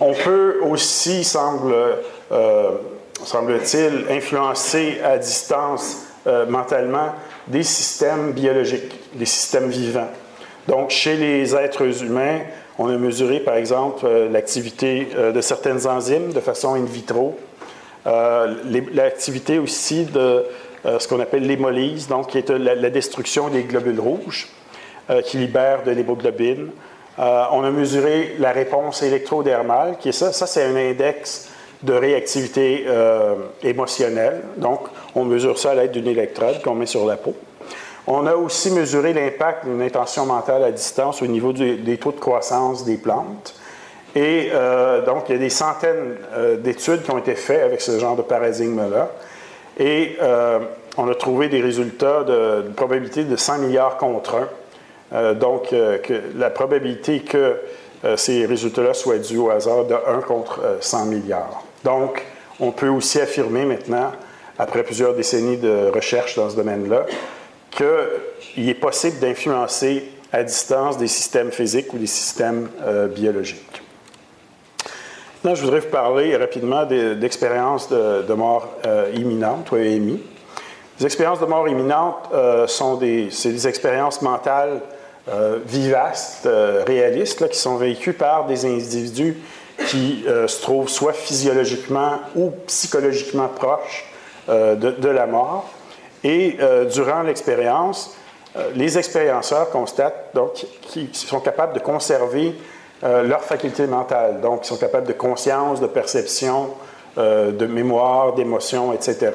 On 0.00 0.12
peut 0.12 0.58
aussi, 0.62 1.24
semble, 1.24 1.74
euh, 2.30 2.70
semble-t-il, 3.24 4.14
influencer 4.14 4.98
à 5.02 5.16
distance 5.18 6.04
euh, 6.26 6.46
mentalement 6.46 7.12
des 7.46 7.62
systèmes 7.62 8.32
biologiques, 8.32 8.94
des 9.14 9.24
systèmes 9.24 9.70
vivants. 9.70 10.10
Donc, 10.68 10.90
chez 10.90 11.16
les 11.16 11.56
êtres 11.56 12.02
humains, 12.02 12.40
on 12.78 12.88
a 12.88 12.98
mesuré, 12.98 13.40
par 13.40 13.54
exemple, 13.54 14.06
l'activité 14.30 15.08
de 15.34 15.40
certaines 15.40 15.86
enzymes 15.86 16.32
de 16.32 16.40
façon 16.40 16.74
in 16.74 16.84
vitro, 16.84 17.36
l'activité 18.04 19.58
aussi 19.58 20.04
de 20.04 20.44
euh, 20.86 20.98
ce 20.98 21.08
qu'on 21.08 21.18
appelle 21.18 21.44
l'hémolyse, 21.44 22.06
donc 22.06 22.28
qui 22.28 22.38
est 22.38 22.50
la, 22.50 22.90
destruction 22.90 23.48
des 23.48 23.64
globules 23.64 23.98
rouges 23.98 24.48
euh, 25.10 25.22
qui 25.22 25.38
libèrent 25.38 25.82
de 25.82 25.90
l'hémoglobine. 25.90 26.70
Euh, 27.18 27.44
on 27.50 27.64
a 27.64 27.70
mesuré 27.70 28.36
la 28.38 28.52
réponse 28.52 29.02
électrodermale, 29.02 29.96
qui 29.98 30.10
est 30.10 30.12
ça, 30.12 30.32
ça 30.32 30.46
c'est 30.46 30.62
un 30.62 30.76
index 30.76 31.48
de 31.82 31.92
réactivité 31.92 32.86
émotionnelle. 33.62 34.42
Donc, 34.56 34.80
on 35.14 35.24
mesure 35.24 35.56
ça 35.60 35.70
à 35.70 35.74
l'aide 35.76 35.92
d'une 35.92 36.08
électrode 36.08 36.60
qu'on 36.60 36.74
met 36.74 36.86
sur 36.86 37.06
la 37.06 37.16
peau. 37.16 37.36
On 38.08 38.26
a 38.26 38.34
aussi 38.34 38.72
mesuré 38.72 39.12
l'impact 39.12 39.64
d'une 39.64 39.80
intention 39.80 40.26
mentale 40.26 40.64
à 40.64 40.72
distance 40.72 41.22
au 41.22 41.28
niveau 41.28 41.52
des 41.52 41.96
taux 41.98 42.10
de 42.10 42.18
croissance 42.18 42.84
des 42.84 42.96
plantes. 42.96 43.54
Et 44.16 44.50
donc, 45.06 45.28
il 45.28 45.34
y 45.34 45.34
a 45.36 45.38
des 45.38 45.50
centaines 45.50 46.16
d'études 46.64 47.04
qui 47.04 47.12
ont 47.12 47.18
été 47.18 47.36
faites 47.36 47.62
avec 47.62 47.80
ce 47.80 47.96
genre 48.00 48.16
de 48.16 48.22
paradigme-là. 48.22 49.10
Et 49.78 50.16
euh, 50.20 50.58
on 50.96 51.08
a 51.08 51.14
trouvé 51.14 51.48
des 51.48 51.60
résultats 51.60 52.24
de, 52.24 52.68
probabilité 52.74 53.24
de 53.24 53.36
100 53.36 53.58
milliards 53.58 53.96
contre 53.96 54.34
1. 54.34 54.48
Euh, 55.12 55.34
donc, 55.34 55.72
euh, 55.72 55.98
la 56.36 56.50
probabilité 56.50 57.20
que 57.20 57.56
ces 58.14 58.46
résultats-là 58.46 58.94
soient 58.94 59.18
dus 59.18 59.38
au 59.38 59.50
hasard 59.50 59.84
de 59.84 59.94
1 59.94 60.20
contre 60.20 60.60
100 60.80 61.06
milliards. 61.06 61.64
Donc, 61.82 62.24
on 62.60 62.70
peut 62.70 62.88
aussi 62.88 63.20
affirmer 63.20 63.64
maintenant, 63.64 64.12
après 64.56 64.84
plusieurs 64.84 65.14
décennies 65.14 65.56
de 65.56 65.90
recherche 65.92 66.36
dans 66.36 66.48
ce 66.48 66.54
domaine-là, 66.54 67.06
qu'il 67.72 68.68
est 68.68 68.74
possible 68.74 69.18
d'influencer 69.18 70.04
à 70.32 70.44
distance 70.44 70.96
des 70.96 71.08
systèmes 71.08 71.50
physiques 71.50 71.92
ou 71.92 71.98
des 71.98 72.06
systèmes 72.06 72.68
biologiques. 73.16 73.77
Maintenant, 75.38 75.54
je 75.54 75.62
voudrais 75.62 75.78
vous 75.78 75.88
parler 75.88 76.36
rapidement 76.36 76.84
d'expériences 76.84 77.88
de, 77.88 78.34
mort 78.34 78.68
imminente, 79.14 79.70
ou 79.70 79.76
EMI. 79.76 80.20
Les 80.98 81.06
expériences 81.06 81.38
de 81.38 81.46
mort 81.46 81.68
imminente 81.68 82.28
sont 82.66 82.96
des, 82.96 83.68
expériences 83.68 84.20
mentales 84.20 84.80
vivaces, 85.64 86.42
réalistes, 86.84 87.48
qui 87.50 87.56
sont 87.56 87.76
vécues 87.76 88.14
par 88.14 88.46
des 88.46 88.66
individus 88.66 89.38
qui 89.86 90.24
se 90.26 90.60
trouvent 90.60 90.88
soit 90.88 91.12
physiologiquement 91.12 92.18
ou 92.34 92.50
psychologiquement 92.66 93.46
proches 93.46 94.06
de, 94.48 95.08
la 95.08 95.26
mort. 95.28 95.70
Et 96.24 96.58
durant 96.92 97.22
l'expérience, 97.22 98.12
euh, 98.56 98.70
les 98.74 98.96
expérienceurs 98.98 99.70
constatent 99.70 100.30
donc 100.34 100.66
qu'ils 100.82 101.14
sont 101.14 101.40
capables 101.40 101.74
de 101.74 101.80
conserver 101.80 102.54
euh, 103.04 103.22
leur 103.22 103.42
faculté 103.42 103.86
mentale, 103.86 104.40
donc 104.40 104.60
ils 104.64 104.66
sont 104.66 104.76
capables 104.76 105.06
de 105.06 105.12
conscience, 105.12 105.80
de 105.80 105.86
perception, 105.86 106.70
euh, 107.16 107.52
de 107.52 107.66
mémoire, 107.66 108.34
d'émotion, 108.34 108.92
etc. 108.92 109.32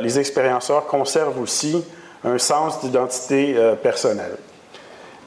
les 0.00 0.18
expérienceurs 0.18 0.86
conservent 0.86 1.40
aussi 1.40 1.82
un 2.22 2.36
sens 2.36 2.80
d'identité 2.80 3.56
personnelle. 3.82 4.36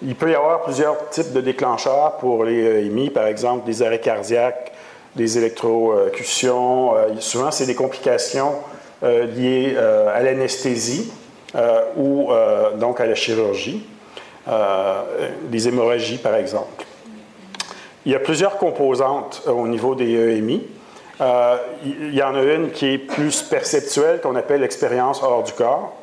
Il 0.04 0.16
peut 0.16 0.30
y 0.30 0.36
avoir 0.36 0.62
plusieurs 0.62 1.10
types 1.10 1.34
de 1.34 1.42
déclencheurs 1.42 2.18
pour 2.18 2.44
les 2.44 2.86
EMI, 2.86 3.10
par 3.10 3.26
exemple 3.26 3.66
des 3.66 3.82
arrêts 3.82 4.00
cardiaques, 4.00 4.72
des 5.16 5.40
électrocutions. 5.40 6.94
souvent, 7.20 7.50
c'est 7.50 7.66
des 7.66 7.74
complications 7.74 8.54
liées 9.02 9.76
à 9.76 10.22
l'anesthésie 10.22 11.12
euh, 11.54 11.82
ou 11.98 12.32
euh, 12.32 12.78
donc 12.78 13.02
à 13.02 13.06
la 13.06 13.16
chirurgie, 13.16 13.86
euh, 14.48 15.02
des 15.50 15.68
hémorragies 15.68 16.18
par 16.18 16.36
exemple. 16.36 16.86
Il 18.06 18.12
y 18.12 18.16
a 18.16 18.20
plusieurs 18.20 18.58
composantes 18.58 19.44
au 19.48 19.68
niveau 19.68 19.96
des 19.96 20.12
EMI. 20.14 20.64
il 21.86 22.16
y 22.16 22.24
en 22.24 22.36
a 22.36 22.42
une 22.42 22.72
qui 22.72 22.88
est 22.88 22.98
plus 22.98 23.44
perceptuelle, 23.44 24.22
qu'on 24.22 24.36
appelle 24.36 24.62
l'expérience 24.62 25.22
hors 25.22 25.44
du 25.44 25.54
corps. 25.54 25.94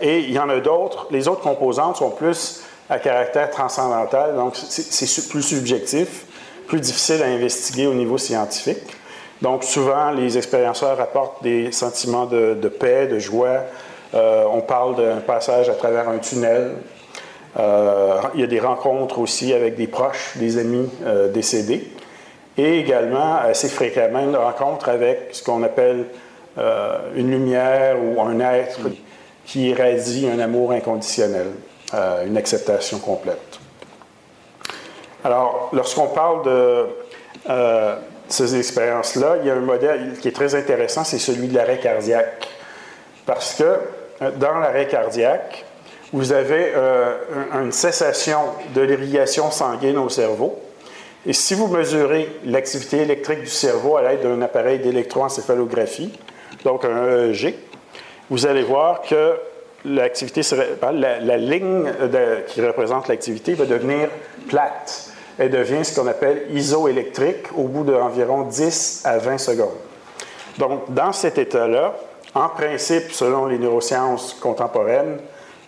et 0.00 0.20
il 0.20 0.30
y 0.30 0.38
en 0.38 0.48
a 0.48 0.60
d'autres. 0.60 1.08
Les 1.10 1.26
autres 1.26 1.40
composantes 1.40 1.96
sont 1.96 2.10
plus 2.10 2.62
à 2.88 2.98
caractère 2.98 3.50
transcendantal, 3.50 4.36
donc 4.36 4.54
c'est 4.56 5.28
plus 5.28 5.42
subjectif, 5.42 6.26
plus 6.66 6.80
difficile 6.80 7.22
à 7.22 7.26
investiguer 7.26 7.86
au 7.86 7.94
niveau 7.94 8.18
scientifique. 8.18 8.96
Donc 9.40 9.64
souvent, 9.64 10.10
les 10.10 10.38
expérienceurs 10.38 10.96
rapportent 10.96 11.42
des 11.42 11.72
sentiments 11.72 12.26
de, 12.26 12.68
paix, 12.68 13.06
de 13.06 13.18
joie, 13.18 13.64
euh, 14.14 14.44
on 14.52 14.60
parle 14.60 14.96
d'un 14.96 15.20
passage 15.20 15.68
à 15.68 15.74
travers 15.74 16.08
un 16.08 16.18
tunnel. 16.18 16.76
Euh, 17.58 18.20
il 18.34 18.40
y 18.40 18.44
a 18.44 18.46
des 18.46 18.60
rencontres 18.60 19.18
aussi 19.18 19.52
avec 19.52 19.76
des 19.76 19.86
proches, 19.86 20.32
des 20.36 20.58
amis 20.58 20.88
euh, 21.04 21.28
décédés. 21.28 21.88
Et 22.56 22.78
également, 22.78 23.36
assez 23.36 23.68
fréquemment, 23.68 24.20
une 24.20 24.36
rencontre 24.36 24.88
avec 24.88 25.28
ce 25.32 25.42
qu'on 25.42 25.62
appelle 25.62 26.06
une 27.16 27.30
lumière 27.30 27.96
ou 27.98 28.20
un 28.20 28.38
être 28.40 28.78
qui 29.46 29.70
irradie 29.70 30.28
un 30.28 30.38
amour 30.38 30.72
inconditionnel, 30.72 31.46
une 32.26 32.36
acceptation 32.36 32.98
complète. 32.98 33.58
Alors, 35.24 35.70
lorsqu'on 35.72 36.08
parle 36.08 36.44
de 36.44 36.86
ces 38.28 38.56
expériences-là, 38.56 39.36
il 39.40 39.46
y 39.46 39.50
a 39.50 39.54
un 39.54 39.60
modèle 39.60 40.18
qui 40.20 40.28
est 40.28 40.32
très 40.32 40.54
intéressant, 40.54 41.04
c'est 41.04 41.18
celui 41.18 41.48
de 41.48 41.54
l'arrêt 41.54 41.78
cardiaque. 41.78 42.48
Parce 43.26 43.54
que 43.54 43.78
euh, 44.22 44.30
dans 44.36 44.58
l'arrêt 44.58 44.88
cardiaque, 44.88 45.64
vous 46.12 46.32
avez 46.32 46.72
euh, 46.74 47.16
une 47.62 47.72
cessation 47.72 48.40
de 48.74 48.82
l'irrigation 48.82 49.50
sanguine 49.50 49.98
au 49.98 50.08
cerveau. 50.08 50.58
Et 51.24 51.32
si 51.32 51.54
vous 51.54 51.68
mesurez 51.68 52.28
l'activité 52.44 52.98
électrique 52.98 53.40
du 53.40 53.46
cerveau 53.46 53.96
à 53.96 54.02
l'aide 54.02 54.22
d'un 54.22 54.42
appareil 54.42 54.80
d'électroencéphalographie, 54.80 56.12
donc 56.64 56.84
un 56.84 57.30
EEG, 57.30 57.54
vous 58.28 58.46
allez 58.46 58.62
voir 58.62 59.02
que 59.02 59.34
l'activité 59.84 60.42
la, 60.92 61.20
la, 61.20 61.36
ligne 61.36 61.90
qui 62.48 62.64
représente 62.64 63.08
l'activité 63.08 63.54
va 63.54 63.64
devenir 63.64 64.08
plate. 64.48 65.12
Elle 65.38 65.50
devient 65.50 65.84
ce 65.84 65.98
qu'on 65.98 66.06
appelle 66.06 66.46
isoélectrique 66.52 67.46
au 67.56 67.64
bout 67.64 67.84
d'environ 67.84 68.42
10 68.42 69.02
à 69.04 69.18
20 69.18 69.38
secondes. 69.38 69.68
Donc, 70.58 70.92
dans 70.92 71.12
cet 71.12 71.38
état-là, 71.38 71.94
en 72.34 72.48
principe, 72.48 73.12
selon 73.12 73.46
les 73.46 73.58
neurosciences 73.58 74.34
contemporaines, 74.34 75.18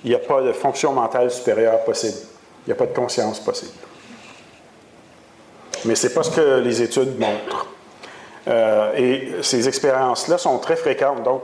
il 0.05 0.11
n'y 0.11 0.17
a 0.17 0.19
pas 0.19 0.43
de 0.43 0.53
fonction 0.53 0.93
mentale 0.93 1.31
supérieure 1.31 1.81
possible. 1.85 2.19
Il 2.67 2.71
n'y 2.71 2.73
a 2.73 2.77
pas 2.77 2.87
de 2.87 2.95
conscience 2.95 3.41
possible. 3.41 3.73
Mais 5.85 5.95
ce 5.95 6.07
n'est 6.07 6.15
pas 6.15 6.23
ce 6.23 6.31
que 6.31 6.61
les 6.61 6.83
études 6.83 7.19
montrent. 7.19 7.69
Euh, 8.47 8.93
et 8.97 9.43
ces 9.43 9.69
expériences-là 9.69 10.39
sont 10.39 10.59
très 10.59 10.77
fréquentes. 10.77 11.23
Donc, 11.23 11.43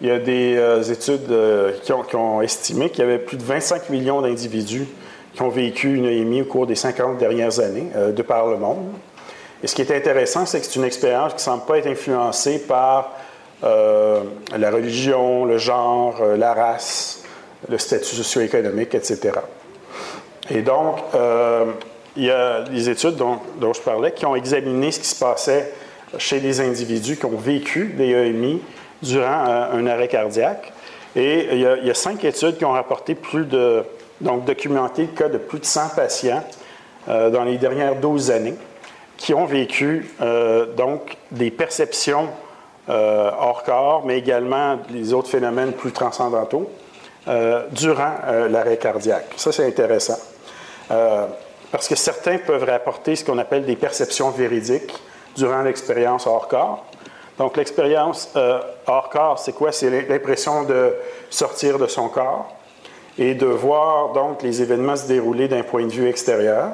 il 0.00 0.08
y 0.08 0.10
a 0.10 0.18
des 0.18 0.56
euh, 0.56 0.82
études 0.82 1.30
euh, 1.30 1.72
qui, 1.82 2.16
ont, 2.16 2.42
estimé 2.42 2.90
qu'il 2.90 3.00
y 3.00 3.06
avait 3.06 3.18
plus 3.18 3.38
de 3.38 3.42
25 3.42 3.88
millions 3.88 4.20
d'individus 4.20 4.86
qui 5.34 5.42
ont 5.42 5.48
vécu 5.48 5.94
une 5.94 6.06
EMI 6.06 6.42
au 6.42 6.44
cours 6.44 6.66
des 6.66 6.74
50 6.74 7.16
dernières 7.16 7.60
années 7.60 7.90
de 7.94 8.22
par 8.22 8.48
le 8.48 8.56
monde. 8.56 8.88
Et 9.62 9.68
ce 9.68 9.76
qui 9.76 9.82
est 9.82 9.96
intéressant, 9.96 10.44
c'est 10.44 10.58
que 10.58 10.66
c'est 10.66 10.76
une 10.76 10.84
expérience 10.84 11.32
qui 11.32 11.36
ne 11.36 11.42
semble 11.42 11.64
pas 11.66 11.78
être 11.78 11.86
influencée 11.86 12.58
par 12.58 13.12
la 13.62 14.70
religion, 14.72 15.44
le 15.44 15.56
genre, 15.56 16.20
la 16.36 16.52
race, 16.52 17.19
le 17.68 17.78
statut 17.78 18.14
socio-économique, 18.14 18.94
etc. 18.94 19.32
Et 20.50 20.62
donc, 20.62 20.96
euh, 21.14 21.66
il 22.16 22.24
y 22.24 22.30
a 22.30 22.62
des 22.62 22.88
études 22.88 23.16
dont, 23.16 23.38
je 23.60 23.80
parlais 23.80 24.12
qui 24.12 24.26
ont 24.26 24.34
examiné 24.34 24.90
ce 24.90 25.00
qui 25.00 25.06
se 25.06 25.18
passait 25.18 25.72
chez 26.18 26.40
des 26.40 26.60
individus 26.60 27.16
qui 27.16 27.26
ont 27.26 27.36
vécu 27.36 27.94
des 27.96 28.10
EMI 28.10 28.60
durant 29.02 29.44
un 29.72 29.86
arrêt 29.86 30.08
cardiaque. 30.08 30.72
Et 31.14 31.48
il 31.52 31.60
y, 31.60 31.90
a, 31.90 31.94
cinq 31.94 32.24
études 32.24 32.58
qui 32.58 32.64
ont 32.64 32.72
rapporté 32.72 33.14
plus 33.14 33.44
de, 33.44 33.84
donc 34.20 34.44
documenté 34.44 35.02
le 35.02 35.08
cas 35.08 35.28
de 35.28 35.38
plus 35.38 35.60
de 35.60 35.64
100 35.64 35.90
patients 35.94 36.44
dans 37.06 37.44
les 37.44 37.58
dernières 37.58 37.96
12 37.96 38.30
années 38.32 38.54
qui 39.16 39.34
ont 39.34 39.46
vécu 39.46 40.10
donc 40.76 41.16
des 41.30 41.50
perceptions 41.50 42.28
euh, 42.90 43.30
hors 43.38 43.62
corps, 43.62 44.04
mais 44.04 44.18
également 44.18 44.78
les 44.90 45.12
autres 45.12 45.28
phénomènes 45.28 45.72
plus 45.72 45.92
transcendantaux 45.92 46.68
euh, 47.28 47.64
durant 47.72 48.14
euh, 48.26 48.48
l'arrêt 48.48 48.76
cardiaque. 48.76 49.34
Ça, 49.36 49.52
c'est 49.52 49.66
intéressant. 49.66 50.18
parce 51.70 51.86
que 51.86 51.94
certains 51.94 52.38
peuvent 52.38 52.64
rapporter 52.64 53.14
ce 53.14 53.24
qu'on 53.24 53.38
appelle 53.38 53.64
des 53.64 53.76
perceptions 53.76 54.30
véridiques 54.30 54.92
durant 55.36 55.62
l'expérience 55.62 56.26
hors 56.26 56.48
corps. 56.48 56.84
Donc, 57.38 57.56
l'expérience 57.56 58.34
hors 58.86 59.08
corps, 59.08 59.38
c'est 59.38 59.52
quoi? 59.52 59.70
C'est 59.70 59.88
l'impression 60.08 60.64
de 60.64 60.94
sortir 61.30 61.78
de 61.78 61.86
son 61.86 62.08
corps 62.08 62.52
et 63.18 63.34
de 63.34 63.46
voir 63.46 64.12
donc 64.12 64.42
les 64.42 64.62
événements 64.62 64.96
se 64.96 65.06
dérouler 65.06 65.46
d'un 65.46 65.62
point 65.62 65.86
de 65.86 65.92
vue 65.92 66.08
extérieur, 66.08 66.72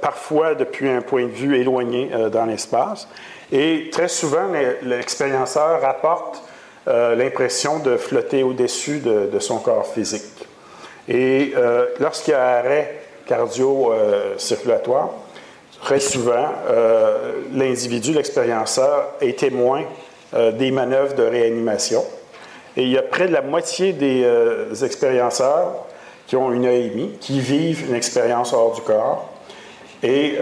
parfois 0.00 0.54
depuis 0.54 0.88
un 0.88 1.02
point 1.02 1.24
de 1.24 1.32
vue 1.32 1.58
éloigné 1.58 2.10
dans 2.30 2.46
l'espace. 2.46 3.08
Et 3.50 3.90
très 3.90 4.08
souvent, 4.08 4.46
l'expérienceur 4.82 5.82
rapporte 5.82 6.40
euh, 6.88 7.14
l'impression 7.14 7.78
de 7.78 7.96
flotter 7.96 8.42
au-dessus 8.42 8.98
de, 8.98 9.38
son 9.38 9.58
corps 9.58 9.86
physique. 9.86 10.48
Et 11.08 11.52
euh, 11.56 11.86
lorsqu'il 12.00 12.32
y 12.32 12.34
a 12.34 12.58
arrêt 12.58 13.02
cardio-circulatoire, 13.26 15.10
très 15.80 16.00
souvent, 16.00 16.48
euh, 16.68 17.34
l'individu, 17.52 18.12
l'expérienceur, 18.12 19.10
est 19.20 19.38
témoin 19.38 19.84
des 20.54 20.70
manœuvres 20.70 21.14
de 21.14 21.22
réanimation. 21.22 22.02
Et 22.76 22.84
il 22.84 22.88
y 22.88 22.96
a 22.96 23.02
près 23.02 23.28
de 23.28 23.32
la 23.32 23.42
moitié 23.42 23.92
des 23.92 24.24
expérienceurs 24.82 25.84
qui 26.26 26.36
ont 26.36 26.50
une 26.50 26.64
AMI, 26.64 27.10
qui 27.20 27.38
vivent 27.38 27.86
une 27.90 27.94
expérience 27.94 28.54
hors 28.54 28.72
du 28.72 28.80
corps. 28.80 29.28
Et 30.02 30.38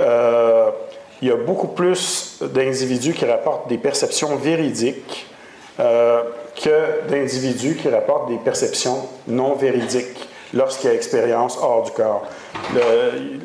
il 1.20 1.28
y 1.28 1.32
a 1.32 1.36
beaucoup 1.36 1.66
plus 1.66 2.38
d'individus 2.41 3.14
qui 3.14 3.24
rapportent 3.24 3.68
des 3.68 3.78
perceptions 3.78 4.36
véridiques 4.36 5.26
euh, 5.81 6.22
que 6.62 7.09
d'individus 7.09 7.76
qui 7.76 7.89
rapportent 7.89 8.28
des 8.28 8.39
perceptions 8.39 9.09
non 9.26 9.55
véridiques 9.55 10.28
lorsqu'il 10.55 10.91
y 10.91 10.93
a 10.93 10.97
expérience 10.97 11.59
hors 11.61 11.83
du 11.83 11.91
corps. 11.93 12.22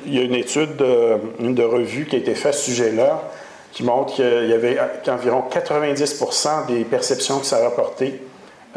il 0.05 0.13
y 0.13 0.19
a 0.19 0.21
une 0.23 0.35
étude, 0.35 0.75
de, 0.75 1.17
une 1.39 1.59
revue 1.61 2.05
qui 2.05 2.15
a 2.15 2.19
été 2.19 2.35
faite 2.35 2.53
à 2.53 2.57
ce 2.57 2.65
sujet-là, 2.65 3.21
qui 3.71 3.83
montre 3.83 4.13
qu'il 4.13 4.49
y 4.49 4.53
avait 4.53 4.77
qu'environ 5.03 5.43
90% 5.51 6.67
des 6.67 6.83
perceptions 6.83 7.39
qui 7.39 7.45
sont 7.45 7.61
rapportées 7.61 8.21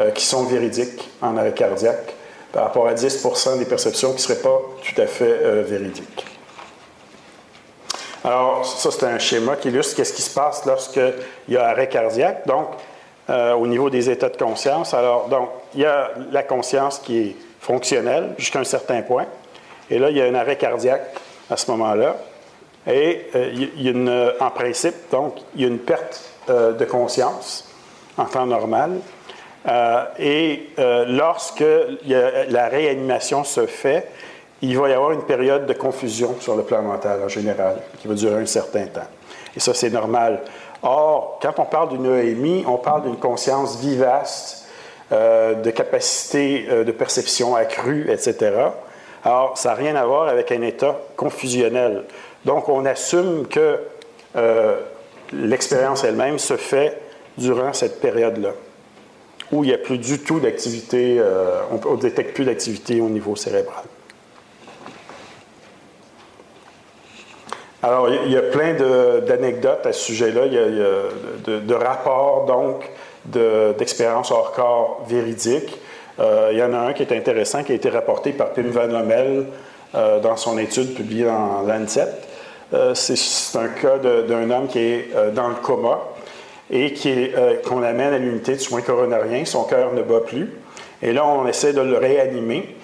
euh, 0.01 0.11
qui 0.11 0.23
sont 0.23 0.45
véridiques 0.45 1.09
en 1.21 1.35
arrêt 1.35 1.51
cardiaque, 1.51 2.13
par 2.53 2.63
rapport 2.63 2.87
à 2.87 2.93
10% 2.93 3.59
des 3.59 3.65
perceptions 3.65 4.11
qui 4.11 4.15
ne 4.15 4.21
seraient 4.21 4.41
pas 4.41 4.61
tout 4.81 5.01
à 5.01 5.07
fait 5.07 5.25
euh, 5.25 5.63
véridiques. 5.67 6.25
Alors, 8.23 8.65
ça, 8.65 8.91
c'est 8.91 9.05
un 9.05 9.19
schéma 9.19 9.57
qui 9.57 9.67
illustre 9.67 9.97
qu'est-ce 9.97 10.13
qui 10.13 10.21
se 10.21 10.33
passe 10.33 10.65
lorsqu'il 10.65 11.13
y 11.49 11.57
a 11.57 11.65
arrêt 11.65 11.89
cardiaque. 11.89 12.47
Donc, 12.47 12.67
euh, 13.29 13.53
au 13.53 13.67
niveau 13.67 13.89
des 13.89 14.09
états 14.09 14.29
de 14.29 14.37
conscience, 14.37 14.93
alors, 14.93 15.27
donc, 15.27 15.49
il 15.75 15.81
y 15.81 15.85
a 15.85 16.11
la 16.31 16.43
conscience 16.43 16.99
qui 16.99 17.17
est 17.17 17.35
fonctionnelle 17.59 18.31
jusqu'à 18.37 18.59
un 18.59 18.63
certain 18.63 19.01
point. 19.01 19.25
Et 19.89 19.99
là, 19.99 20.09
il 20.09 20.17
y 20.17 20.21
a 20.21 20.25
un 20.25 20.35
arrêt 20.35 20.57
cardiaque 20.57 21.15
à 21.49 21.57
ce 21.57 21.69
moment-là. 21.71 22.17
Et 22.87 23.27
il 23.35 23.81
y 23.83 23.87
a 23.87 23.91
une, 23.91 24.33
en 24.39 24.49
principe, 24.49 24.95
donc, 25.11 25.35
il 25.55 25.61
y 25.61 25.65
a 25.65 25.67
une 25.67 25.79
perte 25.79 26.23
de 26.47 26.85
conscience 26.85 27.69
en 28.17 28.25
temps 28.25 28.45
normal. 28.45 28.91
et 30.17 30.69
lorsque 30.77 31.65
la 32.07 32.67
réanimation 32.69 33.43
se 33.43 33.65
fait, 33.67 34.07
il 34.61 34.77
va 34.77 34.89
y 34.89 34.93
avoir 34.93 35.11
une 35.11 35.23
période 35.23 35.65
de 35.65 35.73
confusion 35.73 36.35
sur 36.39 36.55
le 36.55 36.63
plan 36.63 36.81
mental 36.81 37.21
en 37.23 37.27
général, 37.27 37.77
qui 37.99 38.07
va 38.07 38.13
durer 38.13 38.41
un 38.41 38.45
certain 38.45 38.87
temps. 38.87 39.07
Et 39.55 39.59
ça, 39.59 39.73
c'est 39.73 39.89
normal. 39.89 40.41
Or, 40.81 41.39
quand 41.41 41.59
on 41.59 41.65
parle 41.65 41.89
d'une 41.89 42.05
EMI, 42.05 42.63
on 42.67 42.77
parle 42.77 43.03
d'une 43.03 43.17
conscience 43.17 43.79
vivace, 43.79 44.59
euh, 45.11 45.55
de 45.55 45.71
capacité 45.71 46.67
euh, 46.69 46.83
de 46.83 46.91
perception 46.91 47.55
accrue, 47.55 48.05
etc. 48.11 48.51
Alors, 49.25 49.57
ça 49.57 49.69
n'a 49.69 49.75
rien 49.75 49.95
à 49.95 50.05
voir 50.05 50.29
avec 50.29 50.51
un 50.51 50.61
état 50.61 50.99
confusionnel. 51.17 52.03
Donc, 52.45 52.69
on 52.69 52.85
assume 52.85 53.47
que 53.47 53.79
euh, 54.35 54.79
l'expérience 55.33 56.03
elle-même 56.03 56.37
se 56.37 56.55
fait 56.57 57.01
durant 57.39 57.73
cette 57.73 57.99
période-là, 57.99 58.51
où 59.51 59.63
il 59.63 59.67
n'y 59.69 59.73
a 59.73 59.79
plus 59.79 59.97
du 59.97 60.19
tout 60.19 60.39
d'activité, 60.39 61.19
on 61.71 61.95
ne 61.95 62.01
détecte 62.01 62.35
plus 62.35 62.45
d'activité 62.45 63.01
au 63.01 63.09
niveau 63.09 63.35
cérébral. 63.35 63.83
Alors, 67.81 68.09
il 68.09 68.31
y 68.31 68.37
a 68.37 68.41
plein 68.41 68.73
d'anecdotes 68.73 69.85
à 69.85 69.93
ce 69.93 70.01
sujet-là. 70.01 70.45
Il 70.47 70.53
y 70.53 70.57
a, 70.57 71.59
de, 71.59 71.73
rapports, 71.73 72.45
donc, 72.45 72.89
d'expériences 73.77 74.31
hors 74.31 74.51
corps 74.51 75.05
véridiques. 75.07 75.77
Euh, 76.19 76.49
il 76.51 76.57
y 76.57 76.63
en 76.63 76.73
a 76.73 76.79
un 76.79 76.93
qui 76.93 77.03
est 77.03 77.13
intéressant, 77.13 77.63
qui 77.63 77.71
a 77.71 77.75
été 77.75 77.89
rapporté 77.89 78.33
par 78.33 78.49
Pim 78.49 78.69
Van 78.69 78.87
Lommel 78.87 79.45
euh, 79.95 80.19
dans 80.19 80.35
son 80.35 80.57
étude 80.57 80.93
publiée 80.93 81.23
dans 81.23 81.61
Lancet. 81.61 82.07
Euh, 82.73 82.93
c'est 82.93 83.57
un 83.57 83.69
cas 83.69 83.97
d'un 83.97 84.51
homme 84.51 84.67
qui 84.67 84.79
est 84.79 85.09
dans 85.33 85.47
le 85.47 85.55
coma 85.55 85.99
et 86.69 86.93
qu'on 87.65 87.81
amène 87.81 88.13
à 88.13 88.17
l'unité 88.17 88.55
de 88.55 88.59
soins 88.59 88.81
coronariens. 88.81 89.45
Son 89.45 89.63
cœur 89.63 89.93
ne 89.93 90.01
bat 90.01 90.19
plus. 90.19 90.53
Et 91.01 91.13
là, 91.13 91.25
on 91.25 91.47
essaie 91.47 91.71
de 91.71 91.81
le 91.81 91.97
réanimer. 91.97 92.75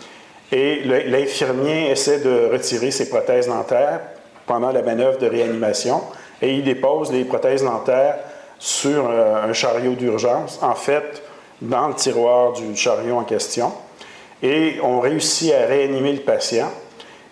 Et 0.54 0.82
l'infirmier 0.86 1.92
essaie 1.92 2.20
de 2.20 2.50
retirer 2.52 2.92
ses 2.92 3.10
prothèses 3.10 3.48
dentaires 3.48 4.00
pendant 4.46 4.72
la 4.72 4.82
manœuvre 4.82 5.18
de 5.18 5.28
réanimation 5.28 6.02
et 6.42 6.54
il 6.54 6.64
dépose 6.64 7.12
les 7.12 7.24
prothèses 7.24 7.64
dentaires 7.64 8.18
sur 8.60 9.10
euh, 9.10 9.44
un 9.44 9.54
chariot 9.54 9.94
d'urgence, 9.94 10.60
en 10.62 10.76
fait, 10.76 11.24
dans 11.62 11.88
le 11.88 11.94
tiroir 11.94 12.54
du 12.54 12.76
chariot 12.76 13.18
en 13.18 13.24
question. 13.24 13.72
Et 14.44 14.78
on 14.84 15.00
réussit 15.00 15.54
à 15.54 15.66
réanimer 15.66 16.14
le 16.14 16.22
patient. 16.22 16.72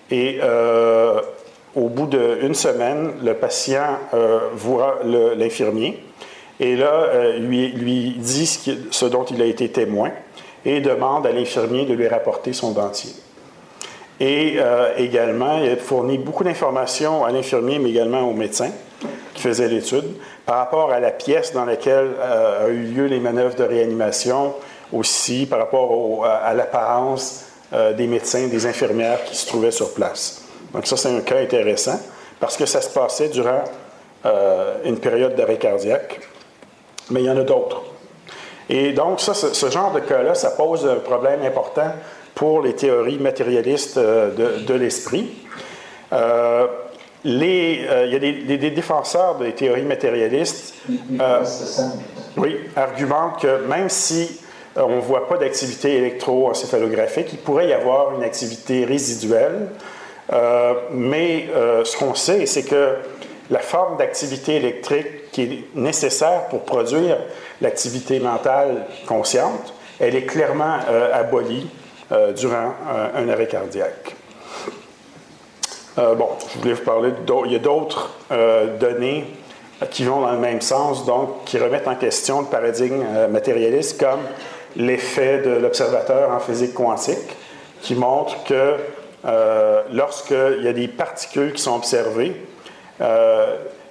Et 0.09 0.39
euh, 0.41 1.21
au 1.75 1.89
bout 1.89 2.07
d'une 2.07 2.53
semaine, 2.53 3.13
le 3.23 3.33
patient 3.33 3.97
euh, 4.13 4.39
voit 4.53 4.99
l'infirmier 5.03 6.03
et 6.59 6.75
là, 6.75 7.35
lui, 7.39 7.69
lui 7.71 8.11
dit 8.11 8.45
ce 8.45 9.05
dont 9.05 9.23
il 9.23 9.41
a 9.41 9.45
été 9.45 9.69
témoin 9.69 10.11
et 10.65 10.81
demande 10.81 11.25
à 11.25 11.31
l'infirmier 11.31 11.85
de 11.85 11.93
lui 11.93 12.07
rapporter 12.07 12.53
son 12.53 12.71
dentier. 12.71 13.11
Et 14.19 14.55
euh, 14.57 14.93
également, 14.97 15.57
il 15.57 15.71
a 15.71 15.75
fourni 15.75 16.17
beaucoup 16.17 16.43
d'informations 16.43 17.25
à 17.25 17.31
l'infirmier, 17.31 17.79
mais 17.79 17.89
également 17.89 18.21
au 18.21 18.33
médecin 18.33 18.69
qui 19.33 19.41
faisait 19.41 19.67
l'étude, 19.67 20.05
par 20.45 20.57
rapport 20.57 20.91
à 20.91 20.99
la 20.99 21.11
pièce 21.11 21.53
dans 21.53 21.65
laquelle 21.65 22.11
euh, 22.19 22.65
a 22.65 22.69
eu 22.69 22.83
lieu 22.83 23.05
les 23.05 23.19
manœuvres 23.19 23.55
de 23.55 23.63
réanimation, 23.63 24.53
aussi 24.91 25.47
par 25.47 25.59
rapport 25.59 26.25
à, 26.25 26.53
l'apparence 26.53 27.45
euh, 27.73 27.93
des 27.93 28.05
médecins, 28.05 28.47
des 28.47 28.67
infirmières 28.67 29.23
qui 29.23 29.35
se 29.35 29.47
trouvaient 29.47 29.71
sur 29.71 29.93
place. 29.93 30.43
Donc 30.73 30.85
ça, 30.85 30.95
c'est 30.95 31.09
un 31.09 31.21
cas 31.21 31.39
intéressant 31.39 31.99
parce 32.39 32.57
que 32.57 32.65
ça 32.65 32.81
se 32.81 32.89
passait 32.89 33.29
durant 33.29 33.63
une 34.85 34.99
période 34.99 35.35
d'arrêt 35.35 35.57
cardiaque, 35.57 36.21
mais 37.09 37.21
il 37.21 37.25
y 37.25 37.29
en 37.29 37.37
a 37.37 37.43
d'autres. 37.43 37.83
Et 38.69 38.93
donc, 38.93 39.19
ça, 39.19 39.33
ce 39.33 39.69
genre 39.69 39.91
de 39.91 39.99
cas-là, 39.99 40.33
ça 40.33 40.51
pose 40.51 40.85
un 40.85 40.95
problème 40.95 41.41
important 41.43 41.91
pour 42.35 42.61
les 42.61 42.73
théories 42.73 43.19
matérialistes 43.19 43.97
euh, 43.97 44.59
de, 44.65 44.73
l'esprit. 44.73 45.31
Euh, 46.11 46.67
euh, 47.25 48.05
il 48.05 48.11
y 48.11 48.15
a 48.15 48.57
des, 48.57 48.69
défenseurs 48.71 49.35
des 49.35 49.53
théories 49.53 49.83
matérialistes 49.83 50.75
oui, 52.35 52.57
argumentent 52.75 53.41
que 53.41 53.65
même 53.67 53.87
si 53.87 54.41
on 54.75 54.97
ne 54.97 55.01
voit 55.01 55.29
pas 55.29 55.37
d'activité 55.37 55.95
électroencéphalographique, 55.97 57.27
il 57.31 57.39
pourrait 57.39 57.69
y 57.69 57.73
avoir 57.73 58.15
une 58.17 58.23
activité 58.23 58.83
résiduelle. 58.83 59.67
mais 60.91 61.47
ce 61.85 61.95
qu'on 61.95 62.15
sait, 62.15 62.45
c'est 62.45 62.63
que 62.63 62.95
la 63.51 63.59
forme 63.59 63.97
d'activité 63.97 64.55
électrique 64.55 65.31
qui 65.31 65.43
est 65.43 65.63
nécessaire 65.75 66.47
pour 66.49 66.63
produire 66.63 67.17
l'activité 67.61 68.19
mentale 68.19 68.85
consciente, 69.07 69.73
elle 69.99 70.15
est 70.15 70.25
clairement 70.25 70.79
abolie 71.13 71.67
euh, 71.67 71.82
durant 72.35 72.73
un, 73.15 73.29
arrêt 73.29 73.47
cardiaque. 73.47 74.15
Euh, 75.99 76.15
bon, 76.15 76.29
je 76.53 76.59
voulais 76.59 76.73
vous 76.73 76.83
parler, 76.83 77.11
il 77.45 77.51
y 77.51 77.55
a 77.55 77.59
d'autres 77.59 78.11
euh, 78.31 78.77
données 78.77 79.25
qui 79.91 80.03
vont 80.05 80.21
dans 80.21 80.31
le 80.31 80.39
même 80.39 80.61
sens, 80.61 81.05
donc 81.05 81.45
qui 81.45 81.59
remettent 81.59 81.87
en 81.87 81.95
question 81.95 82.41
le 82.41 82.47
paradigme 82.47 83.03
matérialiste, 83.29 83.99
comme 83.99 84.21
l'effet 84.75 85.39
de 85.39 85.51
l'observateur 85.51 86.31
en 86.31 86.39
physique 86.39 86.73
quantique, 86.73 87.35
qui 87.81 87.95
montre 87.95 88.43
que 88.45 88.75
lorsqu'il 89.91 90.63
y 90.63 90.67
a 90.69 90.73
des 90.73 90.87
particules 90.87 91.51
qui 91.51 91.61
sont 91.61 91.75
observées, 91.75 92.33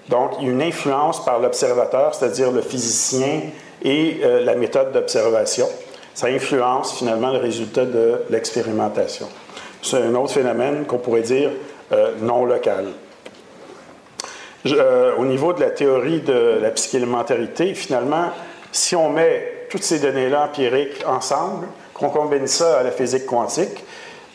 donc 0.09 0.31
il 0.41 0.47
y 0.47 0.49
a 0.49 0.53
une 0.53 0.62
influence 0.62 1.23
par 1.27 1.41
l'observateur, 1.41 2.14
c'est-à-dire 2.14 2.51
le 2.51 2.62
physicien 2.62 3.43
et 3.83 4.23
la 4.23 4.55
méthode 4.55 4.93
d'observation 4.93 5.68
ça 6.15 6.27
influence 6.27 6.99
finalement 6.99 7.33
le 7.33 7.39
résultat 7.39 7.85
de 7.85 8.23
l'expérimentation. 8.31 9.29
C'est 9.83 9.97
un 9.97 10.15
autre 10.15 10.33
phénomène 10.33 10.85
qu'on 10.87 10.99
pourrait 10.99 11.23
dire 11.23 11.51
euh, 11.93 12.13
non 12.21 12.45
local. 12.45 12.87
Euh, 14.67 15.17
au 15.17 15.25
niveau 15.25 15.53
de 15.53 15.61
la 15.61 15.71
théorie 15.71 16.21
de 16.21 16.59
la 16.63 16.71
psychélémentarité, 16.71 17.75
finalement, 17.75 18.31
si 18.71 18.95
on 18.95 19.11
met 19.11 19.67
toutes 19.71 19.83
ces 19.83 19.99
données-là 19.99 20.45
empiriques 20.45 21.05
ensemble, 21.07 21.67
qu'on 21.95 22.11
combine 22.11 22.47
ça 22.47 22.79
à 22.79 22.83
la 22.83 22.93
physique 22.93 23.27
quantique, 23.27 23.85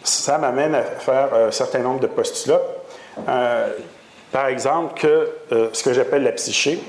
ça 0.04 0.38
m'amène 0.38 0.76
à 0.76 0.84
faire 0.84 1.30
un 1.34 1.52
certain 1.52 1.80
nombre 1.80 2.00
de 2.00 2.08
postulats. 2.08 2.62
Euh, 3.28 3.70
par 4.32 4.48
exemple, 4.48 5.00
que 5.00 5.30
ce 5.72 5.84
que 5.84 5.94
j'appelle 5.94 6.24
la 6.24 6.34
psyché, 6.34 6.80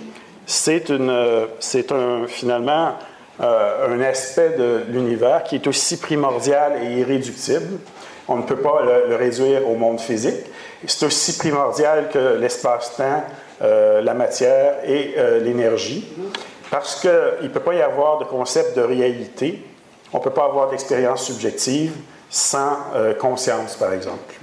c'est 0.47 0.91
un, 0.91 2.27
finalement 2.27 2.95
euh, 3.41 3.95
un 3.95 4.01
aspect 4.01 4.51
de 4.59 4.83
l'univers 4.89 5.45
qui 5.45 5.55
est 5.55 5.67
aussi 5.69 5.99
primordial 5.99 6.83
et 6.83 6.99
irréductible. 6.99 7.79
On 8.27 8.37
ne 8.37 8.43
peut 8.43 8.57
pas 8.57 8.83
le, 9.09 9.15
réduire 9.15 9.69
au 9.69 9.77
monde 9.77 10.01
physique. 10.01 10.45
C'est 10.85 11.07
aussi 11.07 11.39
primordial 11.39 12.09
que 12.09 12.37
l'espace-temps, 12.37 13.23
euh, 13.63 14.03
la 14.03 14.15
matière 14.15 14.79
et 14.85 15.15
euh, 15.17 15.39
l'énergie, 15.39 16.09
parce 16.69 17.01
qu'il 17.01 17.11
ne 17.11 17.49
peut 17.49 17.61
pas 17.61 17.75
y 17.75 17.81
avoir 17.81 18.19
de 18.19 18.25
concept 18.25 18.77
de 18.77 18.83
réalité. 18.83 19.63
On 20.13 20.19
ne 20.19 20.23
peut 20.23 20.31
pas 20.31 20.47
avoir 20.47 20.71
d'expérience 20.71 21.25
subjective 21.25 21.93
sans 22.31 22.77
conscience, 23.19 23.77
par 23.77 23.93
exemple. 23.93 24.35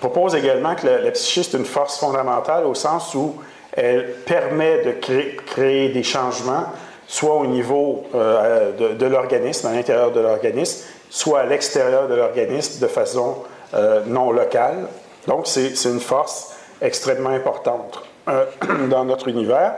propose 0.00 0.34
également 0.34 0.74
que 0.74 0.86
la, 0.86 1.00
la 1.02 1.10
psyché 1.12 1.42
est 1.42 1.52
une 1.54 1.64
force 1.64 1.98
fondamentale 1.98 2.64
au 2.64 2.74
sens 2.74 3.14
où 3.14 3.36
elle 3.76 4.12
permet 4.26 4.82
de 4.84 4.92
créer, 4.92 5.90
des 5.90 6.02
changements, 6.02 6.64
soit 7.06 7.34
au 7.34 7.46
niveau 7.46 8.04
euh, 8.14 8.72
de, 8.72 9.06
l'organisme, 9.06 9.66
à 9.66 9.72
l'intérieur 9.72 10.10
de 10.12 10.20
l'organisme, 10.20 10.86
soit 11.10 11.40
à 11.40 11.46
l'extérieur 11.46 12.08
de 12.08 12.14
l'organisme 12.14 12.80
de 12.80 12.88
façon 12.88 13.36
euh, 13.74 14.00
non 14.06 14.32
locale. 14.32 14.88
Donc, 15.28 15.46
c'est 15.46 15.84
une 15.84 16.00
force 16.00 16.56
extrêmement 16.80 17.30
importante 17.30 18.02
euh, 18.28 18.46
dans 18.88 19.04
notre 19.04 19.28
univers. 19.28 19.74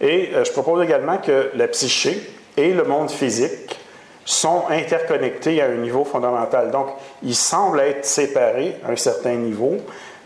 Et 0.00 0.30
je 0.32 0.50
propose 0.52 0.82
également 0.82 1.18
que 1.18 1.50
la 1.54 1.68
psyché 1.68 2.22
et 2.56 2.72
le 2.72 2.84
monde 2.84 3.10
physique 3.10 3.78
sont 4.24 4.62
interconnectés 4.70 5.60
à 5.60 5.66
un 5.66 5.76
niveau 5.76 6.04
fondamental. 6.04 6.70
Donc, 6.70 6.86
ils 7.22 7.34
semblent 7.34 7.80
être 7.80 8.04
séparés 8.04 8.76
à 8.86 8.92
un 8.92 8.96
certain 8.96 9.34
niveau, 9.34 9.76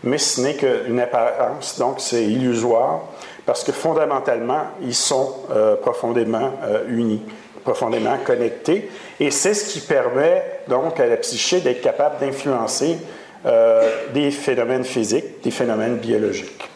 mais 0.05 0.19
ce 0.19 0.41
n'est 0.41 0.55
qu'une 0.55 0.99
apparence, 0.99 1.77
donc 1.79 1.95
c'est 1.99 2.23
illusoire 2.23 3.01
parce 3.45 3.63
que 3.63 3.71
fondamentalement, 3.71 4.63
ils 4.81 4.95
sont 4.95 5.35
euh, 5.51 5.75
profondément 5.75 6.53
euh, 6.63 6.83
unis, 6.87 7.21
profondément 7.63 8.17
connectés. 8.25 8.89
Et 9.19 9.29
c'est 9.29 9.53
ce 9.53 9.71
qui 9.71 9.81
permet 9.81 10.61
donc 10.67 10.99
à 10.99 11.05
la 11.05 11.17
psyché 11.17 11.61
d'être 11.61 11.81
capable 11.81 12.19
d'influencer 12.19 12.97
euh, 13.45 13.89
des 14.13 14.31
phénomènes 14.31 14.83
physiques, 14.83 15.43
des 15.43 15.51
phénomènes 15.51 15.97
biologiques. 15.97 16.69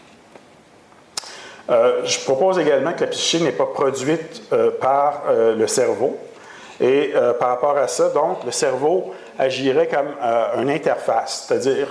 je 1.68 2.20
propose 2.26 2.60
également 2.60 2.94
que 2.94 3.02
la 3.02 3.08
psyché 3.08 3.40
n'est 3.40 3.52
pas 3.52 3.68
produite 3.68 4.44
par 4.80 5.24
le 5.56 5.68
cerveau. 5.68 6.18
Et 6.82 7.14
par 7.40 7.50
rapport 7.50 7.78
à 7.78 7.88
ça, 7.88 8.10
donc, 8.10 8.44
le 8.44 8.52
cerveau 8.52 9.14
agirait 9.38 9.88
comme 9.88 10.16
une 10.60 10.70
interface, 10.72 11.46
c'est-à-dire 11.48 11.90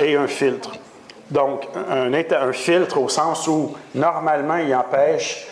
et 0.00 0.16
un 0.16 0.26
filtre. 0.26 0.72
Donc, 1.30 1.66
un, 1.88 2.52
filtre 2.52 2.98
au 2.98 3.08
sens 3.08 3.48
où, 3.48 3.74
normalement, 3.94 4.56
il 4.56 4.74
empêche 4.74 5.46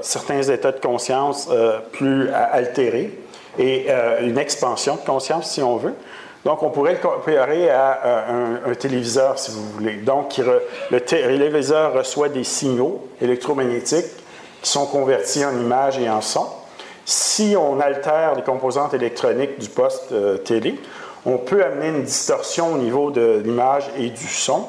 certains 0.00 0.42
états 0.42 0.72
de 0.72 0.80
conscience 0.80 1.48
plus 1.92 2.30
altérés 2.30 3.18
et 3.58 3.88
une 4.22 4.38
expansion 4.38 4.96
de 4.96 5.00
conscience, 5.00 5.50
si 5.50 5.62
on 5.62 5.76
veut. 5.76 5.94
Donc, 6.44 6.62
on 6.62 6.70
pourrait 6.70 6.94
le 6.94 6.98
comparer 6.98 7.68
à 7.68 8.26
un, 8.66 8.74
téléviseur, 8.74 9.38
si 9.38 9.50
vous 9.50 9.68
voulez. 9.70 9.96
Donc, 9.96 10.40
le 10.90 11.00
téléviseur 11.00 11.92
reçoit 11.92 12.28
des 12.28 12.44
signaux 12.44 13.06
électromagnétiques 13.20 14.06
qui 14.62 14.70
sont 14.70 14.86
convertis 14.86 15.44
en 15.44 15.52
images 15.52 15.98
et 15.98 16.08
en 16.08 16.20
son. 16.20 16.46
Si 17.04 17.54
on 17.58 17.80
altère 17.80 18.34
les 18.34 18.42
composantes 18.42 18.94
électroniques 18.94 19.58
du 19.58 19.68
poste 19.68 20.12
euh, 20.12 20.36
télé, 20.36 20.78
on 21.26 21.38
peut 21.38 21.64
amener 21.64 21.88
une 21.88 22.02
distorsion 22.02 22.74
au 22.74 22.78
niveau 22.78 23.10
de 23.10 23.42
l'image 23.44 23.84
et 23.98 24.10
du 24.10 24.26
son. 24.26 24.66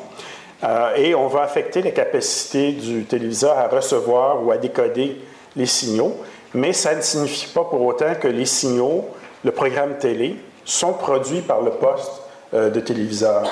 Euh, 0.63 0.95
et 0.95 1.15
on 1.15 1.27
va 1.27 1.43
affecter 1.43 1.81
la 1.81 1.91
capacité 1.91 2.73
du 2.73 3.05
téléviseur 3.05 3.57
à 3.57 3.67
recevoir 3.67 4.43
ou 4.43 4.51
à 4.51 4.57
décoder 4.57 5.21
les 5.55 5.65
signaux. 5.65 6.17
Mais 6.53 6.73
ça 6.73 6.95
ne 6.95 7.01
signifie 7.01 7.47
pas 7.53 7.63
pour 7.63 7.81
autant 7.81 8.15
que 8.19 8.27
les 8.27 8.45
signaux, 8.45 9.05
le 9.43 9.51
programme 9.51 9.97
télé, 9.97 10.35
sont 10.65 10.93
produits 10.93 11.41
par 11.41 11.61
le 11.61 11.71
poste 11.71 12.11
euh, 12.53 12.69
de 12.69 12.79
téléviseur. 12.79 13.43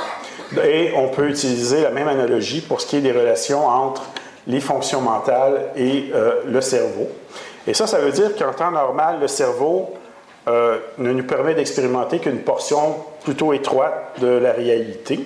Et 0.64 0.92
on 0.96 1.10
peut 1.10 1.30
utiliser 1.30 1.82
la 1.82 1.92
même 1.92 2.08
analogie 2.08 2.62
pour 2.62 2.82
ce 2.82 2.88
qui 2.88 2.98
est 2.98 3.02
des 3.02 3.12
relations 3.12 3.68
entre 3.68 4.04
les 4.48 4.60
fonctions 4.60 5.02
mentales 5.02 5.72
et 5.76 6.10
euh, 6.14 6.42
le 6.46 6.62
cerveau. 6.62 7.08
Et 7.66 7.74
ça, 7.74 7.86
ça 7.86 8.00
veut 8.00 8.12
dire 8.12 8.36
qu'en 8.36 8.54
temps 8.54 8.72
normal, 8.72 9.18
le 9.20 9.28
cerveau 9.28 9.94
euh, 10.48 10.78
ne 10.98 11.12
nous 11.12 11.24
permet 11.24 11.54
d'expérimenter 11.54 12.20
qu'une 12.20 12.40
portion 12.40 12.96
plutôt 13.24 13.54
étroite 13.54 14.14
de 14.20 14.28
la 14.28 14.52
réalité. 14.52 15.20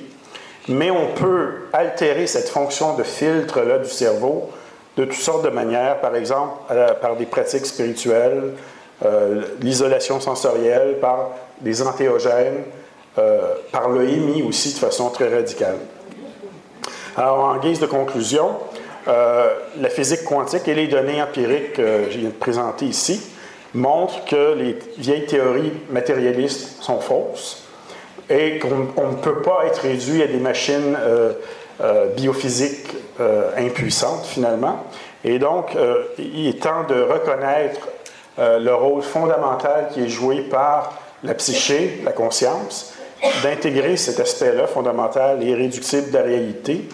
Mais 0.67 0.91
on 0.91 1.07
peut 1.15 1.67
altérer 1.73 2.27
cette 2.27 2.49
fonction 2.49 2.95
de 2.95 3.03
filtre-là 3.03 3.79
du 3.79 3.89
cerveau 3.89 4.49
de 4.97 5.05
toutes 5.05 5.13
sortes 5.13 5.45
de 5.45 5.49
manières, 5.49 6.01
par 6.01 6.15
exemple 6.15 6.51
par 7.01 7.15
des 7.15 7.25
pratiques 7.25 7.65
spirituelles, 7.65 8.51
l'isolation 9.61 10.19
sensorielle, 10.19 10.97
par 10.99 11.31
des 11.61 11.81
antéogènes, 11.81 12.63
euh, 13.17 13.55
par 13.73 13.89
le 13.89 14.07
aussi 14.47 14.73
de 14.73 14.79
façon 14.79 15.09
très 15.09 15.27
radicale. 15.27 15.75
Alors, 17.17 17.39
en 17.39 17.57
guise 17.57 17.79
de 17.81 17.85
conclusion, 17.85 18.51
euh, 19.09 19.49
la 19.81 19.89
physique 19.89 20.23
quantique 20.23 20.65
et 20.69 20.73
les 20.73 20.87
données 20.87 21.21
empiriques 21.21 21.73
que 21.73 22.05
je 22.09 22.17
viens 22.19 22.29
de 22.29 22.33
présenter 22.33 22.85
ici 22.85 23.21
montrent 23.73 24.25
que 24.25 24.53
les 24.53 24.77
vieilles 24.97 25.25
théories 25.25 25.73
matérialistes 25.89 26.81
sont 26.81 26.99
fausses 26.99 27.63
et 28.29 28.59
qu'on 28.59 29.07
ne 29.07 29.15
peut 29.21 29.41
pas 29.41 29.65
être 29.67 29.81
réduit 29.81 30.21
à 30.23 30.27
des 30.27 30.37
machines 30.37 30.97
euh, 30.99 31.33
biophysiques 32.15 32.87
impuissantes 33.57 34.25
finalement. 34.25 34.85
Et 35.23 35.39
donc, 35.39 35.75
il 36.17 36.47
est 36.47 36.61
temps 36.61 36.83
de 36.87 37.01
reconnaître 37.01 37.87
le 38.37 38.71
rôle 38.71 39.01
fondamental 39.01 39.89
qui 39.91 40.01
est 40.01 40.09
joué 40.09 40.41
par 40.41 40.93
la 41.23 41.33
psyché, 41.33 42.01
la 42.03 42.11
conscience, 42.11 42.93
d'intégrer 43.43 43.97
cet 43.97 44.19
aspect-là 44.19 44.67
fondamental 44.67 45.43
et 45.43 45.47
irréductible 45.47 46.11
de 46.11 46.17
la 46.17 46.23
réalité 46.23 46.87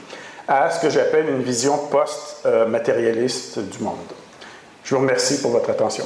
à 0.47 0.69
ce 0.69 0.79
que 0.79 0.89
j'appelle 0.89 1.29
une 1.29 1.43
vision 1.43 1.77
post-matérialiste 1.89 3.59
du 3.59 3.83
monde. 3.83 3.95
Je 4.83 4.95
vous 4.95 5.01
remercie 5.01 5.41
pour 5.41 5.51
votre 5.51 5.69
attention. 5.69 6.05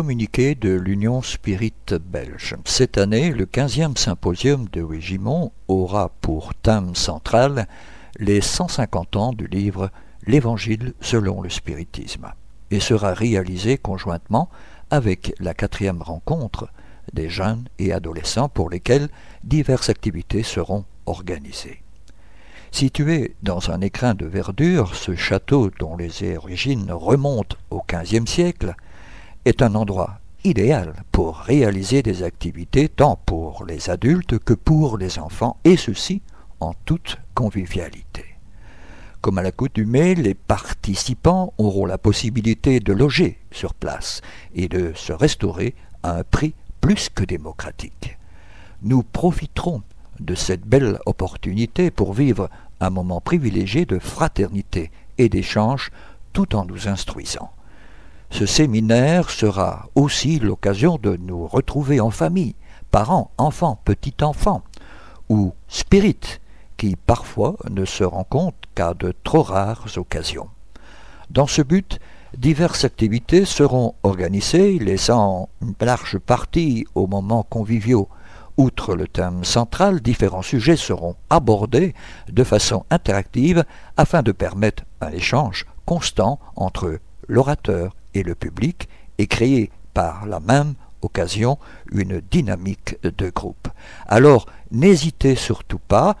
Communiqué 0.00 0.54
de 0.54 0.70
l'Union 0.70 1.20
Spirit 1.20 1.74
belge. 2.10 2.56
Cette 2.64 2.96
année, 2.96 3.32
le 3.32 3.44
15e 3.44 3.98
symposium 3.98 4.66
de 4.72 4.80
Wigimont 4.80 5.52
aura 5.68 6.10
pour 6.22 6.54
thème 6.54 6.94
central 6.94 7.68
les 8.18 8.40
150 8.40 9.16
ans 9.16 9.32
du 9.34 9.46
livre 9.46 9.90
L'Évangile 10.26 10.94
selon 11.02 11.42
le 11.42 11.50
spiritisme 11.50 12.32
et 12.70 12.80
sera 12.80 13.12
réalisé 13.12 13.76
conjointement 13.76 14.48
avec 14.88 15.34
la 15.38 15.52
quatrième 15.52 16.00
rencontre 16.00 16.70
des 17.12 17.28
jeunes 17.28 17.68
et 17.78 17.92
adolescents 17.92 18.48
pour 18.48 18.70
lesquels 18.70 19.10
diverses 19.44 19.90
activités 19.90 20.44
seront 20.44 20.86
organisées. 21.04 21.82
Situé 22.72 23.36
dans 23.42 23.70
un 23.70 23.82
écrin 23.82 24.14
de 24.14 24.24
verdure, 24.24 24.94
ce 24.94 25.14
château 25.14 25.70
dont 25.78 25.98
les 25.98 26.34
origines 26.38 26.90
remontent 26.90 27.58
au 27.68 27.82
XVe 27.86 28.26
siècle 28.26 28.74
est 29.44 29.62
un 29.62 29.74
endroit 29.74 30.20
idéal 30.44 30.94
pour 31.12 31.36
réaliser 31.36 32.02
des 32.02 32.22
activités 32.22 32.88
tant 32.88 33.16
pour 33.26 33.64
les 33.64 33.90
adultes 33.90 34.38
que 34.38 34.54
pour 34.54 34.98
les 34.98 35.18
enfants, 35.18 35.58
et 35.64 35.76
ceci 35.76 36.22
en 36.60 36.74
toute 36.84 37.18
convivialité. 37.34 38.24
Comme 39.20 39.38
à 39.38 39.42
l'accoutumée, 39.42 40.14
les 40.14 40.34
participants 40.34 41.52
auront 41.58 41.84
la 41.84 41.98
possibilité 41.98 42.80
de 42.80 42.92
loger 42.92 43.38
sur 43.50 43.74
place 43.74 44.22
et 44.54 44.68
de 44.68 44.92
se 44.94 45.12
restaurer 45.12 45.74
à 46.02 46.16
un 46.16 46.24
prix 46.24 46.54
plus 46.80 47.10
que 47.10 47.24
démocratique. 47.24 48.18
Nous 48.82 49.02
profiterons 49.02 49.82
de 50.20 50.34
cette 50.34 50.62
belle 50.62 50.98
opportunité 51.04 51.90
pour 51.90 52.14
vivre 52.14 52.48
un 52.80 52.90
moment 52.90 53.20
privilégié 53.20 53.84
de 53.84 53.98
fraternité 53.98 54.90
et 55.18 55.28
d'échange 55.28 55.90
tout 56.32 56.56
en 56.56 56.64
nous 56.64 56.88
instruisant. 56.88 57.50
Ce 58.30 58.46
séminaire 58.46 59.28
sera 59.28 59.88
aussi 59.94 60.38
l'occasion 60.38 60.98
de 61.02 61.16
nous 61.16 61.46
retrouver 61.46 62.00
en 62.00 62.10
famille, 62.10 62.54
parents, 62.90 63.32
enfants, 63.38 63.80
petits-enfants, 63.84 64.62
ou 65.28 65.52
spirites, 65.68 66.40
qui 66.76 66.96
parfois 66.96 67.56
ne 67.70 67.84
se 67.84 68.04
rencontrent 68.04 68.56
qu'à 68.74 68.94
de 68.94 69.12
trop 69.24 69.42
rares 69.42 69.86
occasions. 69.96 70.48
Dans 71.28 71.46
ce 71.46 71.60
but, 71.60 72.00
diverses 72.36 72.84
activités 72.84 73.44
seront 73.44 73.94
organisées, 74.02 74.78
laissant 74.78 75.48
une 75.60 75.74
large 75.80 76.18
partie 76.18 76.86
aux 76.94 77.06
moments 77.06 77.42
conviviaux. 77.42 78.08
Outre 78.56 78.94
le 78.94 79.06
thème 79.06 79.44
central, 79.44 80.00
différents 80.00 80.42
sujets 80.42 80.76
seront 80.76 81.16
abordés 81.30 81.94
de 82.30 82.44
façon 82.44 82.84
interactive 82.90 83.64
afin 83.96 84.22
de 84.22 84.32
permettre 84.32 84.84
un 85.00 85.10
échange 85.10 85.66
constant 85.84 86.38
entre 86.56 87.00
l'orateur 87.28 87.94
et 88.14 88.22
le 88.22 88.34
public 88.34 88.88
et 89.18 89.26
créer 89.26 89.70
par 89.94 90.26
la 90.26 90.40
même 90.40 90.74
occasion 91.02 91.58
une 91.92 92.20
dynamique 92.20 92.96
de 93.02 93.30
groupe. 93.30 93.68
Alors 94.06 94.46
n'hésitez 94.70 95.34
surtout 95.34 95.78
pas 95.78 96.16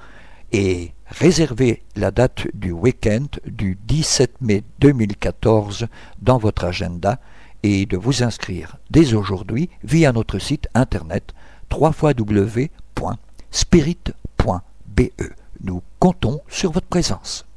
et 0.52 0.92
réservez 1.06 1.82
la 1.96 2.10
date 2.10 2.46
du 2.54 2.72
week-end 2.72 3.26
du 3.46 3.78
17 3.86 4.40
mai 4.40 4.64
2014 4.80 5.86
dans 6.20 6.38
votre 6.38 6.64
agenda 6.64 7.20
et 7.62 7.86
de 7.86 7.96
vous 7.96 8.22
inscrire 8.22 8.76
dès 8.90 9.14
aujourd'hui 9.14 9.68
via 9.84 10.12
notre 10.12 10.38
site 10.38 10.68
internet 10.74 11.34
www.spirit.be. 11.72 12.60
Nous 15.62 15.82
comptons 15.98 16.40
sur 16.48 16.72
votre 16.72 16.86
présence. 16.86 17.49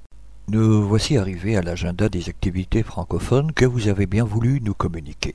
Nous 0.49 0.85
voici 0.85 1.17
arrivés 1.17 1.55
à 1.55 1.61
l'agenda 1.61 2.09
des 2.09 2.27
activités 2.27 2.83
francophones 2.83 3.53
que 3.53 3.63
vous 3.63 3.87
avez 3.87 4.05
bien 4.05 4.25
voulu 4.25 4.59
nous 4.61 4.73
communiquer. 4.73 5.33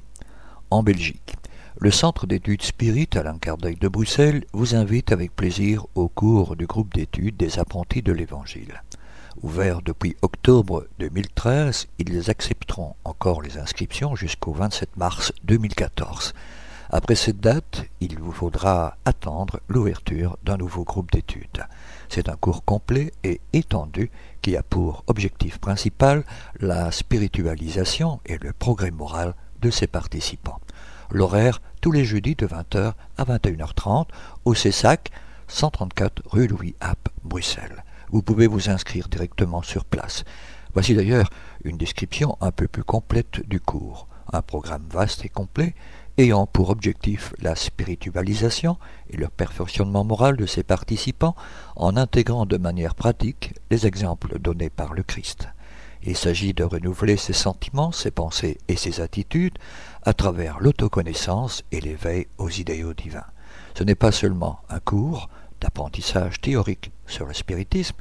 En 0.70 0.82
Belgique, 0.82 1.34
le 1.78 1.90
Centre 1.90 2.26
d'études 2.26 2.62
Spirit 2.62 3.08
Alain 3.14 3.38
Kardec 3.38 3.78
de 3.78 3.88
Bruxelles 3.88 4.44
vous 4.52 4.74
invite 4.74 5.10
avec 5.10 5.34
plaisir 5.34 5.86
au 5.94 6.08
cours 6.08 6.56
du 6.56 6.66
groupe 6.66 6.92
d'études 6.92 7.38
des 7.38 7.58
apprentis 7.58 8.02
de 8.02 8.12
l'Évangile. 8.12 8.82
Ouvert 9.40 9.80
depuis 9.80 10.14
octobre 10.20 10.86
2013, 10.98 11.86
ils 11.98 12.28
accepteront 12.28 12.94
encore 13.04 13.40
les 13.40 13.56
inscriptions 13.56 14.14
jusqu'au 14.14 14.52
27 14.52 14.98
mars 14.98 15.32
2014. 15.44 16.34
Après 16.90 17.16
cette 17.16 17.40
date, 17.40 17.84
il 18.00 18.18
vous 18.18 18.32
faudra 18.32 18.96
attendre 19.04 19.60
l'ouverture 19.68 20.38
d'un 20.42 20.56
nouveau 20.56 20.84
groupe 20.84 21.12
d'études. 21.12 21.66
C'est 22.08 22.30
un 22.30 22.36
cours 22.36 22.64
complet 22.64 23.12
et 23.24 23.42
étendu 23.52 24.10
qui 24.40 24.56
a 24.56 24.62
pour 24.62 25.04
objectif 25.06 25.58
principal 25.58 26.24
la 26.60 26.90
spiritualisation 26.90 28.20
et 28.24 28.38
le 28.38 28.54
progrès 28.54 28.90
moral 28.90 29.34
de 29.60 29.70
ses 29.70 29.86
participants. 29.86 30.60
L'horaire 31.10 31.60
tous 31.82 31.92
les 31.92 32.06
jeudis 32.06 32.36
de 32.36 32.46
20h 32.46 32.94
à 33.18 33.24
21h30 33.24 34.06
au 34.46 34.54
CESAC 34.54 35.10
134 35.48 36.22
rue 36.26 36.46
Louis 36.46 36.74
App, 36.80 37.10
Bruxelles. 37.22 37.84
Vous 38.10 38.22
pouvez 38.22 38.46
vous 38.46 38.70
inscrire 38.70 39.08
directement 39.08 39.60
sur 39.60 39.84
place. 39.84 40.24
Voici 40.72 40.94
d'ailleurs 40.94 41.28
une 41.64 41.76
description 41.76 42.38
un 42.40 42.50
peu 42.50 42.66
plus 42.66 42.84
complète 42.84 43.46
du 43.46 43.60
cours. 43.60 44.08
Un 44.32 44.42
programme 44.42 44.86
vaste 44.90 45.24
et 45.24 45.28
complet 45.28 45.74
ayant 46.18 46.46
pour 46.46 46.70
objectif 46.70 47.32
la 47.40 47.54
spiritualisation 47.54 48.76
et 49.08 49.16
le 49.16 49.28
perfectionnement 49.28 50.02
moral 50.02 50.36
de 50.36 50.46
ses 50.46 50.64
participants 50.64 51.36
en 51.76 51.96
intégrant 51.96 52.44
de 52.44 52.56
manière 52.56 52.96
pratique 52.96 53.54
les 53.70 53.86
exemples 53.86 54.40
donnés 54.40 54.68
par 54.68 54.94
le 54.94 55.04
Christ. 55.04 55.48
Il 56.02 56.16
s'agit 56.16 56.54
de 56.54 56.64
renouveler 56.64 57.16
ses 57.16 57.32
sentiments, 57.32 57.92
ses 57.92 58.10
pensées 58.10 58.58
et 58.66 58.76
ses 58.76 59.00
attitudes 59.00 59.58
à 60.02 60.12
travers 60.12 60.58
l'autoconnaissance 60.60 61.62
et 61.70 61.80
l'éveil 61.80 62.26
aux 62.38 62.50
idéaux 62.50 62.94
divins. 62.94 63.26
Ce 63.76 63.84
n'est 63.84 63.94
pas 63.94 64.12
seulement 64.12 64.60
un 64.68 64.80
cours 64.80 65.28
d'apprentissage 65.60 66.40
théorique 66.40 66.90
sur 67.06 67.26
le 67.26 67.34
spiritisme, 67.34 67.96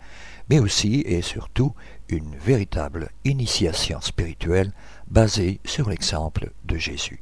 mais 0.49 0.59
aussi 0.59 1.01
et 1.05 1.22
surtout 1.22 1.74
une 2.09 2.36
véritable 2.36 3.09
initiation 3.26 4.01
spirituelle 4.01 4.72
basée 5.07 5.59
sur 5.65 5.89
l'exemple 5.89 6.51
de 6.65 6.78
Jésus. 6.78 7.22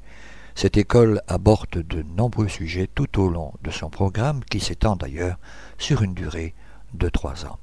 Cette 0.56 0.78
école 0.78 1.22
aborde 1.28 1.86
de 1.86 2.02
nombreux 2.02 2.48
sujets 2.48 2.88
tout 2.88 3.22
au 3.22 3.28
long 3.28 3.54
de 3.62 3.72
son 3.72 3.90
programme 3.90 4.42
qui 4.46 4.62
s'étend 4.62 4.96
d'ailleurs 4.96 5.38
sur 5.78 6.02
une 6.02 6.14
durée 6.14 6.54
de 6.94 7.10
trois 7.10 7.46
ans. 7.46 7.60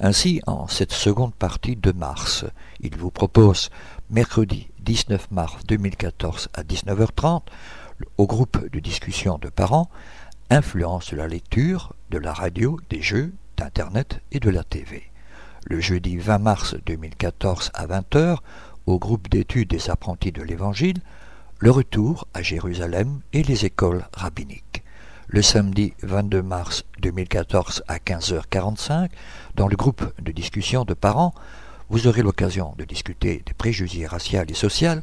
Ainsi, 0.00 0.42
en 0.48 0.66
cette 0.66 0.92
seconde 0.92 1.34
partie 1.34 1.76
de 1.76 1.92
mars, 1.92 2.44
il 2.80 2.96
vous 2.96 3.12
propose 3.12 3.70
mercredi 4.10 4.68
19 4.80 5.30
mars 5.30 5.64
2014 5.68 6.48
à 6.52 6.64
19h30 6.64 7.42
au 8.18 8.26
groupe 8.26 8.70
de 8.72 8.80
discussion 8.80 9.38
de 9.38 9.48
parents 9.48 9.88
Influence 10.50 11.10
de 11.10 11.16
la 11.16 11.28
lecture, 11.28 11.94
de 12.10 12.18
la 12.18 12.32
radio, 12.32 12.78
des 12.90 13.02
jeux, 13.02 13.32
d'Internet 13.56 14.20
et 14.32 14.40
de 14.40 14.50
la 14.50 14.64
TV. 14.64 15.10
Le 15.64 15.80
jeudi 15.80 16.18
20 16.18 16.38
mars 16.38 16.76
2014 16.86 17.70
à 17.74 17.86
20h 17.86 18.38
au 18.86 18.98
groupe 18.98 19.28
d'études 19.28 19.70
des 19.70 19.90
apprentis 19.90 20.30
de 20.30 20.42
l'Évangile 20.42 21.00
le 21.58 21.70
retour 21.70 22.28
à 22.34 22.42
Jérusalem 22.42 23.20
et 23.32 23.42
les 23.42 23.64
écoles 23.64 24.06
rabbiniques. 24.12 24.82
Le 25.26 25.40
samedi 25.40 25.94
22 26.02 26.42
mars 26.42 26.84
2014 27.00 27.82
à 27.88 27.96
15h45, 27.96 29.08
dans 29.54 29.66
le 29.66 29.76
groupe 29.76 30.04
de 30.20 30.32
discussion 30.32 30.84
de 30.84 30.92
parents, 30.92 31.34
vous 31.88 32.06
aurez 32.06 32.20
l'occasion 32.20 32.74
de 32.76 32.84
discuter 32.84 33.42
des 33.46 33.54
préjugés 33.54 34.06
raciaux 34.06 34.42
et 34.46 34.54
sociaux, 34.54 35.00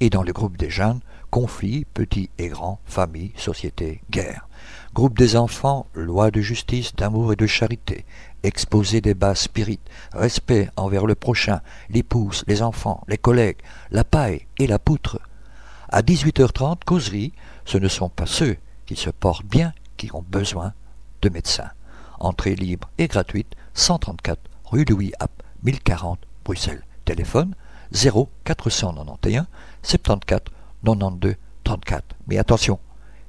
et 0.00 0.10
dans 0.10 0.24
le 0.24 0.32
groupe 0.32 0.56
des 0.56 0.70
jeunes, 0.70 1.00
conflits, 1.30 1.86
petits 1.94 2.30
et 2.36 2.48
grands, 2.48 2.80
famille, 2.84 3.32
société, 3.36 4.02
guerre. 4.10 4.48
Groupe 4.94 5.16
des 5.16 5.36
enfants, 5.36 5.86
loi 5.94 6.32
de 6.32 6.40
justice, 6.40 6.96
d'amour 6.96 7.32
et 7.32 7.36
de 7.36 7.46
charité, 7.46 8.04
exposé 8.42 9.00
des 9.00 9.14
bas 9.14 9.36
spirites, 9.36 9.88
respect 10.12 10.68
envers 10.76 11.06
le 11.06 11.14
prochain, 11.14 11.60
l'épouse, 11.90 12.42
les 12.48 12.60
enfants, 12.60 13.04
les 13.06 13.18
collègues, 13.18 13.58
la 13.92 14.02
paille 14.02 14.46
et 14.58 14.66
la 14.66 14.80
poutre, 14.80 15.20
à 15.92 16.00
18h30, 16.00 16.84
causerie, 16.84 17.32
ce 17.66 17.76
ne 17.76 17.86
sont 17.86 18.08
pas 18.08 18.26
ceux 18.26 18.56
qui 18.86 18.96
se 18.96 19.10
portent 19.10 19.44
bien 19.44 19.74
qui 19.98 20.10
ont 20.14 20.24
besoin 20.26 20.72
de 21.20 21.28
médecins. 21.28 21.70
Entrée 22.18 22.56
libre 22.56 22.90
et 22.96 23.08
gratuite, 23.08 23.54
134 23.74 24.40
rue 24.64 24.84
Louis 24.86 25.12
App, 25.20 25.30
1040 25.62 26.18
Bruxelles. 26.44 26.82
Téléphone 27.04 27.54
0 27.92 28.30
491 28.44 29.44
74 29.82 30.54
92 30.82 31.34
34. 31.64 32.04
Mais 32.26 32.38
attention, 32.38 32.78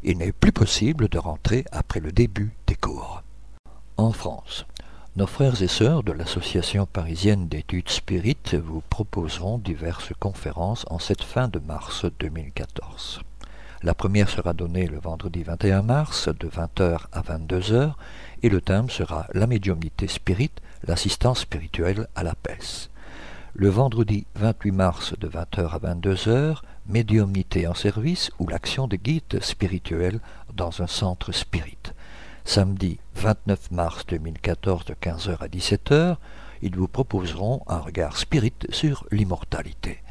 il 0.03 0.17
n'est 0.17 0.31
plus 0.31 0.51
possible 0.51 1.09
de 1.09 1.17
rentrer 1.17 1.65
après 1.71 1.99
le 1.99 2.11
début 2.11 2.55
des 2.67 2.75
cours. 2.75 3.23
En 3.97 4.11
France, 4.11 4.65
nos 5.15 5.27
frères 5.27 5.61
et 5.61 5.67
sœurs 5.67 6.01
de 6.01 6.11
l'Association 6.11 6.87
parisienne 6.87 7.47
d'études 7.47 7.89
spirites 7.89 8.55
vous 8.55 8.81
proposeront 8.89 9.59
diverses 9.59 10.11
conférences 10.19 10.85
en 10.89 10.97
cette 10.97 11.21
fin 11.21 11.47
de 11.47 11.59
mars 11.59 12.05
2014. 12.19 13.21
La 13.83 13.93
première 13.93 14.29
sera 14.29 14.53
donnée 14.53 14.87
le 14.87 14.99
vendredi 14.99 15.43
21 15.43 15.83
mars 15.83 16.29
de 16.29 16.47
20h 16.47 17.01
à 17.11 17.21
22h 17.21 17.93
et 18.41 18.49
le 18.49 18.59
thème 18.59 18.89
sera 18.89 19.27
la 19.33 19.45
médiumnité 19.45 20.07
spirite, 20.07 20.61
l'assistance 20.87 21.41
spirituelle 21.41 22.07
à 22.15 22.23
la 22.23 22.33
paix. 22.33 22.57
Le 23.53 23.69
vendredi 23.69 24.25
28 24.33 24.71
mars 24.71 25.13
de 25.19 25.27
20h 25.27 25.69
à 25.69 25.93
22h, 25.93 26.57
médiumnité 26.87 27.67
en 27.67 27.75
service 27.75 28.31
ou 28.39 28.47
l'action 28.47 28.87
de 28.87 28.95
guide 28.95 29.43
spirituel 29.43 30.21
dans 30.55 30.81
un 30.81 30.87
centre 30.87 31.31
spirit. 31.31 31.92
Samedi 32.45 32.99
29 33.15 33.71
mars 33.71 34.05
2014 34.07 34.85
de 34.85 34.93
15h 34.93 35.37
à 35.39 35.47
17h, 35.47 36.17
ils 36.61 36.75
vous 36.75 36.87
proposeront 36.87 37.61
un 37.67 37.79
regard 37.79 38.17
spirit 38.17 38.53
sur 38.69 39.05
l'immortalité. 39.11 40.03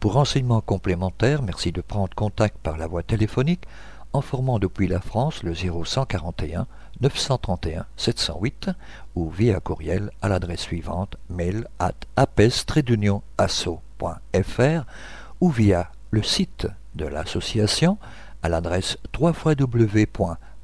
Pour 0.00 0.14
renseignements 0.14 0.62
complémentaires, 0.62 1.42
merci 1.42 1.72
de 1.72 1.82
prendre 1.82 2.14
contact 2.14 2.56
par 2.58 2.78
la 2.78 2.86
voie 2.86 3.02
téléphonique 3.02 3.66
en 4.12 4.22
formant 4.22 4.58
depuis 4.58 4.86
la 4.86 5.00
France 5.00 5.42
le 5.42 5.52
0141 5.52 6.66
931 7.00 7.86
708 7.96 8.70
ou 9.14 9.28
via 9.28 9.60
courriel 9.60 10.10
à 10.22 10.28
l'adresse 10.28 10.60
suivante 10.60 11.16
mail 11.28 11.66
at 11.78 11.94
apes-asso.fr 12.16 12.74
ou 15.40 15.50
via 15.50 15.90
le 16.10 16.22
site 16.22 16.66
de 16.94 17.06
l'association 17.06 17.98
à 18.42 18.48
l'adresse 18.48 18.96
www 19.18 20.06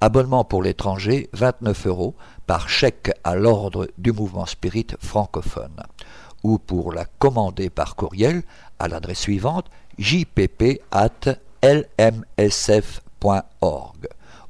Abonnement 0.00 0.44
pour 0.44 0.62
l'étranger, 0.62 1.28
29 1.32 1.86
euros, 1.88 2.14
par 2.46 2.68
chèque 2.68 3.10
à 3.24 3.34
l'ordre 3.34 3.88
du 3.98 4.12
mouvement 4.12 4.46
Spirit 4.46 4.86
francophone. 5.00 5.82
Ou 6.44 6.58
pour 6.58 6.92
la 6.92 7.04
commander 7.04 7.68
par 7.68 7.96
courriel 7.96 8.42
à 8.78 8.86
l'adresse 8.86 9.18
suivante, 9.18 9.66
jpp.lmsf.org. 9.98 10.78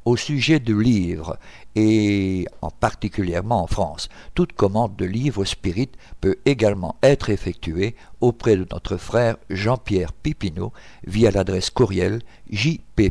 Au 0.09 0.17
sujet 0.17 0.59
de 0.59 0.75
livres, 0.75 1.39
et 1.77 2.47
en 2.63 2.71
particulièrement 2.71 3.63
en 3.63 3.67
France, 3.67 4.09
toute 4.35 4.55
commande 4.55 4.97
de 4.97 5.05
livres 5.05 5.45
spirit 5.45 5.91
peut 6.23 6.39
également 6.47 6.97
être 7.03 7.29
effectuée 7.29 7.95
auprès 8.23 8.57
de 8.57 8.67
notre 8.73 8.97
frère 8.97 9.37
Jean-Pierre 9.51 10.15
Pipineau 10.15 10.73
via 11.07 11.31
l'adresse 11.31 11.69
courriel 11.69 12.23
jppno.sfr.fr. 12.51 13.05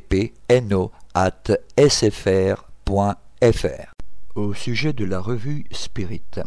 Au 4.34 4.54
sujet 4.56 4.94
de 4.94 5.06
la 5.06 5.20
revue 5.20 5.66
Spirit, 5.70 6.40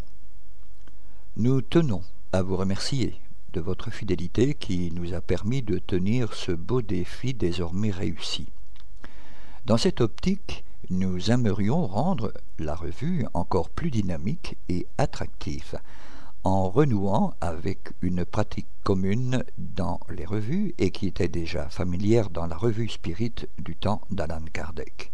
nous 1.37 1.63
tenons 1.63 2.03
à 2.33 2.43
vous 2.43 2.57
remercier 2.57 3.15
de 3.53 3.61
votre 3.61 3.93
fidélité 3.93 4.55
qui 4.55 4.91
nous 4.97 5.15
a 5.15 5.21
permis 5.21 5.63
de 5.63 5.79
tenir 5.79 6.35
ce 6.35 6.51
beau 6.51 6.83
défi 6.83 7.35
désormais 7.35 7.93
réussi. 7.93 8.49
Dans 9.67 9.77
cette 9.77 10.01
optique, 10.01 10.65
nous 10.89 11.31
aimerions 11.31 11.87
rendre 11.87 12.33
la 12.59 12.75
revue 12.75 13.27
encore 13.35 13.69
plus 13.69 13.91
dynamique 13.91 14.57
et 14.69 14.87
attractive, 14.97 15.79
en 16.45 16.71
renouant 16.71 17.35
avec 17.43 17.93
une 18.01 18.25
pratique 18.25 18.67
commune 18.85 19.45
dans 19.59 20.01
les 20.09 20.25
revues 20.25 20.75
et 20.79 20.91
qui 20.91 21.07
était 21.07 21.29
déjà 21.29 21.69
familière 21.69 22.31
dans 22.31 22.47
la 22.47 22.57
revue 22.57 22.89
Spirit 22.89 23.35
du 23.59 23.77
temps 23.77 24.01
d'Alan 24.11 24.45
Kardec. 24.51 25.13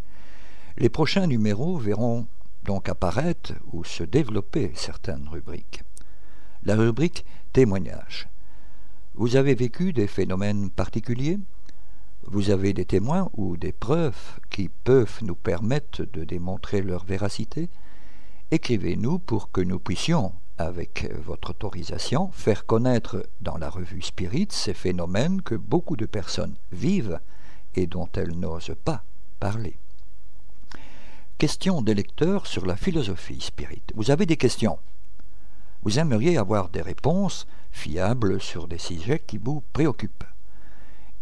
Les 0.79 0.89
prochains 0.91 1.27
numéros 1.27 1.77
verront 1.77 2.27
donc 2.65 2.89
apparaître 2.89 3.53
ou 3.73 3.83
se 3.83 4.05
développer 4.05 4.71
certaines 4.75 5.29
rubriques. 5.29 5.83
La 6.63 6.77
rubrique 6.77 7.25
témoignage. 7.53 8.29
Vous 9.15 9.35
avez 9.35 9.55
vécu 9.55 9.93
des 9.93 10.07
phénomènes 10.07 10.71
particuliers? 10.71 11.39
Vous 12.29 12.51
avez 12.51 12.73
des 12.73 12.85
témoins 12.85 13.31
ou 13.35 13.57
des 13.57 13.71
preuves 13.71 14.41
qui 14.51 14.69
peuvent 14.69 15.21
nous 15.23 15.37
permettre 15.37 16.05
de 16.05 16.25
démontrer 16.25 16.83
leur 16.83 17.05
véracité? 17.05 17.69
Écrivez-nous 18.51 19.21
pour 19.21 19.53
que 19.53 19.61
nous 19.61 19.79
puissions, 19.79 20.33
avec 20.59 21.09
votre 21.25 21.51
autorisation, 21.51 22.31
faire 22.33 22.67
connaître 22.67 23.25
dans 23.43 23.57
la 23.59 23.71
revue 23.71 24.03
Spirit 24.03 24.49
ces 24.51 24.75
phénomènes 24.75 25.41
que 25.41 25.55
beaucoup 25.55 25.97
de 25.97 26.07
personnes 26.07 26.57
vivent 26.73 27.21
et 27.77 27.87
dont 27.87 28.09
elles 28.17 28.37
n'osent 28.37 28.75
pas 28.85 29.05
parler. 29.39 29.79
Question 31.39 31.81
des 31.81 31.95
lecteurs 31.95 32.49
sur 32.49 32.67
la 32.67 32.77
philosophie 32.77 33.41
spirit. 33.41 33.83
Vous 33.95 34.11
avez 34.11 34.27
des 34.27 34.37
questions? 34.37 34.81
Vous 35.85 36.01
aimeriez 36.01 36.39
avoir 36.39 36.71
des 36.71 36.83
réponses 36.83 37.47
fiables 37.71 38.41
sur 38.41 38.67
des 38.67 38.79
sujets 38.79 39.23
qui 39.25 39.39
vous 39.39 39.63
préoccupent. 39.73 40.25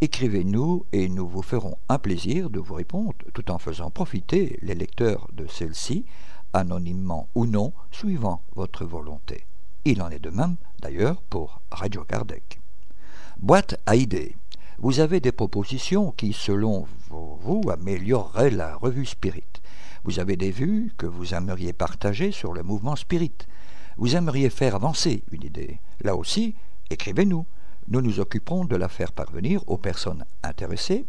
Écrivez-nous 0.05 0.85
et 0.93 1.09
nous 1.09 1.27
vous 1.27 1.41
ferons 1.41 1.79
un 1.89 1.99
plaisir 1.99 2.51
de 2.51 2.61
vous 2.61 2.75
répondre 2.75 3.15
tout 3.33 3.51
en 3.51 3.59
faisant 3.59 3.91
profiter 3.91 4.59
les 4.61 4.75
lecteurs 4.75 5.31
de 5.33 5.47
celles-ci, 5.47 6.05
anonymement 6.53 7.31
ou 7.35 7.47
non, 7.47 7.73
suivant 7.91 8.43
votre 8.55 8.85
volonté. 8.85 9.47
Il 9.87 10.03
en 10.03 10.11
est 10.11 10.19
de 10.19 10.29
même, 10.29 10.57
d'ailleurs, 10.83 11.23
pour 11.23 11.63
Radio 11.71 12.05
Kardec. 12.05 12.61
Boîte 13.39 13.81
à 13.87 13.97
idées. 13.97 14.37
Vous 14.77 15.01
avez 15.01 15.21
des 15.21 15.33
propositions 15.33 16.11
qui, 16.11 16.35
selon 16.35 16.87
vous, 17.09 17.63
amélioreraient 17.73 18.51
la 18.51 18.77
revue 18.77 19.07
Spirit. 19.07 19.63
Vous 20.05 20.21
avez 20.21 20.37
des 20.37 20.51
vues 20.51 20.93
que 20.99 21.07
vous 21.07 21.33
aimeriez 21.33 21.73
partager 21.73 22.31
sur 22.31 22.53
le 22.53 22.63
mouvement 22.63 22.95
Spirit 22.95 23.33
vous 23.97 24.17
aimeriez 24.17 24.51
faire 24.51 24.75
avancer 24.75 25.23
une 25.31 25.45
idée, 25.45 25.79
là 26.01 26.17
aussi, 26.17 26.55
écrivez-nous. 26.91 27.47
Nous 27.89 28.01
nous 28.01 28.21
occuperons 28.21 28.65
de 28.65 28.77
la 28.77 28.89
faire 28.89 29.13
parvenir 29.13 29.63
aux 29.67 29.77
personnes 29.77 30.25
intéressées, 30.43 31.05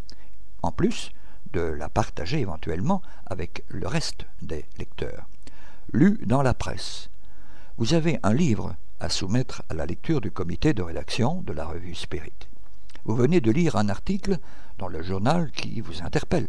en 0.62 0.72
plus 0.72 1.12
de 1.54 1.62
la 1.62 1.88
partager 1.90 2.40
éventuellement 2.40 3.02
avec 3.26 3.64
le 3.70 3.88
reste 3.88 4.26
des 4.42 4.66
lecteurs. 4.78 5.28
Lu 5.94 6.20
dans 6.26 6.42
la 6.42 6.54
presse. 6.54 7.10
Vous 7.78 7.94
avez 7.94 8.20
un 8.24 8.34
livre 8.34 8.76
à 9.00 9.10
soumettre 9.10 9.64
à 9.70 9.74
la 9.74 9.86
lecture 9.86 10.22
du 10.22 10.32
comité 10.32 10.74
de 10.74 10.82
rédaction 10.82 11.42
de 11.44 11.54
la 11.54 11.66
revue 11.66 11.96
Spirit. 11.96 12.34
Vous 13.06 13.16
venez 13.16 13.40
de 13.40 13.52
lire 13.52 13.76
un 13.76 13.90
article 13.90 14.40
dans 14.78 14.88
le 14.88 15.02
journal 15.02 15.52
qui 15.52 15.80
vous 15.80 16.02
interpelle. 16.02 16.48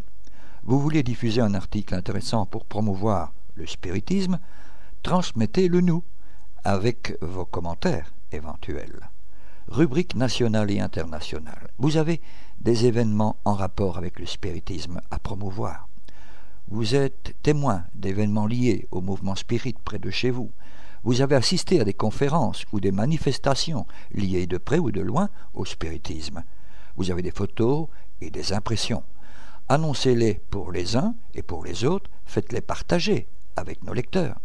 Vous 0.64 0.80
voulez 0.80 1.02
diffuser 1.02 1.40
un 1.40 1.54
article 1.54 1.94
intéressant 1.94 2.46
pour 2.46 2.64
promouvoir 2.64 3.32
le 3.54 3.66
spiritisme, 3.66 4.38
transmettez-le 5.02 5.80
nous 5.80 6.02
avec 6.64 7.16
vos 7.20 7.44
commentaires 7.44 8.12
éventuels. 8.32 9.08
Rubrique 9.68 10.14
nationale 10.14 10.70
et 10.70 10.78
internationale. 10.78 11.68
Vous 11.78 11.96
avez 11.96 12.20
des 12.60 12.86
événements 12.86 13.36
en 13.44 13.54
rapport 13.54 13.98
avec 13.98 14.20
le 14.20 14.26
spiritisme 14.26 15.00
à 15.10 15.18
promouvoir. 15.18 15.88
Vous 16.68 16.94
êtes 16.94 17.34
témoin 17.42 17.84
d'événements 17.94 18.46
liés 18.46 18.86
au 18.92 19.00
mouvement 19.00 19.34
spirit 19.34 19.74
près 19.84 19.98
de 19.98 20.10
chez 20.10 20.30
vous. 20.30 20.52
Vous 21.02 21.20
avez 21.20 21.34
assisté 21.34 21.80
à 21.80 21.84
des 21.84 21.94
conférences 21.94 22.64
ou 22.72 22.78
des 22.78 22.92
manifestations 22.92 23.86
liées 24.12 24.46
de 24.46 24.58
près 24.58 24.78
ou 24.78 24.92
de 24.92 25.00
loin 25.00 25.30
au 25.52 25.64
spiritisme. 25.64 26.44
Vous 26.96 27.10
avez 27.10 27.22
des 27.22 27.32
photos 27.32 27.88
et 28.20 28.30
des 28.30 28.52
impressions. 28.52 29.02
Annoncez-les 29.68 30.40
pour 30.48 30.70
les 30.70 30.96
uns 30.96 31.16
et 31.34 31.42
pour 31.42 31.64
les 31.64 31.84
autres, 31.84 32.08
faites-les 32.24 32.60
partager 32.60 33.26
avec 33.56 33.82
nos 33.82 33.94
lecteurs 33.94 34.38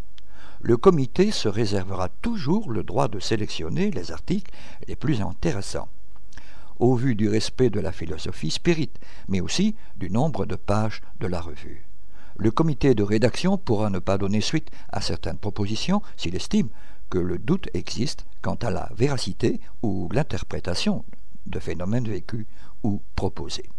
le 0.64 0.78
comité 0.78 1.32
se 1.32 1.48
réservera 1.48 2.10
toujours 2.22 2.72
le 2.72 2.84
droit 2.84 3.08
de 3.08 3.20
sélectionner 3.20 3.90
les 3.92 4.12
articles 4.12 4.52
les 4.88 4.96
plus 4.96 5.22
intéressants, 5.22 5.90
au 6.80 6.96
vu 6.96 7.16
du 7.16 7.30
respect 7.30 7.70
de 7.70 7.80
la 7.80 7.92
philosophie 7.92 8.52
spirit, 8.52 8.92
mais 9.28 9.42
aussi 9.42 9.76
du 9.98 10.10
nombre 10.10 10.46
de 10.46 10.56
pages 10.56 11.02
de 11.20 11.28
la 11.28 11.42
revue. 11.42 11.86
Le 12.38 12.52
comité 12.52 12.96
de 12.96 13.04
rédaction 13.04 13.58
pourra 13.58 13.90
ne 13.90 14.00
pas 14.00 14.18
donner 14.18 14.42
suite 14.42 14.70
à 14.90 15.02
certaines 15.02 15.38
propositions 15.38 16.02
s'il 16.16 16.36
estime 16.36 16.70
que 17.10 17.18
le 17.18 17.38
doute 17.38 17.70
existe 17.74 18.26
quant 18.42 18.56
à 18.56 18.72
la 18.72 18.90
véracité 18.96 19.60
ou 19.82 20.10
l'interprétation 20.12 21.04
de 21.46 21.60
phénomènes 21.60 22.08
vécus 22.08 22.46
ou 22.84 23.02
proposés. 23.16 23.70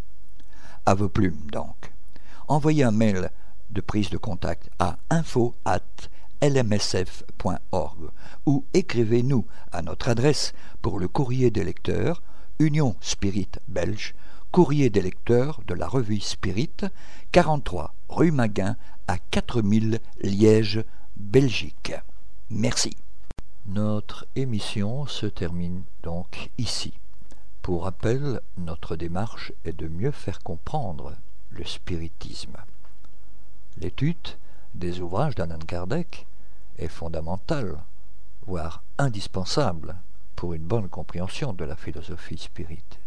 À 0.85 0.95
vos 0.95 1.09
plumes 1.09 1.51
donc. 1.51 1.93
Envoyez 2.49 2.85
un 2.85 2.91
mail 2.91 3.31
de 3.71 3.81
prise 3.81 4.11
de 4.11 4.19
contact 4.19 4.69
à 4.79 4.99
info 5.11 5.55
lmsf.org 6.43 8.11
ou 8.47 8.65
écrivez-nous 8.75 9.47
à 9.71 9.81
notre 9.81 10.09
adresse 10.09 10.53
pour 10.83 10.99
le 10.99 11.07
courrier 11.07 11.51
des 11.53 11.63
lecteurs, 11.63 12.21
Union 12.59 12.97
Spirit 13.01 13.49
Belge, 13.69 14.15
courrier 14.51 14.91
des 14.91 15.03
lecteurs 15.03 15.61
de 15.67 15.75
la 15.75 15.87
revue 15.87 16.21
Spirit, 16.21 16.75
43 17.31 17.95
rue 18.09 18.33
Maguin 18.33 18.77
à 19.07 19.19
4000 19.19 20.01
Liège, 20.23 20.85
Belgique. 21.17 21.95
Merci. 22.51 22.97
Notre 23.67 24.27
émission 24.35 25.07
se 25.07 25.27
termine 25.27 25.85
donc 26.03 26.51
ici. 26.59 26.93
Pour 27.63 27.85
rappel, 27.85 28.41
notre 28.59 28.97
démarche 28.97 29.53
est 29.65 29.79
de 29.79 29.87
mieux 29.87 30.11
faire 30.11 30.41
comprendre 30.41 31.15
le 31.51 31.65
spiritisme. 31.65 32.57
L'étude 33.79 34.17
des 34.75 35.01
ouvrages 35.01 35.37
d'Alan 35.37 35.59
Kardec 35.61 36.27
est 36.79 36.89
fondamental, 36.89 37.79
voire 38.47 38.83
indispensable 38.99 39.97
pour 40.37 40.55
une 40.55 40.65
bonne 40.65 40.89
compréhension 40.89 41.53
de 41.53 41.65
la 41.65 41.77
philosophie 41.77 42.39
spirite. 42.39 42.99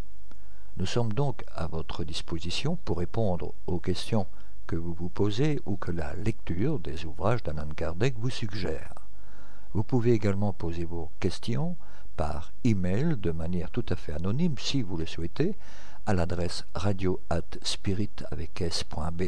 Nous 0.78 0.86
sommes 0.86 1.14
donc 1.14 1.44
à 1.56 1.68
votre 1.68 2.04
disposition 2.04 2.78
pour 2.84 2.98
répondre 2.98 3.54
aux 3.68 3.80
questions 3.80 4.28
que 4.68 4.76
vous 4.76 4.94
vous 4.94 5.10
posez 5.10 5.60
ou 5.66 5.78
que 5.78 5.92
la 5.92 6.16
lecture 6.16 6.80
des 6.80 7.06
ouvrages 7.06 7.44
d'Alan 7.44 7.70
Kardec 7.76 8.16
vous 8.18 8.30
suggère. 8.30 8.94
Vous 9.74 9.84
pouvez 9.84 10.14
également 10.14 10.54
poser 10.54 10.86
vos 10.86 11.12
questions 11.20 11.76
par 12.16 12.52
email 12.64 13.18
de 13.18 13.32
manière 13.32 13.72
tout 13.72 13.86
à 13.90 13.96
fait 13.96 14.14
anonyme 14.14 14.58
si 14.58 14.82
vous 14.82 14.98
le 14.98 15.06
souhaitez 15.06 15.56
à 16.06 16.14
l'adresse 16.14 16.66
radio 16.74 17.20
at 17.30 17.42
spirit 17.62 18.12
avec 18.32 18.62
s.be. 18.62 19.24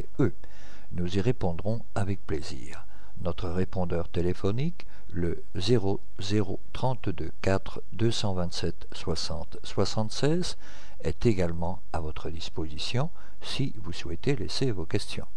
Nous 0.93 1.17
y 1.17 1.21
répondrons 1.21 1.81
avec 1.95 2.25
plaisir. 2.25 2.86
Notre 3.22 3.49
répondeur 3.49 4.09
téléphonique, 4.09 4.86
le 5.11 5.43
0032 5.55 7.32
4 7.41 7.82
227 7.93 8.88
60 8.93 9.57
76, 9.63 10.57
est 11.01 11.26
également 11.26 11.82
à 11.93 11.99
votre 11.99 12.30
disposition 12.30 13.09
si 13.41 13.74
vous 13.82 13.93
souhaitez 13.93 14.36
laisser 14.36 14.72
vos 14.72 14.86
questions. 14.86 15.28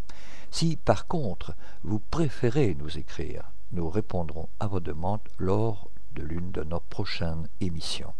Si 0.50 0.76
par 0.76 1.06
contre 1.06 1.54
vous 1.84 2.00
préférez 2.00 2.74
nous 2.78 2.98
écrire, 2.98 3.44
nous 3.72 3.88
répondrons 3.88 4.48
à 4.58 4.66
vos 4.66 4.80
demandes 4.80 5.20
lors 5.38 5.88
de 6.14 6.22
l'une 6.22 6.50
de 6.50 6.64
nos 6.64 6.80
prochaines 6.80 7.48
émissions. 7.60 8.12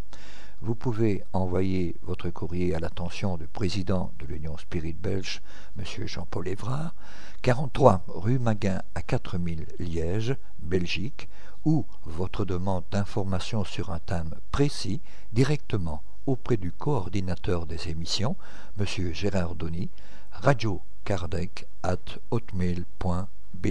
Vous 0.62 0.74
pouvez 0.74 1.24
envoyer 1.32 1.96
votre 2.02 2.28
courrier 2.28 2.74
à 2.74 2.80
l'attention 2.80 3.38
du 3.38 3.46
président 3.46 4.12
de 4.18 4.26
l'Union 4.26 4.58
Spirit 4.58 4.92
Belge, 4.92 5.40
M. 5.78 6.06
Jean-Paul 6.06 6.48
Évrard, 6.48 6.94
43 7.40 8.04
rue 8.08 8.38
Maguin 8.38 8.82
à 8.94 9.00
4000 9.00 9.64
Liège, 9.78 10.36
Belgique, 10.58 11.30
ou 11.64 11.86
votre 12.04 12.44
demande 12.44 12.84
d'information 12.90 13.64
sur 13.64 13.90
un 13.90 14.00
thème 14.00 14.34
précis 14.50 15.00
directement 15.32 16.02
auprès 16.26 16.58
du 16.58 16.72
coordinateur 16.72 17.64
des 17.64 17.88
émissions, 17.88 18.36
M. 18.78 18.84
Gérard 19.14 19.54
Donny, 19.54 19.88
radiocardec 20.30 21.66
at 21.82 21.96
hotmail.be. 22.30 23.68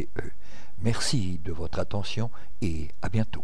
Merci 0.82 1.40
de 1.44 1.52
votre 1.52 1.78
attention 1.78 2.32
et 2.64 2.88
à 3.04 3.10
bientôt. 3.10 3.44